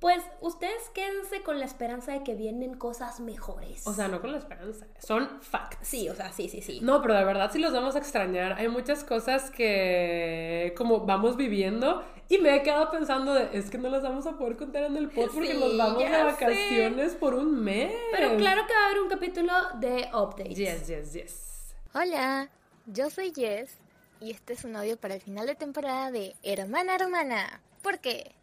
[0.00, 3.84] pues ustedes quédense con la esperanza de que vienen cosas mejores.
[3.86, 4.86] O sea, no con la esperanza.
[5.00, 5.78] Son facts.
[5.82, 6.78] Sí, o sea, sí, sí, sí.
[6.82, 8.52] No, pero de verdad sí los vamos a extrañar.
[8.52, 13.78] Hay muchas cosas que como vamos viviendo y me he quedado pensando de, es que
[13.78, 16.22] no las vamos a poder contar en el pod porque Sí, nos vamos de sé.
[16.22, 17.92] vacaciones por un mes.
[18.12, 20.56] Pero claro que va a haber un capítulo de updates.
[20.56, 21.74] Yes, yes, yes.
[21.94, 22.50] Hola,
[22.86, 23.76] yo soy Jess
[24.20, 27.62] y este es un audio para el final de temporada de Hermana Hermana.
[27.82, 28.34] ¿Por qué?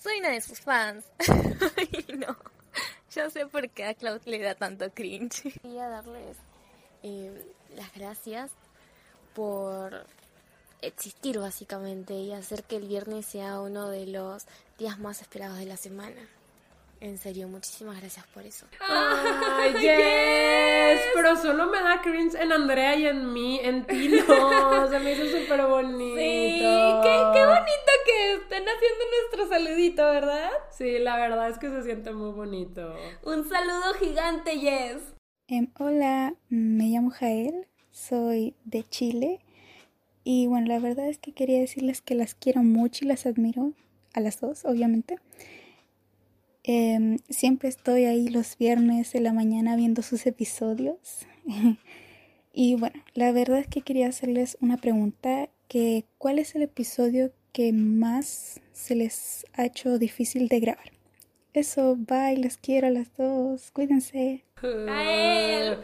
[0.00, 1.04] Soy una de sus fans.
[1.76, 2.36] Ay, no.
[3.10, 5.52] Ya sé por qué a Cloud le da tanto cringe.
[5.60, 6.36] Quería darles
[7.02, 8.50] eh, las gracias
[9.34, 10.04] por
[10.82, 14.46] existir básicamente y hacer que el viernes sea uno de los
[14.78, 16.28] días más esperados de la semana.
[17.00, 18.66] En serio, muchísimas gracias por eso.
[18.80, 21.00] Ay, yes.
[21.14, 24.88] Pero solo me da cringe en Andrea y en mí, en ti no.
[24.88, 26.16] Se me hizo súper bonito.
[26.16, 27.92] Sí, qué, qué bonito
[28.38, 30.50] que estén haciendo nuestro saludito, ¿verdad?
[30.70, 32.94] Sí, la verdad es que se siente muy bonito.
[33.24, 35.14] Un saludo gigante, Yes.
[35.48, 39.40] Em, hola, me llamo Jael, soy de Chile
[40.22, 43.72] y bueno, la verdad es que quería decirles que las quiero mucho y las admiro
[44.12, 45.16] a las dos, obviamente.
[46.64, 51.26] Em, siempre estoy ahí los viernes de la mañana viendo sus episodios.
[52.52, 57.32] y bueno, la verdad es que quería hacerles una pregunta, que ¿cuál es el episodio
[57.58, 60.92] que más se les ha hecho difícil de grabar?
[61.52, 64.44] Eso, bye, les quiero a las dos, cuídense.
[64.88, 65.78] A él.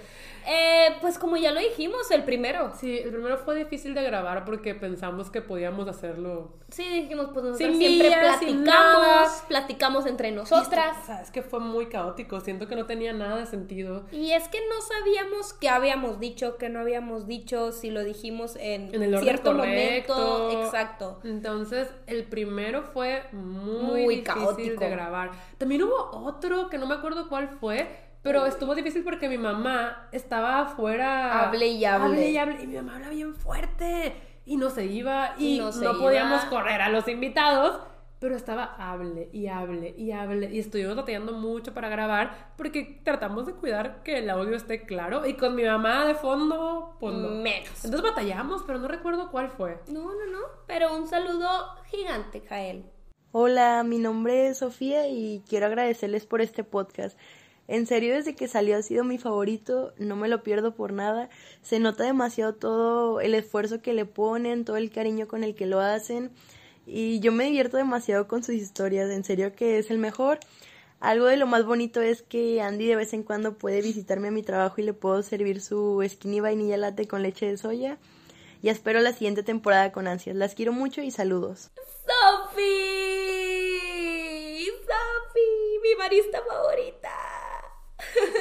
[0.47, 2.71] Eh, pues como ya lo dijimos, el primero.
[2.79, 6.53] Sí, el primero fue difícil de grabar porque pensamos que podíamos hacerlo.
[6.69, 10.97] Sí, dijimos, pues nosotros Sin siempre platicamos, platicamos entre nosotras.
[10.99, 14.05] esto, sabes que fue muy caótico, siento que no tenía nada de sentido.
[14.13, 18.57] Y es que no sabíamos qué habíamos dicho, qué no habíamos dicho, si lo dijimos
[18.57, 20.15] en, En el cierto correcto.
[20.15, 20.63] momento.
[20.67, 21.21] Exacto.
[21.25, 24.85] Entonces, el primero fue muy, Muy difícil caótico.
[24.85, 25.31] de grabar.
[25.57, 30.09] También hubo otro que no me acuerdo cuál fue, pero estuvo difícil porque mi mamá
[30.11, 31.43] estaba afuera.
[31.43, 32.07] Hable y hable.
[32.07, 32.63] Hable y hable.
[32.63, 34.17] Y mi mamá habla bien fuerte.
[34.47, 35.35] Y no se iba.
[35.39, 36.51] Y, Y no podíamos iba.
[36.51, 37.81] correr a los invitados.
[38.21, 40.51] Pero estaba hable y hable y hable.
[40.51, 45.27] Y estuvimos batallando mucho para grabar porque tratamos de cuidar que el audio esté claro.
[45.27, 47.29] Y con mi mamá de fondo, pues no.
[47.29, 47.85] Menos.
[47.85, 49.79] Entonces batallamos, pero no recuerdo cuál fue.
[49.89, 50.39] No, no, no.
[50.67, 51.49] Pero un saludo
[51.91, 52.87] gigante, Jael.
[53.33, 57.19] Hola, mi nombre es Sofía y quiero agradecerles por este podcast.
[57.67, 61.31] En serio, desde que salió ha sido mi favorito, no me lo pierdo por nada.
[61.63, 65.67] Se nota demasiado todo el esfuerzo que le ponen, todo el cariño con el que
[65.67, 66.31] lo hacen
[66.87, 70.39] y yo me divierto demasiado con sus historias, en serio que es el mejor.
[71.01, 74.31] Algo de lo más bonito es que Andy de vez en cuando puede visitarme a
[74.31, 77.99] mi trabajo y le puedo servir su skinny vainilla latte con leche de soya.
[78.63, 80.37] Y espero la siguiente temporada con ansias.
[80.37, 81.71] Las quiero mucho y saludos.
[82.07, 82.63] ¡Sofi!
[84.65, 85.79] ¡Sofi!
[85.83, 87.44] ¡Mi barista favorita!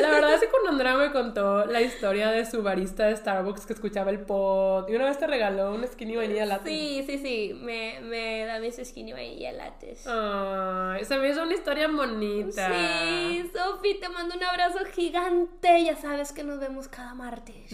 [0.01, 3.65] La verdad es que cuando Andrea me contó la historia de su barista de Starbucks
[3.65, 6.69] que escuchaba el pod y una vez te regaló un skinny vainilla latte.
[6.69, 7.53] Sí, sí, sí.
[7.61, 10.05] Me, me da mis skinny vainilla lattes.
[10.07, 12.69] Ay, se me hizo una historia bonita.
[12.71, 15.83] Sí, Sofi, te mando un abrazo gigante.
[15.83, 17.71] Ya sabes que nos vemos cada martes.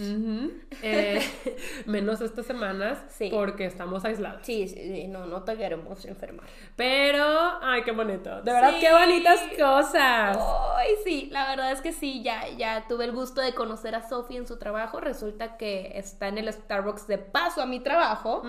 [0.82, 1.20] Eh,
[1.86, 3.28] menos estas semanas Sí.
[3.30, 4.40] porque estamos aislados.
[4.44, 6.46] Sí, sí, sí, no, no te queremos enfermar.
[6.76, 7.24] Pero,
[7.62, 8.42] ay, qué bonito.
[8.42, 8.80] De verdad, Sí.
[8.80, 10.38] qué bonitas cosas.
[10.76, 14.08] Ay, sí, la verdad es que sí, ya, ya tuve el gusto de conocer a
[14.08, 15.00] Sofi en su trabajo.
[15.00, 18.42] Resulta que está en el Starbucks de paso a mi trabajo.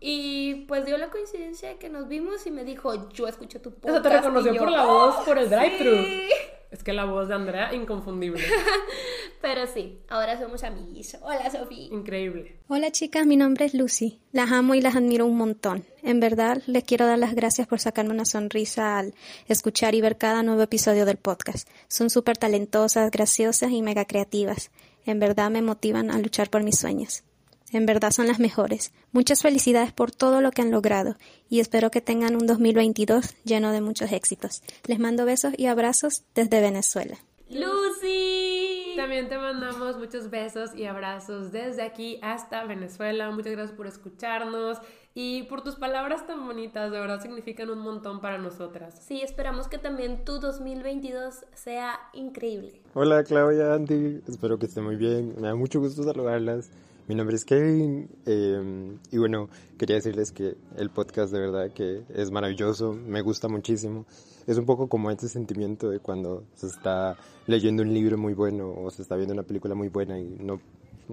[0.00, 3.70] Y pues dio la coincidencia de que nos vimos y me dijo, yo escuché tu
[3.70, 4.02] O podcast.
[4.02, 5.96] sea, te reconoció yo, por la voz, por el "Oh, drive-thru.
[6.04, 6.28] sí".
[6.76, 8.44] Es que la voz de Andrea, inconfundible.
[9.40, 11.16] Pero sí, ahora somos amiguis.
[11.22, 11.88] Hola, Sofi.
[11.90, 12.58] Increíble.
[12.68, 14.20] Hola chicas, mi nombre es Lucy.
[14.30, 15.86] Las amo y las admiro un montón.
[16.02, 19.14] En verdad, les quiero dar las gracias por sacarme una sonrisa al
[19.48, 21.66] escuchar y ver cada nuevo episodio del podcast.
[21.88, 24.70] Son súper talentosas, graciosas y mega creativas.
[25.06, 27.24] En verdad me motivan a luchar por mis sueños.
[27.72, 28.92] En verdad son las mejores.
[29.12, 31.16] Muchas felicidades por todo lo que han logrado
[31.48, 34.62] y espero que tengan un 2022 lleno de muchos éxitos.
[34.86, 37.18] Les mando besos y abrazos desde Venezuela.
[37.48, 38.94] Lucy.
[38.96, 43.30] También te mandamos muchos besos y abrazos desde aquí hasta Venezuela.
[43.30, 44.78] Muchas gracias por escucharnos
[45.14, 46.90] y por tus palabras tan bonitas.
[46.90, 49.00] De verdad significan un montón para nosotras.
[49.06, 52.80] Sí, esperamos que también tu 2022 sea increíble.
[52.94, 55.34] Hola Claudia, Andy, espero que esté muy bien.
[55.40, 56.70] Me da mucho gusto saludarlas.
[57.08, 62.02] Mi nombre es Kevin eh, y bueno, quería decirles que el podcast de verdad que
[62.12, 64.06] es maravilloso, me gusta muchísimo.
[64.48, 67.16] Es un poco como ese sentimiento de cuando se está
[67.46, 70.60] leyendo un libro muy bueno o se está viendo una película muy buena y no,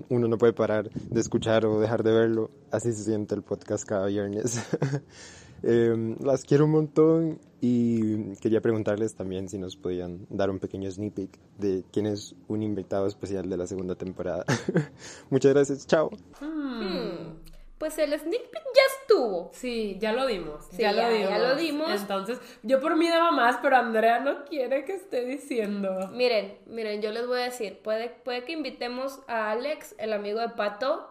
[0.10, 2.50] uno no puede parar de escuchar o dejar de verlo.
[2.72, 4.66] Así se siente el podcast cada viernes.
[5.64, 10.92] Eh, las quiero un montón y quería preguntarles también si nos podían dar un pequeño
[10.92, 14.44] sneak peek de quién es un invitado especial de la segunda temporada.
[15.30, 16.10] Muchas gracias, chao.
[16.42, 17.38] Hmm,
[17.78, 19.52] Pues el sneak peek ya estuvo.
[19.54, 20.66] Sí, ya lo dimos.
[20.72, 21.30] Sí, ya, ya- lo dimos.
[21.30, 22.02] ya lo dimos.
[22.02, 26.10] Entonces, yo por mí daba más, pero Andrea no quiere que esté diciendo.
[26.14, 30.40] Miren, miren, yo les voy a decir, puede, puede que invitemos a Alex, el amigo
[30.42, 31.08] de Pato,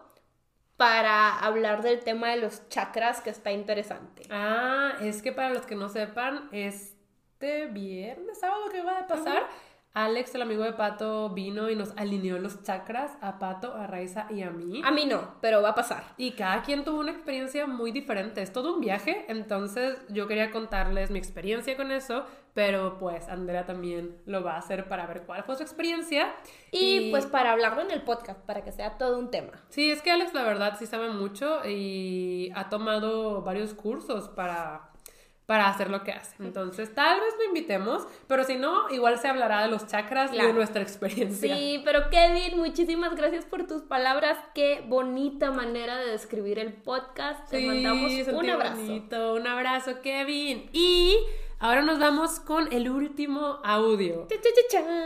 [0.77, 4.23] para hablar del tema de los chakras, que está interesante.
[4.29, 9.47] Ah, es que para los que no sepan, este viernes, sábado que va a pasar,
[9.95, 14.25] Alex, el amigo de Pato, vino y nos alineó los chakras a Pato, a Raiza
[14.31, 14.81] y a mí.
[14.83, 16.03] A mí no, pero va a pasar.
[16.17, 18.41] Y cada quien tuvo una experiencia muy diferente.
[18.41, 22.25] Es todo un viaje, entonces yo quería contarles mi experiencia con eso,
[22.55, 26.33] pero pues Andrea también lo va a hacer para ver cuál fue su experiencia.
[26.71, 29.51] Y, pues para hablarlo en el podcast, para que sea todo un tema.
[29.69, 34.92] Sí, es que Alex la verdad sí sabe mucho y ha tomado varios cursos para
[35.45, 36.35] para hacer lo que hace.
[36.39, 40.37] Entonces, tal vez lo invitemos, pero si no, igual se hablará de los chakras y
[40.37, 41.55] de nuestra experiencia.
[41.55, 44.37] Sí, pero Kevin, muchísimas gracias por tus palabras.
[44.55, 47.49] Qué bonita manera de describir el podcast.
[47.49, 48.81] Te mandamos un abrazo.
[48.81, 49.33] Bonito.
[49.33, 50.69] Un abrazo, Kevin.
[50.71, 51.17] Y
[51.63, 54.27] Ahora nos vamos con el último audio.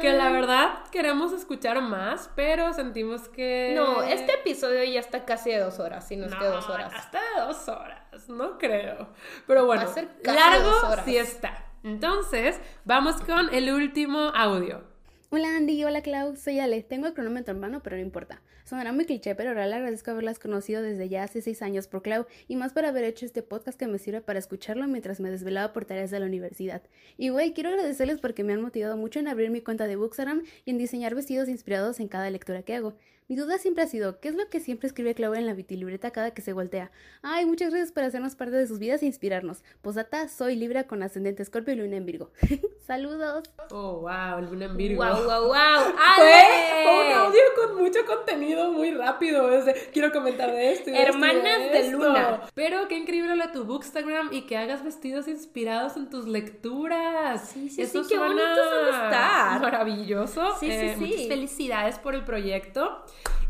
[0.02, 3.74] Que la verdad queremos escuchar más, pero sentimos que.
[3.76, 6.92] No, este episodio ya está casi de dos horas, si no es que dos horas.
[6.96, 9.10] Hasta de dos horas, no creo.
[9.46, 9.86] Pero bueno,
[10.24, 10.72] largo
[11.06, 11.64] sí está.
[11.84, 14.82] Entonces, vamos con el último audio.
[15.30, 16.84] Hola Andy, hola Clau, soy Ale.
[16.84, 18.42] Tengo el cronómetro en mano, pero no importa.
[18.64, 22.28] Sonará muy cliché, pero real agradezco haberlas conocido desde ya hace seis años por Clau
[22.48, 25.74] y más por haber hecho este podcast que me sirve para escucharlo mientras me desvelaba
[25.74, 26.82] por tareas de la universidad.
[27.18, 30.44] Y güey, quiero agradecerles porque me han motivado mucho en abrir mi cuenta de Bookstagram
[30.64, 32.94] y en diseñar vestidos inspirados en cada lectura que hago.
[33.30, 36.12] Mi duda siempre ha sido, ¿qué es lo que siempre escribe Clau en la vitilibreta
[36.12, 36.92] cada que se voltea?
[37.22, 39.66] Ay, muchas gracias por hacernos parte de sus vidas e inspirarnos.
[39.82, 42.32] Posata, soy Libra con ascendente Escorpio y Luna en Virgo.
[42.88, 43.44] Saludos.
[43.70, 45.04] Oh, wow, Luna en Virgo.
[45.04, 45.94] Wow, wow, wow.
[46.16, 49.50] Fue, un audio con mucho contenido muy rápido.
[49.92, 50.92] quiero comentar de esto.
[50.92, 52.44] Hermanas de, Luna.
[52.54, 57.50] Pero qué increíble lo de tu Bookstagram y que hagas vestidos inspirados en tus lecturas.
[57.50, 59.60] Sí, sí, sí, qué bonito estar.
[59.60, 60.56] Maravilloso.
[60.62, 61.06] Sí, sí, eh, sí.
[61.06, 63.04] Muchas felicidades por el proyecto.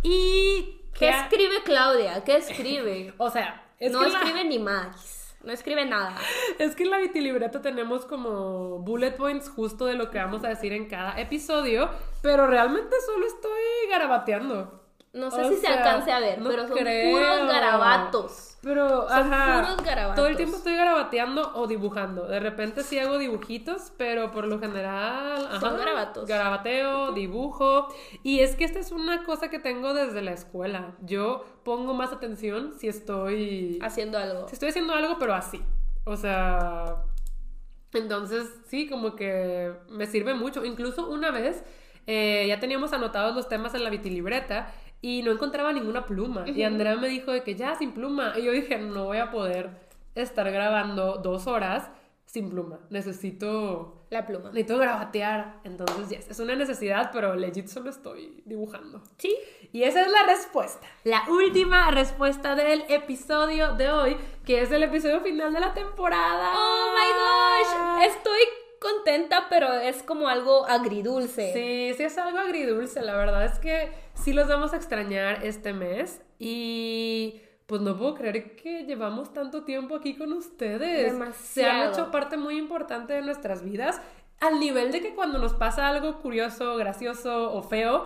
[0.04, 0.82] Y...
[0.94, 2.24] ¿Qué, escribe Claudia?
[2.24, 3.14] ¿Qué escribe?
[3.18, 5.36] o sea, no escribe ni más.
[5.44, 6.16] No escribe nada.
[6.60, 10.50] Es que en la vitilibreta tenemos como bullet points justo de lo que vamos a
[10.50, 11.90] decir en cada episodio,
[12.22, 14.84] pero realmente solo estoy garabateando.
[15.14, 18.57] No sé si se alcance a ver, pero son puros garabatos.
[18.68, 20.16] Pero, son ajá, puros garabatos.
[20.16, 22.28] Todo el tiempo estoy garabateando o dibujando.
[22.28, 25.48] De repente sí hago dibujitos, pero por lo general.
[25.50, 26.28] Ajá, son garabatos.
[26.28, 27.88] Garabateo, dibujo.
[28.24, 30.96] Y es que esta es una cosa que tengo desde la escuela.
[31.02, 33.80] Yo pongo más atención si estoy.
[33.82, 34.50] Haciendo algo.
[34.50, 35.64] Si estoy haciendo algo, pero así.
[36.04, 37.04] O sea.
[37.94, 40.66] Entonces, sí, como que me sirve mucho.
[40.66, 41.64] Incluso una vez.
[42.10, 46.48] Eh, ya teníamos anotados los temas en la vitilibreta y no encontraba ninguna pluma.
[46.48, 48.34] Y Andrea me dijo de que ya sin pluma.
[48.38, 49.70] Y yo dije, no voy a poder
[50.16, 51.90] estar grabando dos horas
[52.26, 52.80] sin pluma.
[52.90, 53.94] Necesito...
[54.10, 54.52] La pluma.
[54.52, 55.60] Necesito grabatear.
[55.66, 59.02] Entonces, yes, es una necesidad, pero legit solo estoy dibujando.
[59.18, 59.36] Sí.
[59.74, 60.88] Y esa es la respuesta.
[61.04, 66.54] La última respuesta del episodio de hoy, que es el episodio final de la temporada.
[66.56, 68.08] ¡Oh, my gosh!
[68.08, 68.40] Estoy
[68.80, 71.54] contenta, pero es como algo agridulce.
[71.54, 73.02] Sí, sí es algo agridulce.
[73.02, 78.16] La verdad es que sí los vamos a extrañar este mes y pues no puedo
[78.16, 81.12] creer que llevamos tanto tiempo aquí con ustedes.
[81.12, 81.44] Demasiado.
[81.44, 84.02] Se han hecho parte muy importante de nuestras vidas
[84.40, 88.06] al nivel de que cuando nos pasa algo curioso, gracioso o feo,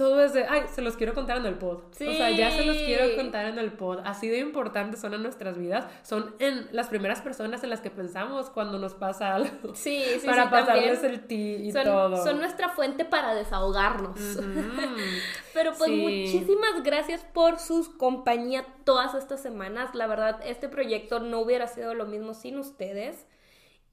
[0.00, 1.78] todo es de, ay, se los quiero contar en el pod.
[1.90, 3.98] O sea, ya se los quiero contar en el pod.
[4.06, 5.84] Así de importantes son en nuestras vidas.
[6.02, 9.74] Son en las primeras personas en las que pensamos cuando nos pasa algo.
[9.74, 11.20] Sí, sí, Para sí, pasarles también.
[11.20, 12.24] el ti y son, todo.
[12.24, 14.18] Son nuestra fuente para desahogarnos.
[15.54, 15.96] Pero pues Sí.
[15.96, 19.94] muchísimas gracias por su compañía todas estas semanas.
[19.94, 23.26] La verdad, este proyecto no hubiera sido lo mismo sin ustedes.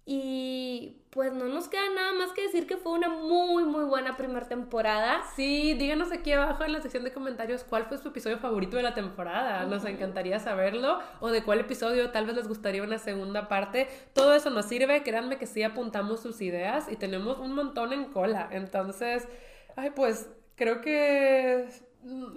[0.10, 4.16] Y pues no nos queda nada más que decir que fue una muy, muy buena
[4.16, 5.22] primera temporada.
[5.36, 8.84] Sí, díganos aquí abajo en la sección de comentarios cuál fue su episodio favorito de
[8.84, 9.66] la temporada.
[9.66, 11.00] Nos encantaría saberlo.
[11.20, 13.90] O de cuál episodio tal vez les gustaría una segunda parte.
[14.14, 15.04] Todo eso nos sirve.
[15.04, 18.48] Créanme que sí apuntamos sus ideas y tenemos un montón en cola.
[18.50, 19.28] Entonces,
[19.76, 21.68] ay, pues creo que.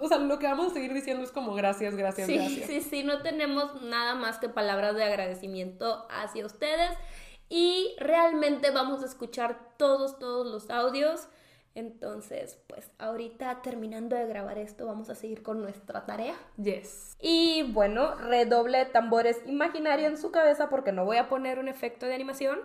[0.01, 2.67] O sea, lo que vamos a seguir diciendo es como gracias, gracias, Sí, gracias.
[2.67, 6.89] sí, sí, no tenemos nada más que palabras de agradecimiento hacia ustedes
[7.51, 11.27] y realmente vamos a escuchar todos, todos los audios.
[11.75, 16.33] Entonces, pues ahorita terminando de grabar esto, vamos a seguir con nuestra tarea.
[16.55, 17.17] Yes.
[17.19, 21.67] Y bueno, redoble de tambores imaginario en su cabeza porque no voy a poner un
[21.67, 22.57] efecto de animación.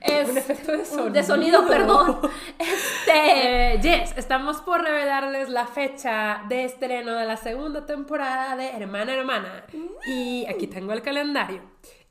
[0.00, 1.10] Es Un efecto de sonido.
[1.10, 2.20] De sonido, perdón.
[2.58, 3.74] Este.
[3.74, 9.14] Eh, yes, estamos por revelarles la fecha de estreno de la segunda temporada de Hermana
[9.14, 9.64] Hermana.
[10.06, 11.62] Y aquí tengo el calendario.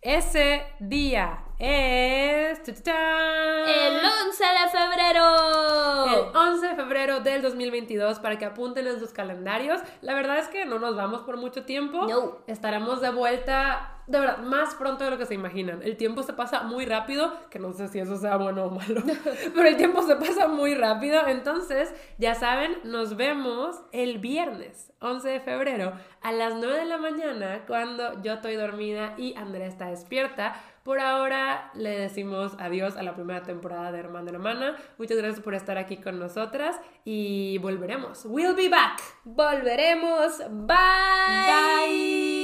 [0.02, 2.60] Ese día es...
[2.68, 6.06] El 11 de febrero.
[6.06, 9.82] El 11 de febrero del 2022 para que apunten en sus calendarios.
[10.02, 12.08] La verdad es que no nos vamos por mucho tiempo.
[12.08, 12.38] No.
[12.48, 15.82] Estaremos de vuelta de verdad, más pronto de lo que se imaginan.
[15.82, 19.02] El tiempo se pasa muy rápido, que no sé si eso sea bueno o malo,
[19.56, 21.26] pero el tiempo se pasa muy rápido.
[21.28, 26.98] Entonces, ya saben, nos vemos el viernes 11 de febrero a las 9 de la
[26.98, 30.56] mañana cuando yo estoy dormida y Andrea está despierta.
[30.84, 34.76] Por ahora le decimos adiós a la primera temporada de Hermana Hermana.
[34.97, 38.26] Muchas gracias por estar aquí con nosotras y volveremos.
[38.26, 38.99] We'll be back.
[39.23, 40.39] Volveremos.
[40.49, 40.77] Bye.
[41.47, 42.43] Bye.